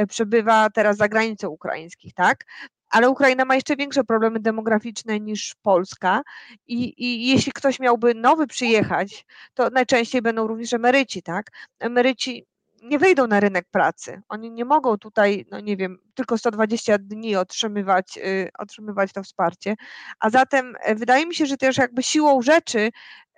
przebywa 0.09 0.69
teraz 0.69 0.97
za 0.97 1.09
granicą 1.09 1.49
ukraińskich, 1.49 2.13
tak? 2.13 2.45
ale 2.91 3.09
Ukraina 3.09 3.45
ma 3.45 3.55
jeszcze 3.55 3.75
większe 3.75 4.03
problemy 4.03 4.39
demograficzne 4.39 5.19
niż 5.19 5.55
Polska 5.61 6.21
i, 6.67 6.93
i 6.97 7.27
jeśli 7.29 7.51
ktoś 7.51 7.79
miałby 7.79 8.15
nowy 8.15 8.47
przyjechać, 8.47 9.25
to 9.53 9.69
najczęściej 9.69 10.21
będą 10.21 10.47
również 10.47 10.73
emeryci, 10.73 11.23
tak? 11.23 11.51
Emeryci 11.79 12.45
nie 12.81 12.99
wejdą 12.99 13.27
na 13.27 13.39
rynek 13.39 13.65
pracy. 13.71 14.21
Oni 14.29 14.51
nie 14.51 14.65
mogą 14.65 14.97
tutaj, 14.97 15.45
no 15.51 15.59
nie 15.59 15.77
wiem, 15.77 15.99
tylko 16.13 16.37
120 16.37 16.97
dni 16.97 17.35
otrzymywać, 17.35 18.17
y, 18.17 18.49
otrzymywać 18.59 19.13
to 19.13 19.23
wsparcie. 19.23 19.75
A 20.19 20.29
zatem 20.29 20.75
e, 20.79 20.95
wydaje 20.95 21.25
mi 21.25 21.35
się, 21.35 21.45
że 21.45 21.57
też 21.57 21.77
jakby 21.77 22.03
siłą 22.03 22.41
rzeczy, 22.41 22.89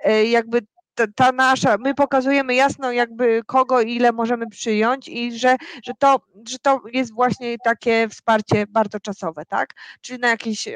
e, 0.03 0.25
jakby 0.25 0.61
ta, 0.95 1.05
ta, 1.15 1.31
nasza, 1.31 1.77
my 1.77 1.93
pokazujemy 1.93 2.55
jasno 2.55 2.91
jakby 2.91 3.41
kogo 3.45 3.81
ile 3.81 4.11
możemy 4.11 4.47
przyjąć 4.49 5.07
i 5.07 5.39
że, 5.39 5.55
że, 5.83 5.93
to, 5.99 6.21
że 6.47 6.59
to 6.59 6.81
jest 6.93 7.13
właśnie 7.13 7.57
takie 7.63 8.09
wsparcie 8.09 8.67
bardzo 8.67 8.99
czasowe, 8.99 9.45
tak? 9.45 9.69
Czyli 10.01 10.19
na 10.19 10.27
jakieś 10.29 10.69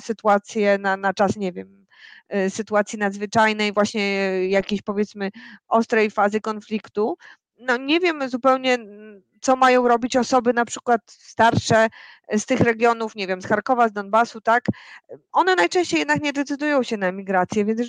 sytuacje, 0.00 0.78
na, 0.78 0.96
na 0.96 1.14
czas, 1.14 1.36
nie 1.36 1.52
wiem, 1.52 1.86
y, 2.34 2.50
sytuacji 2.50 2.98
nadzwyczajnej, 2.98 3.72
właśnie 3.72 4.02
jakiejś 4.48 4.82
powiedzmy 4.82 5.30
ostrej 5.68 6.10
fazy 6.10 6.40
konfliktu, 6.40 7.16
no 7.64 7.76
nie 7.76 8.00
wiem 8.00 8.28
zupełnie, 8.28 8.78
co 9.40 9.56
mają 9.56 9.88
robić 9.88 10.16
osoby 10.16 10.52
na 10.52 10.64
przykład 10.64 11.00
starsze 11.06 11.88
z 12.32 12.46
tych 12.46 12.60
regionów, 12.60 13.14
nie 13.14 13.26
wiem, 13.26 13.42
z 13.42 13.46
Charkowa, 13.46 13.88
z 13.88 13.92
Donbasu, 13.92 14.40
tak? 14.40 14.64
One 15.32 15.54
najczęściej 15.54 15.98
jednak 15.98 16.22
nie 16.22 16.32
decydują 16.32 16.82
się 16.82 16.96
na 16.96 17.06
emigrację, 17.06 17.64
więc 17.64 17.80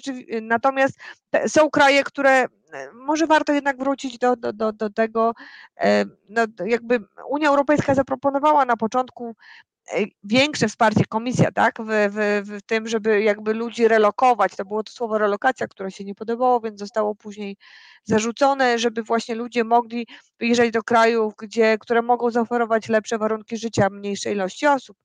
natomiast 0.42 1.00
są 1.48 1.70
kraje, 1.70 2.04
które 2.04 2.32
e, 2.32 2.48
może 2.94 3.28
warto 3.28 3.54
jednak 3.54 3.78
wrócić 3.78 4.18
do, 4.18 4.36
do, 4.36 4.54
do, 4.54 4.72
do 4.72 4.90
tego, 4.90 5.34
e, 5.78 6.06
no, 6.30 6.42
jakby 6.66 7.00
Unia 7.30 7.50
Europejska 7.50 7.96
zaproponowała 7.96 8.66
na 8.66 8.78
początku 8.78 9.36
większe 10.24 10.68
wsparcie, 10.68 11.06
komisja, 11.10 11.52
tak, 11.52 11.76
w, 11.80 11.86
w, 11.88 12.50
w 12.58 12.62
tym, 12.62 12.88
żeby 12.88 13.22
jakby 13.22 13.54
ludzi 13.54 13.88
relokować. 13.88 14.56
To 14.56 14.66
było 14.66 14.84
to 14.84 14.92
słowo 14.92 15.18
relokacja, 15.18 15.68
które 15.68 15.92
się 15.92 16.04
nie 16.04 16.16
podobało, 16.16 16.60
więc 16.62 16.80
zostało 16.80 17.16
później 17.16 17.58
zarzucone, 18.04 18.80
żeby 18.80 19.04
właśnie 19.04 19.36
ludzie 19.36 19.64
mogli 19.64 20.08
wyjeżdżać 20.40 20.72
do 20.72 20.84
krajów, 20.84 21.34
gdzie, 21.38 21.78
które 21.78 22.02
mogą 22.02 22.32
zaoferować 22.32 22.90
lepsze 22.90 23.18
warunki 23.18 23.58
życia 23.58 23.90
mniejszej 23.90 24.34
ilości 24.34 24.68
osób. 24.68 24.98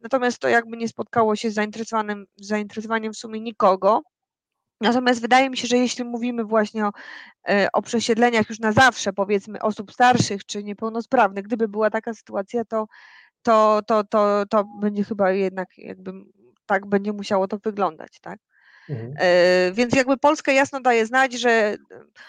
Natomiast 0.00 0.38
to 0.38 0.48
jakby 0.48 0.76
nie 0.76 0.88
spotkało 0.88 1.36
się 1.36 1.50
z 1.50 1.54
zainteresowanym, 1.54 2.26
zainteresowaniem 2.36 3.12
w 3.12 3.16
sumie 3.16 3.40
nikogo. 3.40 4.02
Natomiast 4.80 5.20
wydaje 5.20 5.50
mi 5.50 5.56
się, 5.56 5.68
że 5.68 5.76
jeśli 5.76 6.04
mówimy 6.04 6.44
właśnie 6.44 6.86
o, 6.86 6.90
e, 7.48 7.68
o 7.72 7.82
przesiedleniach 7.82 8.48
już 8.48 8.58
na 8.58 8.72
zawsze, 8.72 9.12
powiedzmy, 9.12 9.60
osób 9.62 9.92
starszych 9.92 10.44
czy 10.44 10.64
niepełnosprawnych, 10.64 11.44
gdyby 11.44 11.68
była 11.68 11.90
taka 11.90 12.14
sytuacja, 12.14 12.64
to 12.64 12.86
to, 13.42 13.80
to, 13.86 14.04
to, 14.04 14.44
to 14.50 14.64
będzie 14.80 15.04
chyba 15.04 15.32
jednak 15.32 15.68
jakby 15.78 16.12
tak 16.66 16.86
będzie 16.86 17.12
musiało 17.12 17.48
to 17.48 17.58
wyglądać, 17.58 18.20
tak? 18.20 18.38
Mhm. 18.88 19.14
E, 19.18 19.72
więc 19.72 19.96
jakby 19.96 20.16
Polska 20.16 20.52
jasno 20.52 20.80
daje 20.80 21.06
znać, 21.06 21.32
że 21.32 21.76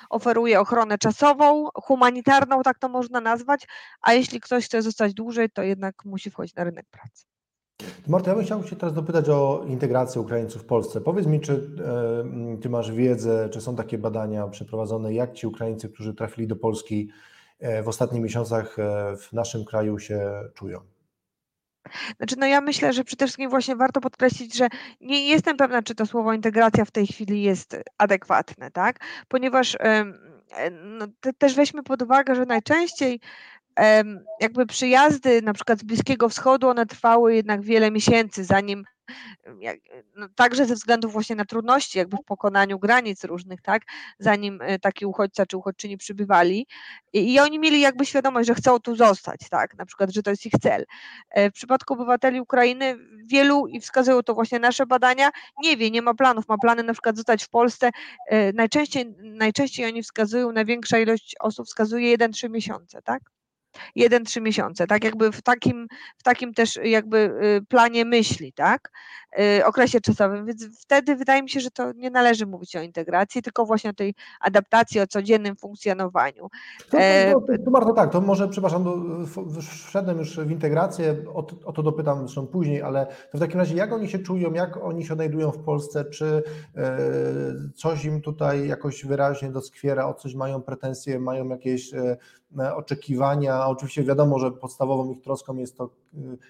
oferuje 0.09 0.59
ochronę 0.59 0.97
czasową, 0.97 1.67
humanitarną, 1.73 2.61
tak 2.61 2.79
to 2.79 2.89
można 2.89 3.21
nazwać, 3.21 3.67
a 4.01 4.13
jeśli 4.13 4.39
ktoś 4.39 4.65
chce 4.65 4.81
zostać 4.81 5.13
dłużej, 5.13 5.49
to 5.49 5.63
jednak 5.63 6.05
musi 6.05 6.31
wchodzić 6.31 6.55
na 6.55 6.63
rynek 6.63 6.85
pracy. 6.91 7.25
Marta, 8.07 8.29
ja 8.29 8.35
bym 8.35 8.45
chciał 8.45 8.63
się 8.63 8.75
teraz 8.75 8.93
dopytać 8.93 9.29
o 9.29 9.65
integrację 9.67 10.21
Ukraińców 10.21 10.61
w 10.61 10.65
Polsce. 10.65 11.01
Powiedz 11.01 11.27
mi, 11.27 11.39
czy 11.39 11.53
e, 12.53 12.57
Ty 12.61 12.69
masz 12.69 12.91
wiedzę, 12.91 13.49
czy 13.49 13.61
są 13.61 13.75
takie 13.75 13.97
badania 13.97 14.47
przeprowadzone, 14.47 15.13
jak 15.13 15.33
ci 15.33 15.47
Ukraińcy, 15.47 15.89
którzy 15.89 16.13
trafili 16.13 16.47
do 16.47 16.55
Polski 16.55 17.09
e, 17.59 17.83
w 17.83 17.87
ostatnich 17.87 18.21
miesiącach 18.23 18.77
w 19.17 19.33
naszym 19.33 19.65
kraju 19.65 19.99
się 19.99 20.31
czują? 20.53 20.79
Znaczy, 22.17 22.35
no 22.37 22.45
ja 22.45 22.61
myślę, 22.61 22.93
że 22.93 23.03
przede 23.03 23.25
wszystkim 23.25 23.49
właśnie 23.49 23.75
warto 23.75 24.01
podkreślić, 24.01 24.57
że 24.57 24.67
nie 25.01 25.27
jestem 25.27 25.57
pewna, 25.57 25.81
czy 25.83 25.95
to 25.95 26.05
słowo 26.05 26.33
integracja 26.33 26.85
w 26.85 26.91
tej 26.91 27.07
chwili 27.07 27.43
jest 27.43 27.77
adekwatne, 27.97 28.71
tak? 28.71 28.99
Ponieważ 29.27 29.77
no, 30.71 31.07
te, 31.19 31.33
też 31.33 31.55
weźmy 31.55 31.83
pod 31.83 32.01
uwagę, 32.01 32.35
że 32.35 32.45
najczęściej 32.45 33.19
jakby 34.39 34.65
przyjazdy 34.65 35.41
na 35.41 35.53
przykład 35.53 35.79
z 35.79 35.83
Bliskiego 35.83 36.29
Wschodu, 36.29 36.69
one 36.69 36.85
trwały 36.85 37.35
jednak 37.35 37.61
wiele 37.61 37.91
miesięcy, 37.91 38.43
zanim 38.43 38.85
no, 40.15 40.27
także 40.35 40.65
ze 40.65 40.75
względu 40.75 41.09
właśnie 41.09 41.35
na 41.35 41.45
trudności 41.45 41.97
jakby 41.97 42.17
w 42.17 42.25
pokonaniu 42.25 42.79
granic 42.79 43.23
różnych, 43.23 43.61
tak, 43.61 43.81
zanim 44.19 44.59
e, 44.61 44.79
taki 44.79 45.05
uchodźca 45.05 45.45
czy 45.45 45.57
uchodźczyni 45.57 45.97
przybywali 45.97 46.67
i, 47.13 47.33
i 47.33 47.39
oni 47.39 47.59
mieli 47.59 47.81
jakby 47.81 48.05
świadomość, 48.05 48.47
że 48.47 48.55
chcą 48.55 48.79
tu 48.79 48.95
zostać, 48.95 49.39
tak, 49.49 49.77
na 49.77 49.85
przykład, 49.85 50.09
że 50.09 50.23
to 50.23 50.29
jest 50.29 50.45
ich 50.45 50.53
cel. 50.61 50.85
E, 51.29 51.49
w 51.51 51.53
przypadku 51.53 51.93
obywateli 51.93 52.41
Ukrainy 52.41 52.97
wielu, 53.25 53.67
i 53.67 53.81
wskazują 53.81 54.23
to 54.23 54.33
właśnie 54.33 54.59
nasze 54.59 54.85
badania, 54.85 55.29
nie 55.63 55.77
wie, 55.77 55.91
nie 55.91 56.01
ma 56.01 56.13
planów, 56.13 56.47
ma 56.47 56.57
plany 56.57 56.83
na 56.83 56.93
przykład 56.93 57.15
zostać 57.15 57.43
w 57.43 57.49
Polsce, 57.49 57.89
e, 58.27 58.53
najczęściej, 58.53 59.05
najczęściej 59.21 59.85
oni 59.85 60.03
wskazują, 60.03 60.51
największa 60.51 60.99
ilość 60.99 61.35
osób 61.39 61.67
wskazuje 61.67 62.17
1-3 62.17 62.49
miesiące, 62.49 63.01
tak? 63.01 63.38
Jeden, 63.95 64.25
trzy 64.25 64.41
miesiące, 64.41 64.87
tak 64.87 65.03
jakby 65.03 65.31
w 65.31 65.41
takim, 65.41 65.87
w 66.17 66.23
takim 66.23 66.53
też 66.53 66.79
jakby 66.83 67.17
y, 67.17 67.65
planie 67.65 68.05
myśli, 68.05 68.53
tak, 68.53 68.91
y, 69.39 69.65
okresie 69.65 70.01
czasowym, 70.01 70.45
więc 70.45 70.81
wtedy 70.81 71.15
wydaje 71.15 71.43
mi 71.43 71.49
się, 71.49 71.59
że 71.59 71.71
to 71.71 71.91
nie 71.91 72.09
należy 72.09 72.45
mówić 72.45 72.75
o 72.75 72.81
integracji, 72.81 73.41
tylko 73.41 73.65
właśnie 73.65 73.89
o 73.89 73.93
tej 73.93 74.15
adaptacji, 74.41 75.01
o 75.01 75.07
codziennym 75.07 75.55
funkcjonowaniu. 75.55 76.49
To, 76.89 76.97
to, 77.33 77.41
to, 77.41 77.63
to 77.65 77.71
Marto, 77.71 77.93
tak, 77.93 78.11
to 78.11 78.21
może, 78.21 78.47
przepraszam, 78.47 78.85
wszedłem 79.85 80.17
już 80.17 80.39
w 80.39 80.51
integrację, 80.51 81.15
o, 81.33 81.47
o 81.65 81.73
to 81.73 81.83
dopytam 81.83 82.19
zresztą 82.19 82.47
później, 82.47 82.81
ale 82.81 83.05
to 83.31 83.37
w 83.37 83.41
takim 83.41 83.59
razie 83.59 83.75
jak 83.75 83.93
oni 83.93 84.09
się 84.09 84.19
czują, 84.19 84.53
jak 84.53 84.77
oni 84.77 85.05
się 85.05 85.13
odnajdują 85.13 85.51
w 85.51 85.63
Polsce, 85.63 86.05
czy 86.05 86.43
e, 86.75 86.97
coś 87.75 88.05
im 88.05 88.21
tutaj 88.21 88.67
jakoś 88.67 89.05
wyraźnie 89.05 89.49
doskwiera, 89.51 90.05
o 90.05 90.13
coś 90.13 90.35
mają 90.35 90.61
pretensje, 90.61 91.19
mają 91.19 91.49
jakieś 91.49 91.93
e, 91.93 92.17
oczekiwania. 92.75 93.67
Oczywiście 93.67 94.03
wiadomo, 94.03 94.39
że 94.39 94.51
podstawową 94.51 95.11
ich 95.11 95.21
troską 95.21 95.57
jest 95.57 95.77
to, 95.77 95.89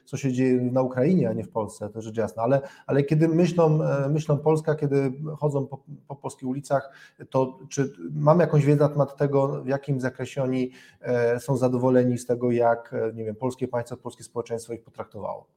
co 0.06 0.18
się 0.18 0.34
dzieje 0.34 0.62
na 0.62 0.82
Ukrainie, 0.82 1.30
a 1.30 1.34
nie 1.34 1.44
w 1.44 1.50
Polsce, 1.50 1.90
to 1.90 2.02
rzecz 2.02 2.18
jasna, 2.18 2.44
ale, 2.44 2.62
ale 2.88 3.04
kiedy 3.04 3.28
myślą, 3.28 3.80
myślą 4.10 4.38
Polska, 4.38 4.76
kiedy 4.76 5.14
chodzą 5.38 5.68
po, 5.68 5.80
po 6.08 6.16
polskich 6.16 6.50
ulicach, 6.50 6.92
to 7.30 7.60
czy 7.70 7.94
mamy 8.12 8.44
jakąś 8.44 8.66
wiedzę 8.66 8.84
na 8.84 8.90
temat 8.90 9.18
tego, 9.18 9.64
w 9.64 9.68
jakim 9.68 10.00
zakresie 10.00 10.44
oni 10.44 10.72
e, 11.02 11.40
są 11.40 11.58
zadowoleni 11.58 12.18
z 12.18 12.26
tego, 12.26 12.52
jak 12.52 12.96
nie 13.14 13.26
wiem, 13.26 13.36
polskie 13.36 13.68
państwo, 13.68 13.98
polskie 13.98 14.24
społeczeństwo 14.24 14.74
ich 14.74 14.84
potraktowało? 14.84 15.48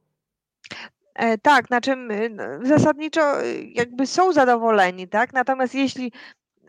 E, 1.15 1.37
tak, 1.37 1.67
znaczy 1.67 1.95
no, 2.31 2.43
zasadniczo 2.63 3.21
jakby 3.73 4.07
są 4.07 4.33
zadowoleni, 4.33 5.07
tak? 5.07 5.33
Natomiast 5.33 5.75
jeśli 5.75 6.11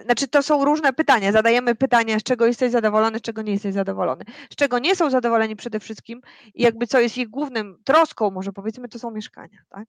znaczy, 0.01 0.29
to 0.29 0.43
są 0.43 0.65
różne 0.65 0.93
pytania. 0.93 1.33
Zadajemy 1.33 1.75
pytania, 1.75 2.19
z 2.19 2.23
czego 2.23 2.47
jesteś 2.47 2.73
zadowolony, 2.73 3.19
z 3.19 3.23
czego 3.23 3.43
nie 3.43 3.53
jesteś 3.53 3.75
zadowolony. 3.75 4.25
Z 4.51 4.57
czego 4.57 4.79
nie 4.79 4.97
są 4.97 5.11
zadowoleni 5.11 5.57
przede 5.57 5.81
wszystkim 5.81 6.21
i 6.55 6.63
jakby 6.63 6.87
co 6.87 7.01
jest 7.01 7.19
ich 7.19 7.29
głównym 7.29 7.79
troską, 7.85 8.31
może 8.31 8.53
powiedzmy, 8.53 8.89
to 8.89 8.99
są 8.99 9.11
mieszkania, 9.11 9.59
tak? 9.69 9.89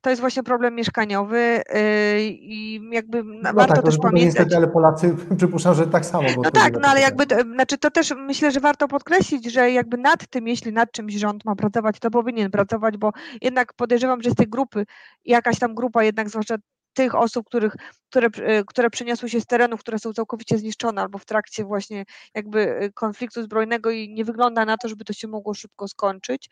to 0.00 0.10
jest 0.10 0.20
właśnie 0.20 0.42
problem 0.42 0.74
mieszkaniowy 0.74 1.38
y, 1.38 2.20
i 2.30 2.80
jakby 2.92 3.24
No 3.24 3.54
warto 3.54 3.74
tak, 3.74 3.84
też 3.84 3.98
pamiętać. 3.98 4.24
niestety, 4.24 4.56
ale 4.56 4.68
Polacy 4.68 5.16
przypuszczam, 5.36 5.74
że 5.74 5.86
tak 5.86 6.06
samo. 6.06 6.28
No 6.44 6.50
tak, 6.50 6.72
no 6.80 6.88
ale 6.88 7.00
jakby, 7.00 7.26
to, 7.26 7.40
znaczy 7.40 7.78
to 7.78 7.90
też 7.90 8.14
myślę, 8.16 8.50
że 8.50 8.60
warto 8.60 8.88
podkreślić, 8.88 9.52
że 9.52 9.70
jakby 9.70 9.96
nad 9.96 10.26
tym, 10.26 10.48
jeśli 10.48 10.72
nad 10.72 10.92
czymś 10.92 11.14
rząd 11.14 11.44
ma 11.44 11.56
pracować, 11.56 11.98
to 11.98 12.10
powinien 12.10 12.50
pracować, 12.50 12.96
bo 12.96 13.12
jednak 13.42 13.72
podejrzewam, 13.74 14.22
że 14.22 14.30
z 14.30 14.34
tej 14.34 14.48
grupy, 14.48 14.86
jakaś 15.24 15.58
tam 15.58 15.74
grupa 15.74 16.04
jednak, 16.04 16.28
zwłaszcza 16.28 16.56
tych 16.94 17.14
osób, 17.14 17.46
których, 17.46 17.76
które, 18.10 18.28
e, 18.42 18.64
które 18.64 18.90
przeniosły 18.90 19.28
się 19.28 19.40
z 19.40 19.46
terenów, 19.46 19.80
które 19.80 19.98
są 19.98 20.12
całkowicie 20.12 20.58
zniszczone 20.58 21.02
albo 21.02 21.18
w 21.18 21.24
trakcie 21.24 21.64
właśnie 21.64 22.04
jakby 22.34 22.76
e, 22.76 22.90
konfliktu 22.92 23.42
zbrojnego 23.42 23.90
i 23.90 24.08
nie 24.08 24.24
wygląda 24.24 24.64
na 24.64 24.76
to, 24.76 24.88
żeby 24.88 25.04
to 25.04 25.12
się 25.12 25.28
mogło 25.28 25.54
szybko 25.54 25.88
skończyć, 25.88 26.48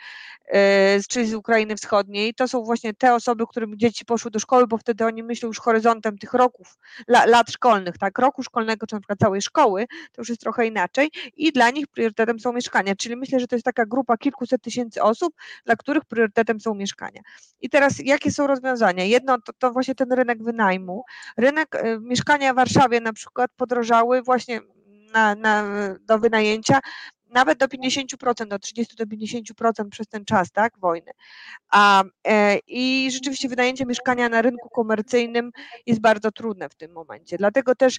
e, 0.47 1.01
czyli 1.09 1.27
z 1.27 1.35
Ukrainy 1.35 1.77
Wschodniej. 1.77 2.35
To 2.35 2.49
są 2.49 2.63
właśnie 2.63 2.95
te 2.95 3.15
osoby, 3.15 3.45
którym 3.47 3.79
dzieci 3.79 4.05
poszły 4.05 4.31
do 4.31 4.39
szkoły, 4.39 4.67
bo 4.67 4.79
wtedy 4.79 5.05
oni 5.05 5.23
myślą 5.23 5.47
już 5.47 5.59
horyzontem 5.59 6.19
tych 6.19 6.33
roków, 6.35 6.79
lat 7.09 7.51
szkolnych, 7.51 7.99
tak, 7.99 8.19
roku 8.19 8.43
szkolnego, 8.43 8.87
czy 8.87 8.95
na 8.95 9.01
przykład 9.01 9.19
całej 9.19 9.43
szkoły, 9.43 9.87
to 10.13 10.21
już 10.21 10.29
jest 10.29 10.41
trochę 10.41 10.67
inaczej 10.67 11.11
i 11.37 11.53
dla 11.53 11.71
nich 11.71 11.87
priorytetem 11.87 12.41
są 12.41 12.53
mieszkania, 12.53 12.97
czyli 12.97 13.17
myślę, 13.17 13.41
że 13.41 13.47
to 13.47 13.57
jest 13.57 13.65
taka 13.65 13.87
grupa 13.87 14.17
kilkuset 14.17 14.63
tysięcy 14.63 15.03
osób, 15.03 15.35
dla 15.65 15.77
których 15.77 16.05
priorytetem 16.05 16.61
są 16.61 16.75
mieszkania. 16.75 17.21
I 17.61 17.71
teraz 17.71 17.99
jakie 18.05 18.31
są 18.31 18.47
rozwiązania? 18.47 19.05
Jedno 19.05 19.41
to, 19.41 19.53
to 19.59 19.73
właśnie 19.73 19.95
ten 19.95 20.13
rynek 20.13 20.28
wynajmu. 20.37 21.05
Rynek 21.37 21.75
y, 21.75 21.99
mieszkania 22.01 22.53
w 22.53 22.57
Warszawie 22.57 23.01
na 23.01 23.13
przykład 23.13 23.51
podrożały 23.57 24.23
właśnie 24.23 24.61
na, 25.13 25.35
na, 25.35 25.65
do 26.01 26.19
wynajęcia 26.19 26.81
nawet 27.31 27.59
do 27.59 27.67
50%, 27.67 28.49
do 28.49 28.59
30 28.59 28.97
do 28.97 29.05
50% 29.05 29.89
przez 29.91 30.09
ten 30.09 30.25
czas, 30.25 30.53
tak, 30.53 30.79
wojny. 30.79 31.13
A, 31.71 32.05
e, 32.27 32.59
I 32.67 33.11
rzeczywiście 33.13 33.49
wynajęcie 33.49 33.87
mieszkania 33.87 34.29
na 34.29 34.43
rynku 34.43 34.69
komercyjnym 34.69 35.51
jest 35.87 36.01
bardzo 36.01 36.33
trudne 36.33 36.69
w 36.69 36.75
tym 36.75 36.93
momencie. 36.93 37.37
Dlatego 37.37 37.75
też 37.75 37.99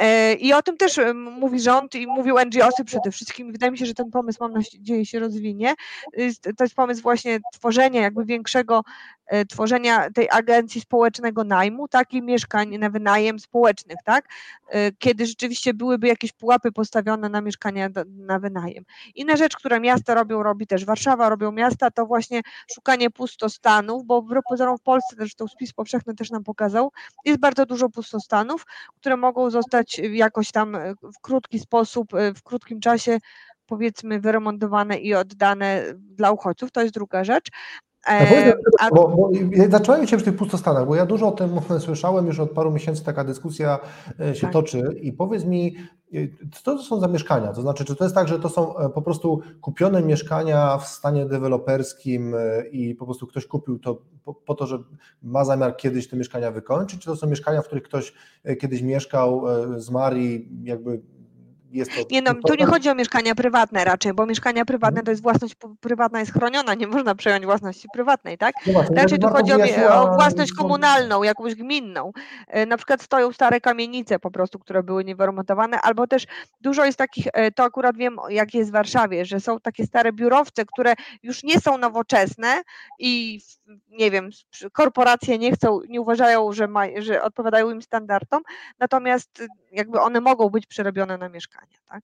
e, 0.00 0.34
i 0.34 0.52
o 0.52 0.62
tym 0.62 0.76
też 0.76 1.00
mówi 1.14 1.60
rząd 1.60 1.94
i 1.94 2.06
mówił 2.06 2.36
NGOsy 2.46 2.84
przede 2.84 3.10
wszystkim. 3.10 3.52
Wydaje 3.52 3.72
mi 3.72 3.78
się, 3.78 3.86
że 3.86 3.94
ten 3.94 4.10
pomysł, 4.10 4.38
mam 4.40 4.52
nadzieję, 4.52 5.06
się 5.06 5.18
rozwinie. 5.18 5.74
To 6.56 6.64
jest 6.64 6.74
pomysł 6.74 7.02
właśnie 7.02 7.38
tworzenia 7.52 8.00
jakby 8.00 8.24
większego, 8.24 8.82
e, 9.26 9.44
tworzenia 9.44 10.10
tej 10.10 10.28
agencji 10.30 10.80
społecznego 10.80 11.44
najmu, 11.44 11.88
tak, 11.88 12.12
i 12.12 12.22
mieszkań 12.22 12.78
na 12.78 12.90
wynajem 12.90 13.38
społecznych, 13.38 13.98
tak, 14.04 14.28
e, 14.68 14.92
kiedy 14.92 15.26
rzeczywiście 15.26 15.74
byłyby 15.74 16.08
jakieś 16.08 16.32
pułapy 16.32 16.72
postawione 16.72 17.28
na 17.28 17.40
mieszkania 17.40 17.88
na 18.06 18.38
wynajem. 18.38 18.65
Inna 19.14 19.36
rzecz, 19.36 19.56
która 19.56 19.80
miasta 19.80 20.14
robią, 20.14 20.42
robi 20.42 20.66
też 20.66 20.84
Warszawa, 20.84 21.28
robią 21.28 21.52
miasta, 21.52 21.90
to 21.90 22.06
właśnie 22.06 22.40
szukanie 22.74 23.10
pustostanów, 23.10 24.04
bo 24.04 24.24
pozorom 24.48 24.78
w 24.78 24.82
Polsce, 24.82 25.16
zresztą 25.18 25.48
spis 25.48 25.72
powszechny 25.72 26.14
też 26.14 26.30
nam 26.30 26.44
pokazał, 26.44 26.92
jest 27.24 27.40
bardzo 27.40 27.66
dużo 27.66 27.88
pustostanów, 27.88 28.66
które 28.96 29.16
mogą 29.16 29.50
zostać 29.50 29.98
jakoś 29.98 30.52
tam 30.52 30.74
e, 30.74 30.94
w 30.94 31.20
krótki 31.22 31.58
sposób, 31.58 32.14
e, 32.14 32.34
w 32.34 32.42
krótkim 32.42 32.80
czasie 32.80 33.18
powiedzmy 33.66 34.20
wyremontowane 34.20 34.98
i 34.98 35.14
oddane 35.14 35.84
dla 35.96 36.30
uchodźców, 36.30 36.72
to 36.72 36.82
jest 36.82 36.94
druga 36.94 37.24
rzecz. 37.24 37.48
A... 38.78 38.90
Bo, 38.90 39.08
bo 39.08 39.30
zacząłem 39.68 40.06
się 40.06 40.16
przy 40.16 40.24
tych 40.24 40.36
pustostanach, 40.36 40.86
bo 40.86 40.94
ja 40.94 41.06
dużo 41.06 41.28
o 41.28 41.32
tym 41.32 41.60
słyszałem, 41.78 42.26
już 42.26 42.40
od 42.40 42.50
paru 42.50 42.70
miesięcy 42.70 43.04
taka 43.04 43.24
dyskusja 43.24 43.78
e, 44.20 44.34
się 44.34 44.40
tak. 44.40 44.52
toczy 44.52 44.96
i 45.02 45.12
powiedz 45.12 45.44
mi, 45.44 45.76
e, 46.14 46.18
co 46.52 46.62
to 46.62 46.82
są 46.82 47.00
za 47.00 47.08
mieszkania? 47.08 47.52
To 47.52 47.62
znaczy, 47.62 47.84
czy 47.84 47.96
to 47.96 48.04
jest 48.04 48.14
tak, 48.14 48.28
że 48.28 48.38
to 48.38 48.48
są 48.48 48.76
e, 48.76 48.88
po 48.88 49.02
prostu 49.02 49.40
kupione 49.60 50.02
mieszkania 50.02 50.78
w 50.78 50.86
stanie 50.86 51.26
deweloperskim 51.26 52.34
i 52.70 52.94
po 52.94 53.04
prostu 53.04 53.26
ktoś 53.26 53.46
kupił 53.46 53.78
to 53.78 54.02
po, 54.24 54.34
po 54.34 54.54
to, 54.54 54.66
że 54.66 54.78
ma 55.22 55.44
zamiar 55.44 55.76
kiedyś 55.76 56.08
te 56.08 56.16
mieszkania 56.16 56.50
wykończyć, 56.50 57.00
czy 57.00 57.06
to 57.06 57.16
są 57.16 57.26
mieszkania, 57.26 57.62
w 57.62 57.66
których 57.66 57.84
ktoś 57.84 58.12
kiedyś 58.60 58.82
mieszkał, 58.82 59.42
zmarł 59.76 60.16
i 60.16 60.48
jakby 60.62 61.00
jest 61.70 61.90
to. 61.94 62.00
Nie, 62.10 62.22
no, 62.22 62.34
tu 62.34 62.54
nie 62.54 62.66
chodzi 62.66 62.90
o 62.90 62.94
mieszkania 62.94 63.34
prywatne 63.34 63.84
raczej, 63.84 64.12
bo 64.14 64.26
mieszkania 64.26 64.64
prywatne 64.64 65.02
to 65.02 65.10
jest 65.10 65.22
własność 65.22 65.54
prywatna 65.80 66.20
jest 66.20 66.32
chroniona, 66.32 66.74
nie 66.74 66.86
można 66.86 67.14
przejąć 67.14 67.44
własności 67.44 67.88
prywatnej, 67.92 68.38
tak? 68.38 68.54
No 68.66 68.72
właśnie, 68.72 68.96
raczej 68.96 69.18
tu 69.18 69.28
chodzi 69.28 69.52
o, 69.52 70.02
o 70.02 70.14
własność 70.14 70.52
komunalną, 70.52 71.22
jakąś 71.22 71.54
gminną. 71.54 72.12
E, 72.48 72.66
na 72.66 72.76
przykład 72.76 73.02
stoją 73.02 73.32
stare 73.32 73.60
kamienice 73.60 74.18
po 74.18 74.30
prostu, 74.30 74.58
które 74.58 74.82
były 74.82 75.04
niewyremontowane, 75.04 75.80
albo 75.80 76.06
też 76.06 76.26
dużo 76.60 76.84
jest 76.84 76.98
takich, 76.98 77.26
e, 77.32 77.50
to 77.50 77.64
akurat 77.64 77.96
wiem, 77.96 78.16
jak 78.28 78.54
jest 78.54 78.70
w 78.70 78.72
Warszawie, 78.72 79.24
że 79.24 79.40
są 79.40 79.60
takie 79.60 79.86
stare 79.86 80.12
biurowce, 80.12 80.64
które 80.64 80.94
już 81.22 81.42
nie 81.42 81.60
są 81.60 81.78
nowoczesne 81.78 82.62
i 82.98 83.40
nie 83.88 84.10
wiem, 84.10 84.30
korporacje 84.72 85.38
nie 85.38 85.52
chcą, 85.52 85.80
nie 85.88 86.00
uważają, 86.00 86.52
że, 86.52 86.68
ma, 86.68 86.84
że 86.98 87.22
odpowiadają 87.22 87.70
im 87.70 87.82
standardom, 87.82 88.42
natomiast 88.78 89.42
jakby 89.76 90.00
one 90.00 90.20
mogą 90.20 90.50
być 90.50 90.66
przerobione 90.66 91.18
na 91.18 91.28
mieszkania, 91.28 91.78
tak? 91.88 92.02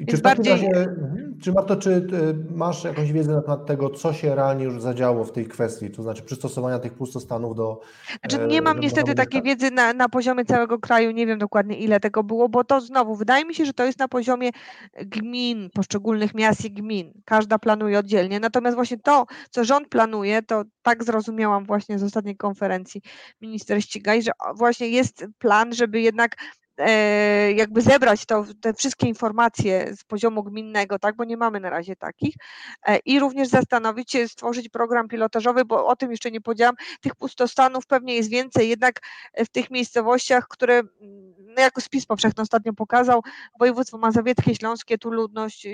Więc 0.00 0.10
czy 0.10 0.22
bardziej... 0.22 0.52
Razie, 0.52 0.66
mhm, 0.66 1.38
czy 1.42 1.52
Marto, 1.52 1.76
czy 1.76 2.06
masz 2.50 2.84
jakąś 2.84 3.12
wiedzę 3.12 3.32
na 3.32 3.42
temat 3.42 3.66
tego, 3.66 3.90
co 3.90 4.12
się 4.12 4.34
realnie 4.34 4.64
już 4.64 4.82
zadziało 4.82 5.24
w 5.24 5.32
tej 5.32 5.46
kwestii, 5.46 5.90
to 5.90 6.02
znaczy 6.02 6.22
przystosowania 6.22 6.78
tych 6.78 6.94
pustostanów 6.94 7.56
do. 7.56 7.80
Znaczy, 8.20 8.46
nie 8.46 8.62
mam 8.62 8.80
niestety 8.80 9.14
takiej 9.14 9.42
wiedzy 9.42 9.70
na, 9.70 9.92
na 9.92 10.08
poziomie 10.08 10.44
całego 10.44 10.78
kraju, 10.78 11.10
nie 11.10 11.26
wiem 11.26 11.38
dokładnie 11.38 11.78
ile 11.78 12.00
tego 12.00 12.22
było, 12.22 12.48
bo 12.48 12.64
to 12.64 12.80
znowu 12.80 13.16
wydaje 13.16 13.44
mi 13.44 13.54
się, 13.54 13.64
że 13.64 13.72
to 13.72 13.84
jest 13.84 13.98
na 13.98 14.08
poziomie 14.08 14.50
gmin, 15.00 15.70
poszczególnych 15.74 16.34
miast 16.34 16.64
i 16.64 16.70
gmin. 16.70 17.12
Każda 17.24 17.58
planuje 17.58 17.98
oddzielnie. 17.98 18.40
Natomiast 18.40 18.74
właśnie 18.74 18.98
to, 18.98 19.26
co 19.50 19.64
rząd 19.64 19.88
planuje, 19.88 20.42
to 20.42 20.64
tak 20.82 21.04
zrozumiałam 21.04 21.64
właśnie 21.64 21.98
z 21.98 22.02
ostatniej 22.02 22.36
konferencji 22.36 23.02
minister 23.40 23.82
Ścigaj, 23.82 24.22
że 24.22 24.30
właśnie 24.54 24.88
jest 24.88 25.26
plan, 25.38 25.74
żeby 25.74 26.00
jednak 26.00 26.36
E, 26.36 26.67
jakby 27.54 27.82
zebrać 27.82 28.26
to, 28.26 28.44
te 28.60 28.74
wszystkie 28.74 29.06
informacje 29.06 29.96
z 29.96 30.04
poziomu 30.04 30.42
gminnego, 30.42 30.98
tak, 30.98 31.16
bo 31.16 31.24
nie 31.24 31.36
mamy 31.36 31.60
na 31.60 31.70
razie 31.70 31.96
takich. 31.96 32.34
E, 32.86 32.98
i 32.98 33.20
również 33.20 33.48
zastanowić 33.48 34.12
się, 34.12 34.28
stworzyć 34.28 34.68
program 34.68 35.08
pilotażowy, 35.08 35.64
bo 35.64 35.86
o 35.86 35.96
tym 35.96 36.10
jeszcze 36.10 36.30
nie 36.30 36.40
powiedziałam, 36.40 36.74
tych 37.00 37.14
pustostanów 37.14 37.86
pewnie 37.86 38.14
jest 38.14 38.30
więcej, 38.30 38.68
jednak 38.68 39.00
w 39.36 39.48
tych 39.48 39.70
miejscowościach, 39.70 40.48
które 40.48 40.82
no 41.58 41.62
jako 41.62 41.80
spis 41.80 42.06
powszechny 42.06 42.42
ostatnio 42.42 42.72
pokazał, 42.72 43.22
województwo 43.58 43.98
mazowieckie, 43.98 44.54
śląskie, 44.54 44.98
tu 44.98 45.10
ludność 45.10 45.66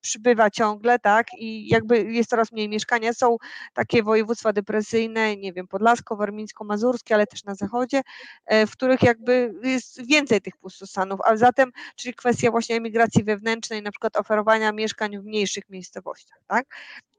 przybywa 0.00 0.50
ciągle, 0.50 0.98
tak, 0.98 1.26
i 1.38 1.68
jakby 1.68 2.02
jest 2.12 2.30
coraz 2.30 2.52
mniej 2.52 2.68
mieszkania. 2.68 3.12
Są 3.12 3.36
takie 3.74 4.02
województwa 4.02 4.52
depresyjne, 4.52 5.36
nie 5.36 5.52
wiem, 5.52 5.66
podlasko-warmińsko-mazurskie, 5.66 7.14
ale 7.14 7.26
też 7.26 7.44
na 7.44 7.54
zachodzie, 7.54 8.02
e, 8.46 8.66
w 8.66 8.70
których 8.70 9.02
jakby 9.02 9.54
jest 9.62 10.06
więcej 10.06 10.40
tych 10.40 10.47
pustostanów, 10.56 11.20
a 11.24 11.36
zatem, 11.36 11.70
czyli 11.96 12.14
kwestia 12.14 12.50
właśnie 12.50 12.76
emigracji 12.76 13.24
wewnętrznej, 13.24 13.82
na 13.82 13.90
przykład 13.90 14.16
oferowania 14.16 14.72
mieszkań 14.72 15.18
w 15.18 15.24
mniejszych 15.24 15.64
miejscowościach, 15.68 16.38
tak, 16.46 16.66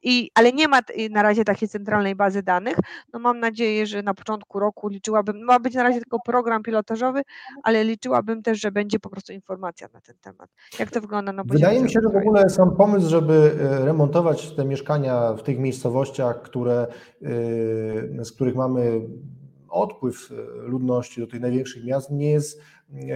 i, 0.04 0.32
ale 0.36 0.54
nie 0.54 0.68
ma 0.68 0.80
na 1.10 1.22
razie 1.22 1.44
takiej 1.44 1.70
centralnej 1.70 2.16
bazy 2.16 2.44
danych. 2.44 2.78
No 3.14 3.20
mam 3.20 3.40
nadzieję, 3.40 3.88
że 3.88 4.04
na 4.04 4.14
początku 4.14 4.60
roku 4.60 4.88
liczyłabym, 4.88 5.44
ma 5.44 5.60
być 5.60 5.74
na 5.74 5.84
razie 5.84 6.00
tylko 6.00 6.20
program 6.20 6.64
pilotażowy, 6.64 7.22
ale 7.64 7.84
liczyłabym 7.84 8.44
też, 8.44 8.60
że 8.60 8.72
będzie 8.72 9.00
po 9.00 9.10
prostu 9.10 9.34
informacja 9.34 9.88
na 9.94 10.02
ten 10.02 10.16
temat. 10.22 10.50
Jak 10.80 10.92
to 10.92 11.02
wygląda 11.02 11.34
na 11.34 11.44
poziomie 11.44 11.60
Wydaje 11.60 11.84
mi 11.84 11.92
się, 11.92 12.00
że 12.04 12.10
w 12.10 12.16
ogóle 12.16 12.50
sam 12.50 12.76
pomysł, 12.76 13.10
żeby 13.10 13.56
e, 13.62 13.86
remontować 13.86 14.52
te 14.52 14.66
mieszkania 14.66 15.34
w 15.34 15.44
tych 15.44 15.60
miejscowościach, 15.60 16.42
które, 16.42 16.88
e, 18.20 18.26
z 18.26 18.32
których 18.32 18.56
mamy 18.56 19.02
odpływ 19.70 20.30
ludności 20.56 21.22
do 21.22 21.28
tych 21.28 21.42
największych 21.42 21.86
miast 21.86 22.12
nie 22.12 22.32
jest 22.32 22.62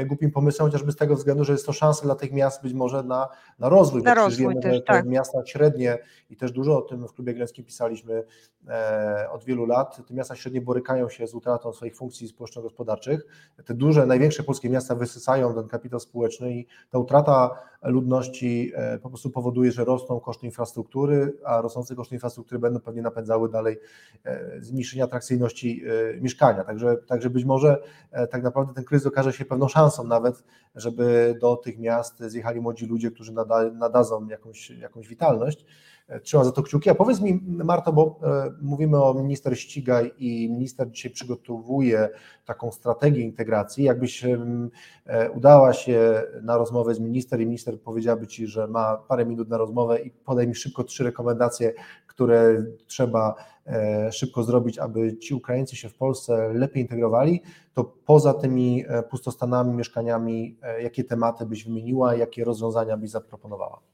głupim 0.06 0.32
pomysłem, 0.32 0.68
chociażby 0.68 0.92
z 0.92 0.96
tego 0.96 1.16
względu, 1.16 1.44
że 1.44 1.54
jest 1.54 1.66
to 1.66 1.74
szansa 1.74 2.04
dla 2.04 2.16
tych 2.16 2.32
miast 2.32 2.64
być 2.64 2.74
może 2.74 3.04
na, 3.04 3.30
na 3.60 3.70
rozwój. 3.70 4.04
Na 4.04 4.14
rozwój 4.14 4.48
wiemy, 4.48 4.62
też, 4.62 4.84
tak. 4.86 5.06
Miasta 5.06 5.46
średnie 5.46 5.98
i 6.30 6.38
też 6.38 6.52
dużo 6.52 6.78
o 6.78 6.82
tym 6.82 7.08
w 7.08 7.14
Klubie 7.14 7.34
Gręckim 7.34 7.66
pisaliśmy 7.66 8.24
e, 8.68 9.28
od 9.32 9.44
wielu 9.44 9.66
lat, 9.66 10.08
te 10.08 10.14
miasta 10.14 10.36
średnie 10.36 10.62
borykają 10.62 11.10
się 11.10 11.28
z 11.28 11.34
utratą 11.34 11.74
swoich 11.74 11.96
funkcji 11.96 12.28
społeczno-gospodarczych. 12.28 13.26
Te 13.66 13.74
duże, 13.74 14.06
największe 14.06 14.44
polskie 14.44 14.70
miasta 14.70 14.96
wysysają 14.96 15.54
ten 15.56 15.68
kapitał 15.68 16.00
społeczny 16.00 16.54
i 16.54 16.68
ta 16.90 16.98
utrata 16.98 17.50
ludności 17.82 18.72
e, 18.76 19.00
po 19.00 19.10
prostu 19.10 19.30
powoduje, 19.30 19.72
że 19.72 19.86
rosną 19.86 20.20
koszty 20.20 20.46
infrastruktury, 20.46 21.38
a 21.46 21.62
rosnące 21.62 21.96
koszty 21.96 22.16
infrastruktury 22.16 22.60
będą 22.60 22.80
pewnie 22.80 23.02
napędzały 23.02 23.50
dalej 23.50 23.80
zmniejszenie 24.60 25.04
atrakcyjności 25.04 25.84
mieszkania. 26.22 26.64
Także, 26.64 26.98
także 26.98 27.30
być 27.30 27.46
może 27.46 27.84
tak 28.32 28.44
naprawdę 28.44 28.74
ten 28.74 28.84
kryzys 28.84 29.08
okaże 29.08 29.34
się 29.34 29.46
pewną 29.46 29.63
pewną 29.64 29.68
szansą 29.70 30.04
nawet, 30.04 30.44
żeby 30.76 31.38
do 31.42 31.56
tych 31.56 31.80
miast 31.80 32.20
zjechali 32.20 32.62
młodzi 32.62 32.86
ludzie, 32.86 33.12
którzy 33.12 33.34
nada, 33.34 33.64
nadadzą 33.72 34.28
jakąś, 34.28 34.70
jakąś 34.70 35.08
witalność. 35.08 35.66
Trzymam 36.24 36.46
za 36.46 36.52
to 36.52 36.64
kciuki. 36.64 36.90
A 36.90 36.96
powiedz 36.96 37.22
mi, 37.22 37.42
Marto, 37.44 37.94
bo 37.94 38.20
mówimy 38.62 39.04
o 39.04 39.14
minister 39.14 39.60
ścigaj 39.60 40.12
i 40.18 40.50
minister 40.52 40.92
dzisiaj 40.92 41.12
przygotowuje 41.12 42.10
taką 42.46 42.72
strategię 42.72 43.22
integracji. 43.22 43.84
Jakbyś 43.84 44.24
udała 45.36 45.74
się 45.74 46.24
na 46.42 46.58
rozmowę 46.58 46.96
z 46.96 47.00
minister 47.00 47.42
i 47.42 47.46
minister 47.46 47.82
powiedziałaby 47.82 48.28
Ci, 48.28 48.48
że 48.48 48.68
ma 48.68 48.98
parę 48.98 49.26
minut 49.26 49.50
na 49.50 49.58
rozmowę 49.58 50.02
i 50.02 50.12
podaj 50.12 50.48
mi 50.48 50.56
szybko 50.56 50.84
trzy 50.84 51.04
rekomendacje, 51.04 51.74
które 52.14 52.64
trzeba 52.88 53.36
e, 53.68 54.12
szybko 54.12 54.44
zrobić, 54.44 54.80
aby 54.80 55.18
ci 55.18 55.34
Ukraińcy 55.34 55.76
się 55.76 55.90
w 55.90 55.96
Polsce 55.96 56.54
lepiej 56.54 56.82
integrowali, 56.82 57.42
to 57.74 57.84
poza 57.84 58.34
tymi 58.34 58.86
e, 58.88 59.04
pustostanami, 59.04 59.74
mieszkaniami, 59.74 60.58
e, 60.62 60.84
jakie 60.84 61.04
tematy 61.04 61.46
byś 61.46 61.66
wymieniła, 61.66 62.16
jakie 62.16 62.44
rozwiązania 62.44 62.98
byś 62.98 63.10
zaproponowała? 63.10 63.93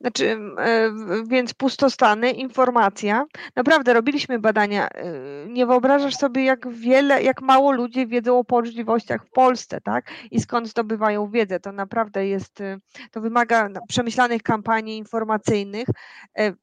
Znaczy, 0.00 0.38
e, 0.58 0.92
więc 1.26 1.54
pustostany, 1.54 2.30
informacja. 2.30 3.24
Naprawdę 3.56 3.92
robiliśmy 3.92 4.38
badania. 4.38 4.88
E, 4.88 5.12
nie 5.48 5.66
wyobrażasz 5.66 6.16
sobie, 6.16 6.44
jak 6.44 6.68
wiele, 6.68 7.22
jak 7.22 7.42
mało 7.42 7.72
ludzie 7.72 8.06
wiedzą 8.06 8.38
o 8.38 8.44
możliwościach 8.50 9.26
w 9.26 9.30
Polsce, 9.30 9.80
tak? 9.80 10.10
I 10.30 10.40
skąd 10.40 10.68
zdobywają 10.68 11.30
wiedzę. 11.30 11.60
To 11.60 11.72
naprawdę 11.72 12.26
jest, 12.26 12.60
e, 12.60 12.78
to 13.10 13.20
wymaga 13.20 13.68
przemyślanych 13.88 14.42
kampanii 14.42 14.98
informacyjnych. 14.98 15.88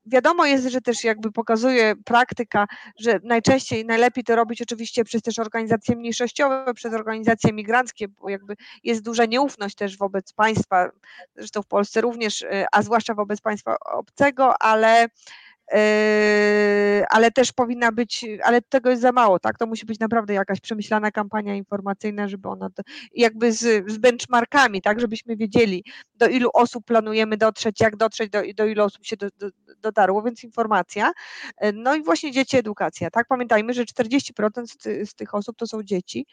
Wiadomo 0.05 0.45
jest, 0.45 0.67
że 0.67 0.81
też 0.81 1.03
jakby 1.03 1.31
pokazuje 1.31 1.95
praktyka, 2.05 2.67
że 2.99 3.19
najczęściej 3.23 3.86
najlepiej 3.86 4.23
to 4.23 4.36
robić 4.36 4.61
oczywiście 4.61 5.03
przez 5.03 5.21
też 5.21 5.39
organizacje 5.39 5.95
mniejszościowe, 5.95 6.73
przez 6.73 6.93
organizacje 6.93 7.53
migranckie, 7.53 8.07
bo 8.07 8.29
jakby 8.29 8.55
jest 8.84 9.03
duża 9.03 9.25
nieufność 9.25 9.75
też 9.75 9.97
wobec 9.97 10.34
państwa, 10.34 10.89
zresztą 11.36 11.61
w 11.61 11.67
Polsce 11.67 12.01
również, 12.01 12.45
a 12.71 12.81
zwłaszcza 12.81 13.13
wobec 13.13 13.22
państwa 13.43 13.76
obcego, 13.80 14.61
ale 14.61 15.07
Yy, 15.71 17.05
ale 17.09 17.32
też 17.32 17.51
powinna 17.51 17.91
być, 17.91 18.26
ale 18.43 18.61
tego 18.61 18.89
jest 18.89 19.01
za 19.01 19.11
mało, 19.11 19.39
tak? 19.39 19.57
To 19.57 19.65
musi 19.65 19.86
być 19.86 19.99
naprawdę 19.99 20.34
jakaś 20.34 20.59
przemyślana 20.59 21.11
kampania 21.11 21.55
informacyjna, 21.55 22.28
żeby 22.28 22.49
ona, 22.49 22.69
to, 22.69 22.84
jakby 23.15 23.51
z, 23.53 23.91
z 23.91 23.97
benchmarkami, 23.97 24.82
tak? 24.82 24.99
Żebyśmy 24.99 25.36
wiedzieli, 25.36 25.84
do 26.15 26.28
ilu 26.28 26.49
osób 26.53 26.86
planujemy 26.86 27.38
dotrzeć, 27.38 27.82
jak 27.82 27.95
dotrzeć, 27.95 28.30
do, 28.30 28.41
do 28.55 28.65
ilu 28.65 28.84
osób 28.84 29.05
się 29.05 29.17
do, 29.17 29.28
do, 29.38 29.49
dotarło, 29.78 30.21
więc 30.21 30.43
informacja. 30.43 31.11
No 31.74 31.95
i 31.95 32.03
właśnie 32.03 32.32
dzieci, 32.32 32.57
edukacja, 32.57 33.09
tak? 33.11 33.28
Pamiętajmy, 33.28 33.74
że 33.74 33.84
40% 33.84 34.67
z, 34.67 34.78
ty, 34.78 35.05
z 35.05 35.15
tych 35.15 35.36
osób 35.36 35.57
to 35.57 35.67
są 35.67 35.84
dzieci. 35.84 36.26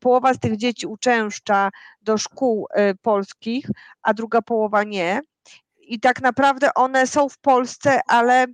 Połowa 0.00 0.34
z 0.34 0.38
tych 0.38 0.56
dzieci 0.56 0.86
uczęszcza 0.86 1.70
do 2.02 2.18
szkół 2.18 2.66
y, 2.90 2.94
polskich, 3.02 3.66
a 4.02 4.14
druga 4.14 4.42
połowa 4.42 4.84
nie 4.84 5.20
i 5.90 6.00
tak 6.00 6.22
naprawdę 6.22 6.74
one 6.74 7.06
są 7.06 7.28
w 7.28 7.38
Polsce, 7.38 8.00
ale 8.06 8.46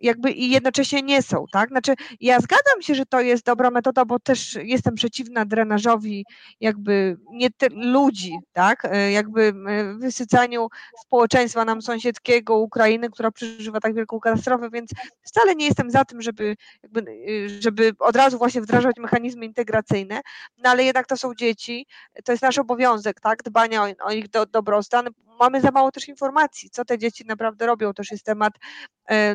jakby 0.00 0.30
i 0.30 0.50
jednocześnie 0.50 1.02
nie 1.02 1.22
są, 1.22 1.44
tak? 1.52 1.68
Znaczy, 1.68 1.94
ja 2.20 2.40
zgadzam 2.40 2.82
się, 2.82 2.94
że 2.94 3.06
to 3.06 3.20
jest 3.20 3.44
dobra 3.44 3.70
metoda, 3.70 4.04
bo 4.04 4.18
też 4.18 4.58
jestem 4.62 4.94
przeciwna 4.94 5.44
drenażowi 5.44 6.24
jakby 6.60 7.16
nie 7.30 7.48
ludzi, 7.70 8.38
tak? 8.52 8.84
E, 8.84 9.12
jakby 9.12 9.52
e, 9.68 9.94
wysycaniu 9.94 10.68
społeczeństwa 11.00 11.64
nam 11.64 11.82
sąsiedzkiego, 11.82 12.58
Ukrainy, 12.58 13.10
która 13.10 13.30
przeżywa 13.30 13.80
tak 13.80 13.94
wielką 13.94 14.20
katastrofę, 14.20 14.70
więc 14.72 14.90
wcale 15.22 15.54
nie 15.54 15.66
jestem 15.66 15.90
za 15.90 16.04
tym, 16.04 16.22
żeby, 16.22 16.56
jakby, 16.82 17.00
e, 17.00 17.48
żeby 17.60 17.92
od 17.98 18.16
razu 18.16 18.38
właśnie 18.38 18.60
wdrażać 18.60 18.96
mechanizmy 18.98 19.44
integracyjne, 19.44 20.20
no 20.58 20.70
ale 20.70 20.84
jednak 20.84 21.06
to 21.06 21.16
są 21.16 21.34
dzieci, 21.34 21.86
to 22.24 22.32
jest 22.32 22.42
nasz 22.42 22.58
obowiązek, 22.58 23.20
tak? 23.20 23.42
Dbania 23.42 23.84
o, 23.84 23.88
o 24.04 24.12
ich 24.12 24.28
do, 24.28 24.46
dobrostan. 24.46 25.08
Mamy 25.40 25.60
za 25.60 25.70
mało 25.70 25.92
też 25.92 26.08
informacji, 26.08 26.70
co 26.70 26.84
te 26.84 26.98
dzieci 26.98 27.24
naprawdę 27.26 27.66
robią, 27.66 27.94
też 27.94 28.10
jest 28.10 28.24
temat, 28.24 28.52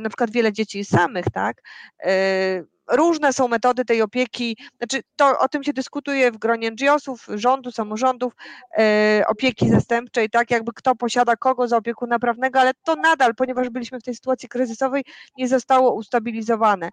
na 0.01 0.09
przykład 0.09 0.31
wiele 0.31 0.53
dzieci 0.55 0.85
samych, 0.85 1.25
tak? 1.33 1.61
E, 2.03 2.63
różne 2.91 3.33
są 3.33 3.47
metody 3.47 3.85
tej 3.85 4.01
opieki, 4.01 4.57
znaczy 4.77 5.03
to 5.15 5.39
o 5.39 5.47
tym 5.47 5.63
się 5.63 5.73
dyskutuje 5.73 6.31
w 6.31 6.37
gronie 6.37 6.71
NGO-sów, 6.71 7.27
rządu, 7.29 7.71
samorządów, 7.71 8.33
e, 8.77 9.23
opieki 9.27 9.69
zastępczej, 9.69 10.29
tak 10.29 10.51
jakby 10.51 10.71
kto 10.75 10.95
posiada 10.95 11.35
kogo 11.35 11.67
za 11.67 11.77
opiekuna 11.77 12.19
prawnego, 12.19 12.59
ale 12.59 12.71
to 12.83 12.95
nadal, 12.95 13.35
ponieważ 13.35 13.69
byliśmy 13.69 13.99
w 13.99 14.03
tej 14.03 14.15
sytuacji 14.15 14.49
kryzysowej, 14.49 15.03
nie 15.37 15.47
zostało 15.47 15.93
ustabilizowane. 15.93 16.89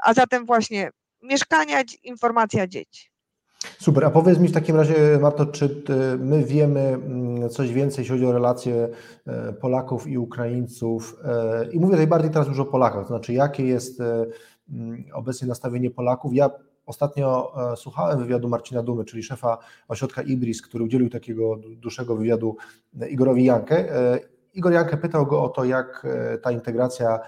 A 0.00 0.14
zatem 0.14 0.46
właśnie 0.46 0.90
mieszkania, 1.22 1.82
informacja 2.02 2.66
dzieci. 2.66 3.15
Super, 3.62 4.04
a 4.04 4.10
powiedz 4.10 4.38
mi 4.38 4.48
w 4.48 4.52
takim 4.52 4.76
razie, 4.76 5.18
Marto, 5.20 5.46
czy 5.46 5.82
my 6.18 6.44
wiemy 6.44 6.80
mm, 6.80 7.48
coś 7.50 7.72
więcej, 7.72 8.02
jeśli 8.02 8.14
chodzi 8.14 8.26
o 8.26 8.32
relacje 8.32 8.88
e, 9.26 9.52
Polaków 9.52 10.06
i 10.06 10.18
Ukraińców? 10.18 11.16
E, 11.24 11.66
I 11.72 11.80
mówię 11.80 11.92
tutaj 11.92 12.06
bardziej 12.06 12.30
teraz 12.30 12.48
już 12.48 12.58
o 12.58 12.64
Polakach, 12.64 13.02
to 13.02 13.08
znaczy 13.08 13.32
jakie 13.32 13.66
jest 13.66 14.00
e, 14.00 14.26
mm, 14.70 15.04
obecnie 15.14 15.48
nastawienie 15.48 15.90
Polaków. 15.90 16.34
Ja 16.34 16.50
ostatnio 16.86 17.52
słuchałem 17.76 18.18
wywiadu 18.18 18.48
Marcina 18.48 18.82
Dumy, 18.82 19.04
czyli 19.04 19.22
szefa 19.22 19.58
ośrodka 19.88 20.22
Ibris, 20.22 20.62
który 20.62 20.84
udzielił 20.84 21.10
takiego 21.10 21.56
dłuższego 21.76 22.16
wywiadu 22.16 22.56
Igorowi 23.10 23.44
Jankę. 23.44 23.84
Igor 24.54 24.72
Jankę 24.72 24.96
pytał 24.96 25.26
go 25.26 25.42
o 25.42 25.48
to, 25.48 25.64
jak 25.64 26.06
ta 26.42 26.52
integracja 26.52 27.20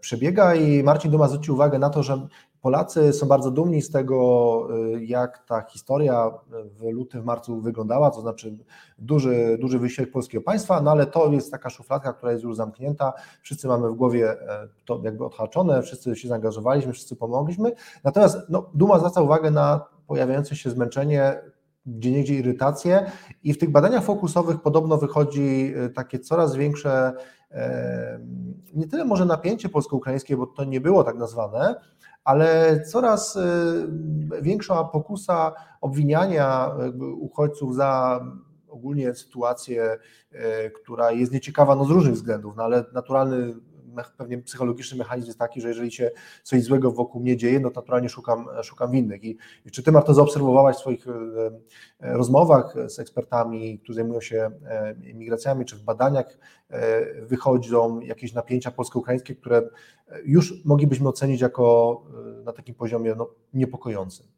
przebiega 0.00 0.54
i 0.54 0.82
Marcin 0.82 1.10
Duma 1.10 1.28
zwrócił 1.28 1.54
uwagę 1.54 1.78
na 1.78 1.90
to, 1.90 2.02
że 2.02 2.26
Polacy 2.66 3.12
są 3.12 3.26
bardzo 3.26 3.50
dumni 3.50 3.82
z 3.82 3.90
tego, 3.90 4.68
y, 4.96 5.04
jak 5.04 5.46
ta 5.46 5.60
historia 5.60 6.30
w 6.48 6.82
lutym, 6.92 7.22
w 7.22 7.24
marcu 7.24 7.60
wyglądała, 7.60 8.10
to 8.10 8.20
znaczy 8.20 8.58
duży, 8.98 9.58
duży 9.60 9.78
wysiłek 9.78 10.10
polskiego 10.10 10.44
państwa, 10.44 10.80
no 10.80 10.90
ale 10.90 11.06
to 11.06 11.32
jest 11.32 11.50
taka 11.50 11.70
szufladka, 11.70 12.12
która 12.12 12.32
jest 12.32 12.44
już 12.44 12.56
zamknięta, 12.56 13.12
wszyscy 13.42 13.68
mamy 13.68 13.90
w 13.90 13.94
głowie 13.94 14.30
e, 14.30 14.68
to 14.84 15.00
jakby 15.04 15.24
odhaczone, 15.24 15.82
wszyscy 15.82 16.16
się 16.16 16.28
zaangażowaliśmy, 16.28 16.92
wszyscy 16.92 17.16
pomogliśmy, 17.16 17.72
natomiast 18.04 18.38
no, 18.48 18.70
Duma 18.74 18.98
zwraca 18.98 19.22
uwagę 19.22 19.50
na 19.50 19.84
pojawiające 20.06 20.56
się 20.56 20.70
zmęczenie 20.70 21.40
gdzie 21.86 22.10
niegdzie 22.10 22.34
irytację 22.34 23.10
i 23.42 23.52
w 23.52 23.58
tych 23.58 23.70
badaniach 23.70 24.04
fokusowych 24.04 24.62
podobno 24.62 24.96
wychodzi 24.96 25.74
e, 25.76 25.88
takie 25.88 26.18
coraz 26.18 26.56
większe 26.56 27.12
e, 27.50 28.20
nie 28.74 28.86
tyle 28.86 29.04
może 29.04 29.24
napięcie 29.24 29.68
polsko-ukraińskie, 29.68 30.36
bo 30.36 30.46
to 30.46 30.64
nie 30.64 30.80
było 30.80 31.04
tak 31.04 31.16
nazwane, 31.16 31.74
ale 32.26 32.80
coraz 32.80 33.36
y, 33.36 33.42
większa 34.42 34.84
pokusa 34.84 35.52
obwiniania 35.80 36.70
uchodźców 37.20 37.74
za 37.74 38.20
ogólnie 38.68 39.14
sytuację, 39.14 39.98
y, 40.32 40.36
która 40.70 41.12
jest 41.12 41.32
nieciekawa 41.32 41.76
no 41.76 41.84
z 41.84 41.90
różnych 41.90 42.14
względów, 42.14 42.56
no 42.56 42.64
ale 42.64 42.84
naturalny 42.92 43.54
pewnie 44.18 44.38
psychologiczny 44.38 44.98
mechanizm 44.98 45.26
jest 45.26 45.38
taki, 45.38 45.60
że 45.60 45.68
jeżeli 45.68 45.92
się 45.92 46.10
coś 46.42 46.62
złego 46.62 46.92
wokół 46.92 47.20
mnie 47.20 47.36
dzieje, 47.36 47.60
no 47.60 47.70
to 47.70 47.80
naturalnie 47.80 48.08
szukam, 48.08 48.46
szukam 48.62 48.90
winnych. 48.90 49.24
I, 49.24 49.38
I, 49.64 49.70
czy 49.70 49.82
ty, 49.82 49.92
Marto, 49.92 50.14
zaobserwowałaś 50.14 50.76
w 50.76 50.78
swoich 50.78 51.08
e, 51.08 51.12
e, 52.00 52.16
rozmowach 52.16 52.74
z 52.86 52.98
ekspertami, 52.98 53.78
którzy 53.78 53.96
zajmują 53.96 54.20
się 54.20 54.50
e, 54.64 54.94
migracjami, 55.14 55.64
czy 55.64 55.76
w 55.76 55.82
badaniach 55.82 56.38
wychodzą 57.22 58.00
jakieś 58.00 58.32
napięcia 58.32 58.70
polsko-ukraińskie, 58.70 59.34
które 59.34 59.62
już 60.24 60.64
moglibyśmy 60.64 61.08
ocenić 61.08 61.40
jako 61.40 62.02
na 62.44 62.52
takim 62.52 62.74
poziomie 62.74 63.14
no, 63.14 63.30
niepokojącym? 63.54 64.35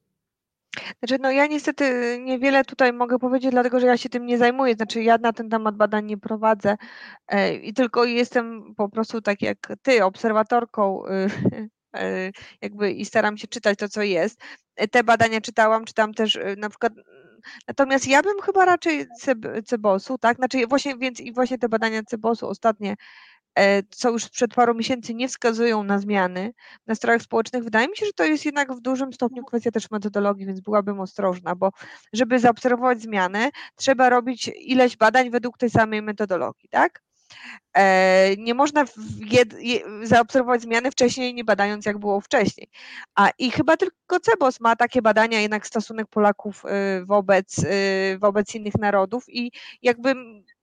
Znaczy, 0.99 1.19
no 1.23 1.31
ja 1.31 1.47
niestety 1.47 2.17
niewiele 2.25 2.65
tutaj 2.65 2.93
mogę 2.93 3.19
powiedzieć, 3.19 3.51
dlatego 3.51 3.81
że 3.81 3.87
ja 3.87 3.97
się 3.97 4.09
tym 4.09 4.27
nie 4.27 4.39
zajmuję. 4.39 4.75
Znaczy, 4.75 5.03
ja 5.03 5.19
na 5.19 5.33
ten 5.33 5.51
temat 5.51 5.77
badań 5.77 6.07
nie 6.07 6.19
prowadzę 6.19 6.77
e, 7.29 7.55
i 7.55 7.75
tylko 7.75 8.05
jestem 8.05 8.75
po 8.75 8.89
prostu 8.89 9.21
tak 9.23 9.43
jak 9.43 9.59
ty, 9.83 10.05
obserwatorką 10.05 11.07
y, 11.07 11.11
e, 11.97 12.31
jakby 12.63 12.93
i 12.93 13.05
staram 13.05 13.37
się 13.39 13.49
czytać 13.49 13.79
to, 13.79 13.89
co 13.89 14.03
jest. 14.03 14.41
E, 14.77 14.89
te 14.89 15.05
badania 15.05 15.41
czytałam, 15.41 15.85
czytam 15.85 16.15
też 16.15 16.39
na 16.57 16.69
przykład 16.69 16.93
Natomiast 17.69 18.07
ja 18.09 18.23
bym 18.23 18.41
chyba 18.43 18.65
raczej 18.65 19.07
Cebosu, 19.65 20.19
tak? 20.19 20.37
Znaczy 20.37 20.67
właśnie, 20.67 20.97
więc 20.97 21.21
i 21.21 21.33
właśnie 21.33 21.59
te 21.59 21.69
badania 21.69 22.03
Cebosu 22.03 22.49
ostatnie 22.49 22.91
E, 22.91 22.97
co 23.91 24.11
już 24.11 24.25
sprzed 24.25 24.55
paru 24.55 24.75
miesięcy 24.75 25.15
nie 25.15 25.29
wskazują 25.29 25.83
na 25.83 25.99
zmiany 25.99 26.53
w 26.85 26.89
nastrojach 26.89 27.23
społecznych. 27.23 27.65
Wydaje 27.65 27.89
mi 27.89 27.97
się, 27.97 28.07
że 28.07 28.13
to 28.13 28.25
jest 28.25 28.45
jednak 28.45 28.73
w 28.73 28.81
dużym 28.81 29.13
stopniu 29.13 29.45
kwestia 29.45 29.71
też 29.71 29.91
metodologii, 29.91 30.47
więc 30.47 30.61
byłabym 30.61 31.01
ostrożna, 31.01 31.55
bo 31.55 31.71
żeby 32.13 32.39
zaobserwować 32.39 33.03
zmianę, 33.03 33.51
trzeba 33.77 34.11
robić 34.11 34.51
ileś 34.57 34.97
badań 34.97 35.31
według 35.31 35.59
tej 35.59 35.71
samej 35.71 36.03
metodologii, 36.03 36.69
tak? 36.69 37.03
E, 37.77 38.37
nie 38.37 38.55
można 38.55 38.85
zaobserwować 40.03 40.63
zmiany 40.63 40.91
wcześniej, 40.91 41.35
nie 41.35 41.45
badając, 41.45 41.87
jak 41.87 41.99
było 41.99 42.21
wcześniej. 42.21 42.69
A 43.15 43.31
i 43.39 43.51
chyba 43.51 43.77
tylko 43.77 44.21
Cebos 44.21 44.61
ma 44.61 44.77
takie 44.77 45.03
badania, 45.03 45.41
jednak 45.41 45.67
stosunek 45.67 46.07
Polaków 46.07 46.65
y, 46.65 47.05
wobec, 47.05 47.59
y, 47.59 48.19
wobec 48.19 48.55
innych 48.55 48.75
narodów 48.75 49.25
i 49.29 49.53
jakby 49.83 50.15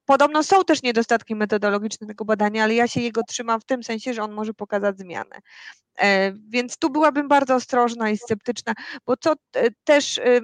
podobno 0.06 0.42
są 0.42 0.64
też 0.64 0.82
niedostatki 0.82 1.36
metodologiczne 1.36 2.06
tego 2.06 2.24
badania, 2.24 2.64
ale 2.64 2.74
ja 2.74 2.88
się 2.88 3.00
jego 3.00 3.22
trzymam 3.28 3.60
w 3.60 3.64
tym 3.64 3.82
sensie, 3.82 4.14
że 4.14 4.22
on 4.22 4.32
może 4.32 4.54
pokazać 4.54 4.98
zmianę. 4.98 5.40
E, 5.98 6.32
więc 6.48 6.78
tu 6.78 6.90
byłabym 6.90 7.28
bardzo 7.28 7.54
ostrożna 7.54 8.10
i 8.10 8.16
sceptyczna, 8.16 8.72
bo 9.06 9.16
to 9.16 9.34
e, 9.56 9.68
też 9.84 10.18
e, 10.18 10.40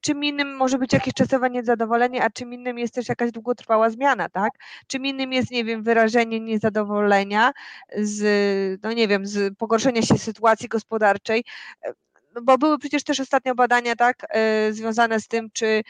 czym 0.00 0.24
innym 0.24 0.56
może 0.56 0.78
być 0.78 0.92
jakieś 0.92 1.14
czasowe 1.14 1.50
niezadowolenie, 1.50 2.24
a 2.24 2.30
czym 2.30 2.52
innym 2.52 2.78
jest 2.78 2.94
też 2.94 3.08
jakaś 3.08 3.30
długotrwała 3.32 3.90
zmiana, 3.90 4.28
tak? 4.28 4.50
Czym 4.86 5.06
innym 5.06 5.32
jest, 5.32 5.50
nie 5.50 5.64
wiem, 5.64 5.82
wyrażenie 5.82 6.40
niezadowolenia 6.40 7.52
z, 7.96 8.82
no 8.82 8.92
nie 8.92 9.08
wiem, 9.08 9.26
z 9.26 9.56
pogorszenia 9.58 10.02
się 10.02 10.18
sytuacji 10.18 10.68
gospodarczej, 10.68 11.44
bo 12.42 12.58
były 12.58 12.78
przecież 12.78 13.04
też 13.04 13.20
ostatnio 13.20 13.54
badania, 13.54 13.96
tak, 13.96 14.16
związane 14.70 15.20
z 15.20 15.28
tym, 15.28 15.48
czy 15.52 15.82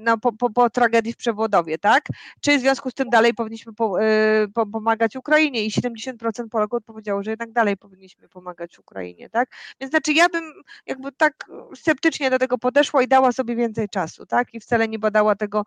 no, 0.00 0.18
po, 0.18 0.32
po, 0.32 0.50
po, 0.50 0.70
tragedii 0.70 1.12
w 1.12 1.16
Przewodowie, 1.16 1.78
tak? 1.78 2.04
Czy 2.40 2.58
w 2.58 2.60
związku 2.60 2.90
z 2.90 2.94
tym 2.94 3.10
dalej 3.10 3.34
powinniśmy 3.34 3.74
po, 3.74 4.02
e, 4.02 4.48
po, 4.54 4.66
pomagać 4.66 5.16
Ukrainie 5.16 5.64
i 5.64 5.70
70% 5.70 6.48
Polaków 6.50 6.76
odpowiedziało, 6.76 7.22
że 7.22 7.30
jednak 7.30 7.52
dalej 7.52 7.76
powinniśmy 7.76 8.28
pomagać 8.28 8.78
Ukrainie, 8.78 9.30
tak? 9.30 9.50
Więc 9.80 9.90
znaczy 9.90 10.12
ja 10.12 10.28
bym 10.28 10.52
jakby 10.86 11.12
tak 11.12 11.44
sceptycznie 11.74 12.30
do 12.30 12.38
tego 12.38 12.58
podeszła 12.58 13.02
i 13.02 13.08
dała 13.08 13.32
sobie 13.32 13.56
więcej 13.56 13.88
czasu, 13.88 14.26
tak? 14.26 14.54
I 14.54 14.60
wcale 14.60 14.88
nie 14.88 14.98
badała 14.98 15.36
tego 15.36 15.64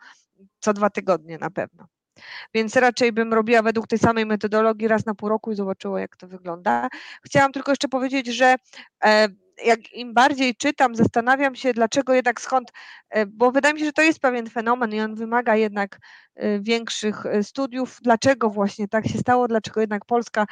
co 0.59 0.73
dwa 0.73 0.89
tygodnie 0.89 1.37
na 1.37 1.49
pewno. 1.49 1.87
Więc 2.53 2.75
raczej 2.75 3.11
bym 3.11 3.33
robiła 3.33 3.61
według 3.61 3.87
tej 3.87 3.99
samej 3.99 4.25
metodologii 4.25 4.87
raz 4.87 5.05
na 5.05 5.15
pół 5.15 5.29
roku 5.29 5.51
i 5.51 5.55
zobaczyła, 5.55 6.01
jak 6.01 6.17
to 6.17 6.27
wygląda. 6.27 6.87
Chciałam 7.25 7.51
tylko 7.51 7.71
jeszcze 7.71 7.87
powiedzieć, 7.87 8.27
że 8.27 8.55
e, 9.03 9.27
jak 9.65 9.93
im 9.93 10.13
bardziej 10.13 10.55
czytam, 10.55 10.95
zastanawiam 10.95 11.55
się, 11.55 11.73
dlaczego 11.73 12.13
jednak 12.13 12.41
skąd, 12.41 12.71
e, 13.09 13.25
bo 13.25 13.51
wydaje 13.51 13.73
mi 13.73 13.79
się, 13.79 13.85
że 13.85 13.93
to 13.93 14.01
jest 14.01 14.19
pewien 14.19 14.49
fenomen 14.49 14.93
i 14.93 15.01
on 15.01 15.15
wymaga 15.15 15.55
jednak 15.55 15.99
e, 16.35 16.59
większych 16.59 17.25
e, 17.25 17.43
studiów. 17.43 17.97
Dlaczego 18.01 18.49
właśnie 18.49 18.87
tak 18.87 19.07
się 19.07 19.17
stało, 19.17 19.47
dlaczego 19.47 19.81
jednak 19.81 20.05
Polska 20.05 20.45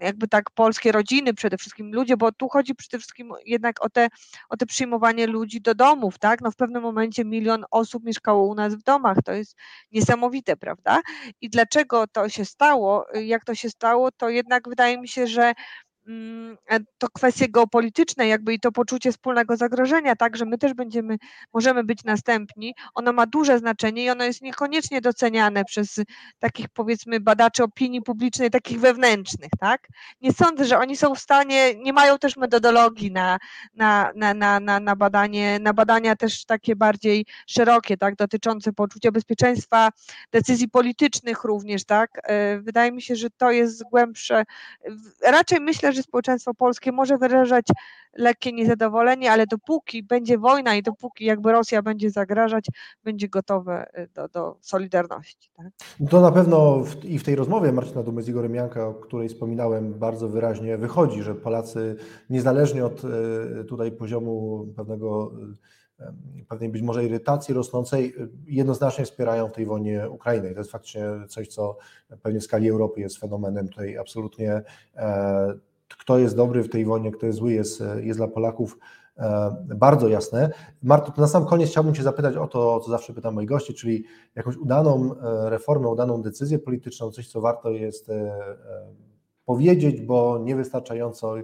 jakby 0.00 0.28
tak 0.28 0.50
polskie 0.50 0.92
rodziny 0.92 1.34
przede 1.34 1.56
wszystkim 1.56 1.94
ludzie, 1.94 2.16
bo 2.16 2.32
tu 2.32 2.48
chodzi 2.48 2.74
przede 2.74 2.98
wszystkim 2.98 3.32
jednak 3.46 3.84
o 3.84 3.90
te, 3.90 4.08
o 4.48 4.56
te 4.56 4.66
przyjmowanie 4.66 5.26
ludzi 5.26 5.60
do 5.60 5.74
domów, 5.74 6.18
tak? 6.18 6.40
No 6.40 6.50
w 6.50 6.56
pewnym 6.56 6.82
momencie 6.82 7.24
milion 7.24 7.64
osób 7.70 8.04
mieszkało 8.04 8.46
u 8.46 8.54
nas 8.54 8.74
w 8.74 8.82
domach, 8.82 9.18
to 9.24 9.32
jest 9.32 9.56
niesamowite, 9.92 10.56
prawda? 10.56 11.00
I 11.40 11.50
dlaczego 11.50 12.06
to 12.06 12.28
się 12.28 12.44
stało, 12.44 13.06
jak 13.14 13.44
to 13.44 13.54
się 13.54 13.70
stało, 13.70 14.10
to 14.12 14.28
jednak 14.28 14.68
wydaje 14.68 15.00
mi 15.00 15.08
się, 15.08 15.26
że 15.26 15.52
to 16.98 17.08
kwestie 17.08 17.48
geopolityczne, 17.48 18.28
jakby 18.28 18.54
i 18.54 18.60
to 18.60 18.72
poczucie 18.72 19.12
wspólnego 19.12 19.56
zagrożenia, 19.56 20.16
tak, 20.16 20.36
że 20.36 20.44
my 20.44 20.58
też 20.58 20.74
będziemy, 20.74 21.16
możemy 21.54 21.84
być 21.84 22.04
następni, 22.04 22.74
ono 22.94 23.12
ma 23.12 23.26
duże 23.26 23.58
znaczenie 23.58 24.04
i 24.04 24.10
ono 24.10 24.24
jest 24.24 24.42
niekoniecznie 24.42 25.00
doceniane 25.00 25.64
przez 25.64 26.00
takich 26.38 26.68
powiedzmy 26.68 27.20
badaczy 27.20 27.64
opinii 27.64 28.02
publicznej, 28.02 28.50
takich 28.50 28.80
wewnętrznych, 28.80 29.50
tak. 29.60 29.88
Nie 30.20 30.32
sądzę, 30.32 30.64
że 30.64 30.78
oni 30.78 30.96
są 30.96 31.14
w 31.14 31.18
stanie, 31.18 31.74
nie 31.74 31.92
mają 31.92 32.18
też 32.18 32.36
metodologii 32.36 33.10
na, 33.10 33.38
na, 33.74 34.10
na, 34.14 34.34
na, 34.34 34.60
na, 34.60 34.80
na 34.80 34.96
badanie, 34.96 35.58
na 35.60 35.72
badania 35.72 36.16
też 36.16 36.44
takie 36.44 36.76
bardziej 36.76 37.26
szerokie, 37.46 37.96
tak, 37.96 38.16
dotyczące 38.16 38.72
poczucia 38.72 39.12
bezpieczeństwa, 39.12 39.88
decyzji 40.32 40.68
politycznych 40.68 41.44
również, 41.44 41.84
tak. 41.84 42.10
E, 42.24 42.58
wydaje 42.58 42.92
mi 42.92 43.02
się, 43.02 43.16
że 43.16 43.30
to 43.30 43.50
jest 43.50 43.82
głębsze, 43.84 44.44
raczej 45.22 45.60
myślę, 45.60 45.93
że 45.94 46.02
społeczeństwo 46.02 46.54
polskie 46.54 46.92
może 46.92 47.18
wyrażać 47.18 47.66
lekkie 48.16 48.52
niezadowolenie, 48.52 49.32
ale 49.32 49.46
dopóki 49.46 50.02
będzie 50.02 50.38
wojna 50.38 50.74
i 50.74 50.82
dopóki 50.82 51.24
jakby 51.24 51.52
Rosja 51.52 51.82
będzie 51.82 52.10
zagrażać, 52.10 52.66
będzie 53.04 53.28
gotowe 53.28 53.86
y, 53.98 54.08
do, 54.14 54.28
do 54.28 54.56
solidarności. 54.60 55.50
Tak? 55.56 55.66
To 56.10 56.20
na 56.20 56.32
pewno 56.32 56.80
w, 56.80 57.04
i 57.04 57.18
w 57.18 57.24
tej 57.24 57.34
rozmowie 57.34 57.72
Marcina 57.72 58.02
Dumy 58.02 58.22
z 58.22 58.28
Igorem 58.28 58.54
Janka, 58.54 58.86
o 58.86 58.94
której 58.94 59.28
wspominałem, 59.28 59.94
bardzo 59.94 60.28
wyraźnie 60.28 60.76
wychodzi, 60.78 61.22
że 61.22 61.34
Polacy 61.34 61.96
niezależnie 62.30 62.86
od 62.86 63.02
y, 63.04 63.64
tutaj 63.64 63.92
poziomu 63.92 64.66
pewnego 64.76 65.32
y, 65.32 65.74
pewnej 66.48 66.68
być 66.68 66.82
może 66.82 67.04
irytacji 67.04 67.54
rosnącej, 67.54 68.14
jednoznacznie 68.46 69.04
wspierają 69.04 69.48
w 69.48 69.52
tej 69.52 69.66
wojnie 69.66 70.10
Ukrainę. 70.10 70.50
I 70.50 70.54
to 70.54 70.60
jest 70.60 70.70
faktycznie 70.70 71.04
coś, 71.28 71.48
co 71.48 71.76
pewnie 72.22 72.40
w 72.40 72.44
skali 72.44 72.70
Europy 72.70 73.00
jest 73.00 73.18
fenomenem 73.18 73.68
tutaj 73.68 73.98
absolutnie 73.98 74.62
e, 74.96 75.54
kto 75.98 76.18
jest 76.18 76.36
dobry 76.36 76.62
w 76.62 76.68
tej 76.68 76.84
wojnie, 76.84 77.12
kto 77.12 77.26
jest 77.26 77.38
zły, 77.38 77.52
jest, 77.52 77.82
jest 78.00 78.18
dla 78.18 78.28
Polaków 78.28 78.78
e, 79.16 79.56
bardzo 79.76 80.08
jasne. 80.08 80.50
Marto, 80.82 81.12
to 81.12 81.20
na 81.20 81.28
sam 81.28 81.46
koniec 81.46 81.70
chciałbym 81.70 81.94
Cię 81.94 82.02
zapytać 82.02 82.36
o 82.36 82.46
to, 82.46 82.80
co 82.80 82.90
zawsze 82.90 83.14
pytam 83.14 83.34
moich 83.34 83.48
gości, 83.48 83.74
czyli 83.74 84.04
jakąś 84.34 84.56
udaną 84.56 85.14
e, 85.14 85.50
reformę, 85.50 85.88
udaną 85.88 86.22
decyzję 86.22 86.58
polityczną, 86.58 87.10
coś, 87.10 87.28
co 87.28 87.40
warto 87.40 87.70
jest 87.70 88.10
e, 88.10 88.32
powiedzieć, 89.44 90.00
bo 90.00 90.38
niewystarczająco 90.38 91.34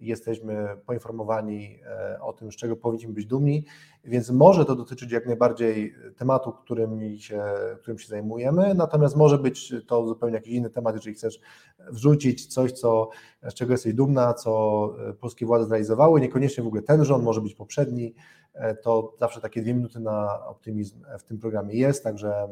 jesteśmy 0.00 0.68
poinformowani 0.86 1.80
e, 1.86 2.20
o 2.20 2.32
tym, 2.32 2.52
z 2.52 2.56
czego 2.56 2.76
powinniśmy 2.76 3.12
być 3.12 3.26
dumni, 3.26 3.64
więc 4.04 4.30
może 4.30 4.64
to 4.64 4.76
dotyczyć 4.76 5.12
jak 5.12 5.26
najbardziej 5.26 5.94
tematu, 6.16 6.52
którym 6.52 7.18
się, 7.18 7.42
którym 7.78 7.98
się 7.98 8.08
zajmujemy, 8.08 8.74
natomiast 8.74 9.16
może 9.16 9.38
być 9.38 9.72
to 9.86 10.06
zupełnie 10.06 10.34
jakiś 10.34 10.52
inny 10.52 10.70
temat, 10.70 10.94
jeżeli 10.94 11.14
chcesz 11.14 11.40
wrzucić 11.78 12.46
coś, 12.46 12.72
co, 12.72 13.08
z 13.42 13.54
czego 13.54 13.72
jesteś 13.72 13.94
dumna, 13.94 14.34
co 14.34 14.94
e, 15.08 15.12
polskie 15.12 15.46
władze 15.46 15.66
zrealizowały, 15.66 16.20
niekoniecznie 16.20 16.64
w 16.64 16.66
ogóle 16.66 16.82
ten 16.82 17.04
rząd, 17.04 17.24
może 17.24 17.40
być 17.40 17.54
poprzedni, 17.54 18.14
e, 18.54 18.74
to 18.74 19.14
zawsze 19.18 19.40
takie 19.40 19.62
dwie 19.62 19.74
minuty 19.74 20.00
na 20.00 20.46
optymizm 20.46 21.04
w 21.18 21.22
tym 21.22 21.38
programie 21.38 21.74
jest, 21.74 22.04
także 22.04 22.48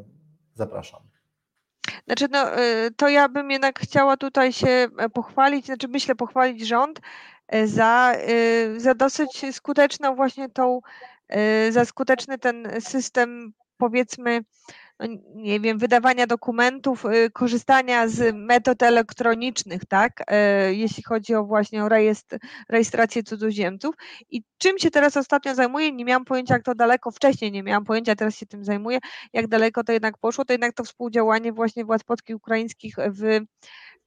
zapraszam. 0.54 1.00
Znaczy, 2.06 2.26
no, 2.30 2.46
to 2.96 3.08
ja 3.08 3.28
bym 3.28 3.50
jednak 3.50 3.78
chciała 3.80 4.16
tutaj 4.16 4.52
się 4.52 4.88
pochwalić, 5.14 5.66
znaczy 5.66 5.88
myślę 5.88 6.14
pochwalić 6.14 6.66
rząd, 6.66 7.00
za, 7.64 8.12
y, 8.28 8.80
za 8.80 8.94
dosyć 8.94 9.42
skuteczną 9.52 10.16
właśnie 10.16 10.48
tą, 10.48 10.80
y, 11.68 11.72
za 11.72 11.84
skuteczny 11.84 12.38
ten 12.38 12.68
system 12.80 13.52
powiedzmy, 13.78 14.40
no 15.00 15.06
nie 15.34 15.60
wiem, 15.60 15.78
wydawania 15.78 16.26
dokumentów, 16.26 17.04
korzystania 17.32 18.08
z 18.08 18.36
metod 18.36 18.82
elektronicznych, 18.82 19.84
tak, 19.84 20.24
jeśli 20.70 21.02
chodzi 21.02 21.34
o 21.34 21.44
właśnie 21.44 21.84
o 21.84 21.88
rejestr, 21.88 22.38
rejestrację 22.68 23.22
cudzoziemców. 23.22 23.94
I 24.30 24.42
czym 24.58 24.78
się 24.78 24.90
teraz 24.90 25.16
ostatnio 25.16 25.54
zajmuję, 25.54 25.92
nie 25.92 26.04
miałam 26.04 26.24
pojęcia, 26.24 26.54
jak 26.54 26.62
to 26.62 26.74
daleko, 26.74 27.10
wcześniej 27.10 27.52
nie 27.52 27.62
miałam 27.62 27.84
pojęcia, 27.84 28.16
teraz 28.16 28.36
się 28.36 28.46
tym 28.46 28.64
zajmuję, 28.64 28.98
jak 29.32 29.46
daleko 29.46 29.84
to 29.84 29.92
jednak 29.92 30.18
poszło, 30.18 30.44
to 30.44 30.52
jednak 30.52 30.74
to 30.74 30.84
współdziałanie 30.84 31.52
właśnie 31.52 31.84
władz 31.84 32.04
polskich 32.04 32.36
ukraińskich 32.36 32.96
w 33.08 33.24
E, 33.24 33.40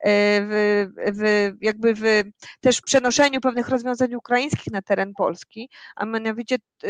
w, 0.06 0.88
w, 1.14 1.52
jakby 1.62 1.94
w 1.94 2.04
też 2.60 2.82
przenoszeniu 2.82 3.42
pewnych 3.42 3.70
rozwiązań 3.70 4.16
ukraińskich 4.16 4.74
na 4.74 4.82
teren 4.82 5.14
Polski, 5.14 5.70
a 5.96 6.06
mianowicie, 6.06 6.56
e, 6.84 6.88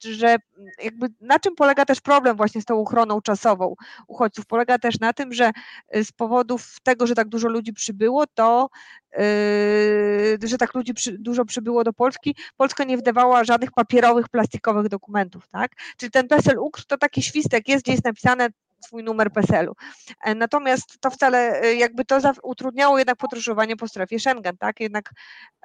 że 0.00 0.36
jakby 0.82 1.06
na 1.20 1.38
czym 1.38 1.54
polega 1.54 1.84
też 1.84 2.00
problem 2.00 2.36
właśnie 2.36 2.62
z 2.62 2.64
tą 2.64 2.80
ochroną 2.80 3.20
czasową 3.20 3.74
uchodźców? 4.08 4.46
Polega 4.46 4.78
też 4.78 5.00
na 5.00 5.12
tym, 5.12 5.32
że 5.32 5.50
z 5.94 6.12
powodów 6.12 6.76
tego, 6.82 7.06
że 7.06 7.14
tak 7.14 7.28
dużo 7.28 7.48
ludzi 7.48 7.72
przybyło, 7.72 8.24
to 8.34 8.68
yy, 9.12 10.48
że 10.48 10.58
tak 10.58 10.74
ludzi 10.74 10.94
przy, 10.94 11.18
dużo 11.18 11.44
przybyło 11.44 11.84
do 11.84 11.92
Polski, 11.92 12.36
Polska 12.56 12.84
nie 12.84 12.96
wydawała 12.96 13.44
żadnych 13.44 13.72
papierowych, 13.72 14.28
plastikowych 14.28 14.88
dokumentów, 14.88 15.48
tak? 15.48 15.72
Czyli 15.96 16.10
ten 16.10 16.28
PESEL 16.28 16.58
UKR 16.58 16.84
to 16.84 16.98
taki 16.98 17.22
świstek 17.22 17.68
jest, 17.68 17.84
gdzie 17.84 17.92
jest 17.92 18.04
napisane 18.04 18.48
swój 18.84 19.04
numer 19.04 19.32
PESEL-u. 19.32 19.74
E, 20.20 20.34
natomiast 20.34 21.00
to 21.00 21.10
wcale 21.10 21.60
e, 21.62 21.74
jakby 21.74 22.04
to 22.04 22.18
utrudniało 22.42 22.98
jednak 22.98 23.16
podróżowanie 23.16 23.76
po 23.76 23.88
strefie 23.88 24.18
Schengen, 24.18 24.56
tak? 24.56 24.80
Jednak 24.80 25.10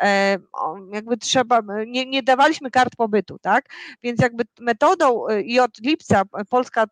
e, 0.01 0.37
jakby 0.93 1.17
trzeba, 1.17 1.61
nie, 1.87 2.05
nie 2.05 2.23
dawaliśmy 2.23 2.71
kart 2.71 2.95
pobytu, 2.95 3.39
tak? 3.39 3.65
Więc 4.03 4.21
jakby 4.21 4.43
metodą 4.59 5.25
i 5.43 5.59
od 5.59 5.79
lipca 5.81 6.21
Polska 6.49 6.85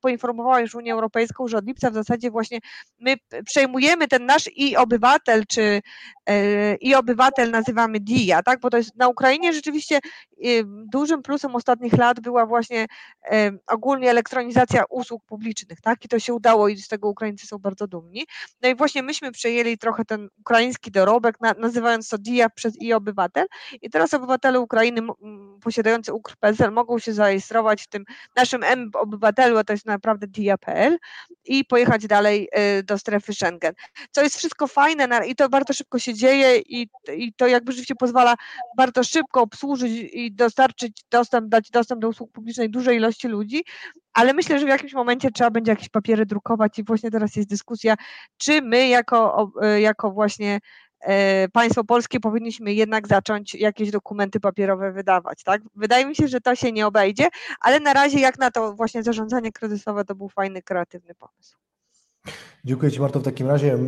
poinformowała 0.00 0.60
już 0.60 0.74
Unię 0.74 0.92
Europejską, 0.92 1.48
że 1.48 1.58
od 1.58 1.66
lipca 1.66 1.90
w 1.90 1.94
zasadzie 1.94 2.30
właśnie 2.30 2.58
my 2.98 3.16
przejmujemy 3.44 4.08
ten 4.08 4.26
nasz 4.26 4.50
i 4.56 4.76
obywatel, 4.76 5.46
czy 5.48 5.80
i 6.80 6.94
obywatel 6.94 7.50
nazywamy 7.50 8.00
DIA, 8.00 8.42
tak? 8.42 8.60
Bo 8.60 8.70
to 8.70 8.76
jest 8.76 8.96
na 8.96 9.08
Ukrainie 9.08 9.52
rzeczywiście 9.52 10.00
dużym 10.84 11.22
plusem 11.22 11.54
ostatnich 11.54 11.92
lat 11.92 12.20
była 12.20 12.46
właśnie 12.46 12.86
ogólnie 13.66 14.10
elektronizacja 14.10 14.84
usług 14.90 15.24
publicznych, 15.24 15.59
tak? 15.82 16.04
I 16.04 16.08
to 16.08 16.18
się 16.18 16.34
udało 16.34 16.68
i 16.68 16.76
z 16.76 16.88
tego 16.88 17.08
Ukraińcy 17.08 17.46
są 17.46 17.58
bardzo 17.58 17.86
dumni. 17.86 18.26
No 18.62 18.68
i 18.68 18.74
właśnie 18.74 19.02
myśmy 19.02 19.32
przejęli 19.32 19.78
trochę 19.78 20.04
ten 20.04 20.28
ukraiński 20.38 20.90
dorobek, 20.90 21.36
nazywając 21.58 22.08
to 22.08 22.18
DIA 22.18 22.50
przez 22.50 22.82
i 22.82 22.92
obywatel 22.92 23.46
i 23.82 23.90
teraz 23.90 24.14
obywatele 24.14 24.60
Ukrainy 24.60 25.02
posiadający 25.62 26.12
ukr 26.12 26.36
mogą 26.70 26.98
się 26.98 27.12
zarejestrować 27.12 27.82
w 27.82 27.86
tym 27.86 28.04
naszym 28.36 28.62
M-obywatelu, 28.62 29.58
a 29.58 29.64
to 29.64 29.72
jest 29.72 29.86
naprawdę 29.86 30.26
dia.pl 30.26 30.98
i 31.44 31.64
pojechać 31.64 32.06
dalej 32.06 32.48
y, 32.78 32.82
do 32.82 32.98
strefy 32.98 33.34
Schengen. 33.34 33.74
Co 34.10 34.22
jest 34.22 34.36
wszystko 34.36 34.66
fajne 34.66 35.08
i 35.26 35.34
to 35.34 35.48
bardzo 35.48 35.72
szybko 35.72 35.98
się 35.98 36.14
dzieje 36.14 36.58
i, 36.58 36.88
i 37.16 37.32
to 37.32 37.46
jakby 37.46 37.72
rzeczywiście 37.72 37.94
pozwala 37.94 38.34
bardzo 38.76 39.04
szybko 39.04 39.40
obsłużyć 39.40 39.92
i 40.12 40.32
dostarczyć 40.32 41.04
dostęp, 41.10 41.48
dać 41.48 41.70
dostęp 41.70 42.00
do 42.00 42.08
usług 42.08 42.32
publicznej 42.32 42.70
dużej 42.70 42.96
ilości 42.96 43.28
ludzi, 43.28 43.64
ale 44.14 44.34
myślę, 44.34 44.58
że 44.58 44.66
w 44.66 44.68
jakimś 44.68 44.94
momencie 44.94 45.30
trzeba 45.30 45.50
będzie 45.50 45.72
jakieś 45.72 45.88
papiery 45.88 46.26
drukować 46.26 46.78
i 46.78 46.84
właśnie 46.84 47.10
teraz 47.10 47.36
jest 47.36 47.48
dyskusja, 47.48 47.94
czy 48.36 48.62
my 48.62 48.88
jako, 48.88 49.52
jako 49.78 50.10
właśnie 50.10 50.60
e, 51.00 51.48
państwo 51.48 51.84
polskie 51.84 52.20
powinniśmy 52.20 52.74
jednak 52.74 53.08
zacząć 53.08 53.54
jakieś 53.54 53.90
dokumenty 53.90 54.40
papierowe 54.40 54.92
wydawać, 54.92 55.42
tak? 55.42 55.62
Wydaje 55.74 56.06
mi 56.06 56.16
się, 56.16 56.28
że 56.28 56.40
to 56.40 56.54
się 56.54 56.72
nie 56.72 56.86
obejdzie, 56.86 57.28
ale 57.60 57.80
na 57.80 57.92
razie 57.92 58.20
jak 58.20 58.38
na 58.38 58.50
to 58.50 58.72
właśnie 58.72 59.02
zarządzanie 59.02 59.52
kryzysowe 59.52 60.04
to 60.04 60.14
był 60.14 60.28
fajny, 60.28 60.62
kreatywny 60.62 61.14
pomysł. 61.14 61.56
Dziękuję 62.64 62.92
Ci 62.92 63.00
Marto 63.00 63.20
w 63.20 63.22
takim 63.22 63.46
razie. 63.46 63.78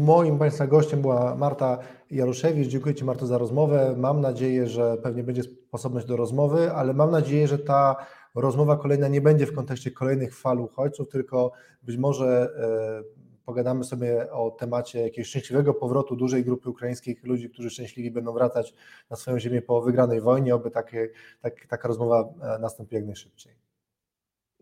Moim 0.00 0.38
Państwa 0.38 0.66
gościem 0.66 1.00
była 1.00 1.34
Marta 1.34 1.78
Jaruszewicz. 2.10 2.68
Dziękuję 2.68 2.94
Ci 2.94 3.04
Marto 3.04 3.26
za 3.26 3.38
rozmowę. 3.38 3.94
Mam 3.96 4.20
nadzieję, 4.20 4.66
że 4.66 4.96
pewnie 5.02 5.22
będzie 5.22 5.42
sposobność 5.42 6.06
do 6.06 6.16
rozmowy, 6.16 6.72
ale 6.72 6.94
mam 6.94 7.10
nadzieję, 7.10 7.48
że 7.48 7.58
ta 7.58 7.96
rozmowa 8.34 8.76
kolejna 8.76 9.08
nie 9.08 9.20
będzie 9.20 9.46
w 9.46 9.54
kontekście 9.54 9.90
kolejnych 9.90 10.36
fal 10.36 10.60
uchodźców, 10.60 11.08
tylko 11.08 11.52
być 11.82 11.96
może 11.96 12.48
e, 12.56 13.30
pogadamy 13.44 13.84
sobie 13.84 14.32
o 14.32 14.50
temacie 14.50 15.00
jakiegoś 15.00 15.28
szczęśliwego 15.28 15.74
powrotu 15.74 16.16
dużej 16.16 16.44
grupy 16.44 16.70
ukraińskich 16.70 17.24
ludzi, 17.24 17.50
którzy 17.50 17.70
szczęśliwi 17.70 18.10
będą 18.10 18.32
wracać 18.32 18.74
na 19.10 19.16
swoją 19.16 19.38
ziemię 19.38 19.62
po 19.62 19.82
wygranej 19.82 20.20
wojnie, 20.20 20.54
oby 20.54 20.70
takie, 20.70 21.08
tak, 21.40 21.66
taka 21.68 21.88
rozmowa 21.88 22.28
e, 22.42 22.58
nastąpi 22.58 22.94
jak 22.94 23.06
najszybciej. 23.06 23.52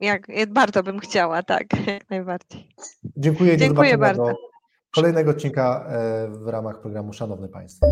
Jak, 0.00 0.26
bardzo 0.52 0.82
bym 0.82 0.98
chciała, 0.98 1.42
tak, 1.42 1.66
jak 1.86 2.10
najbardziej. 2.10 2.68
Dziękuję. 3.16 3.56
Dziękuję 3.56 3.98
bardzo. 3.98 4.32
kolejnego 4.94 5.30
odcinka 5.30 5.86
e, 5.88 6.28
w 6.28 6.48
ramach 6.48 6.80
programu 6.80 7.12
Szanowne 7.12 7.48
Państwo. 7.48 7.86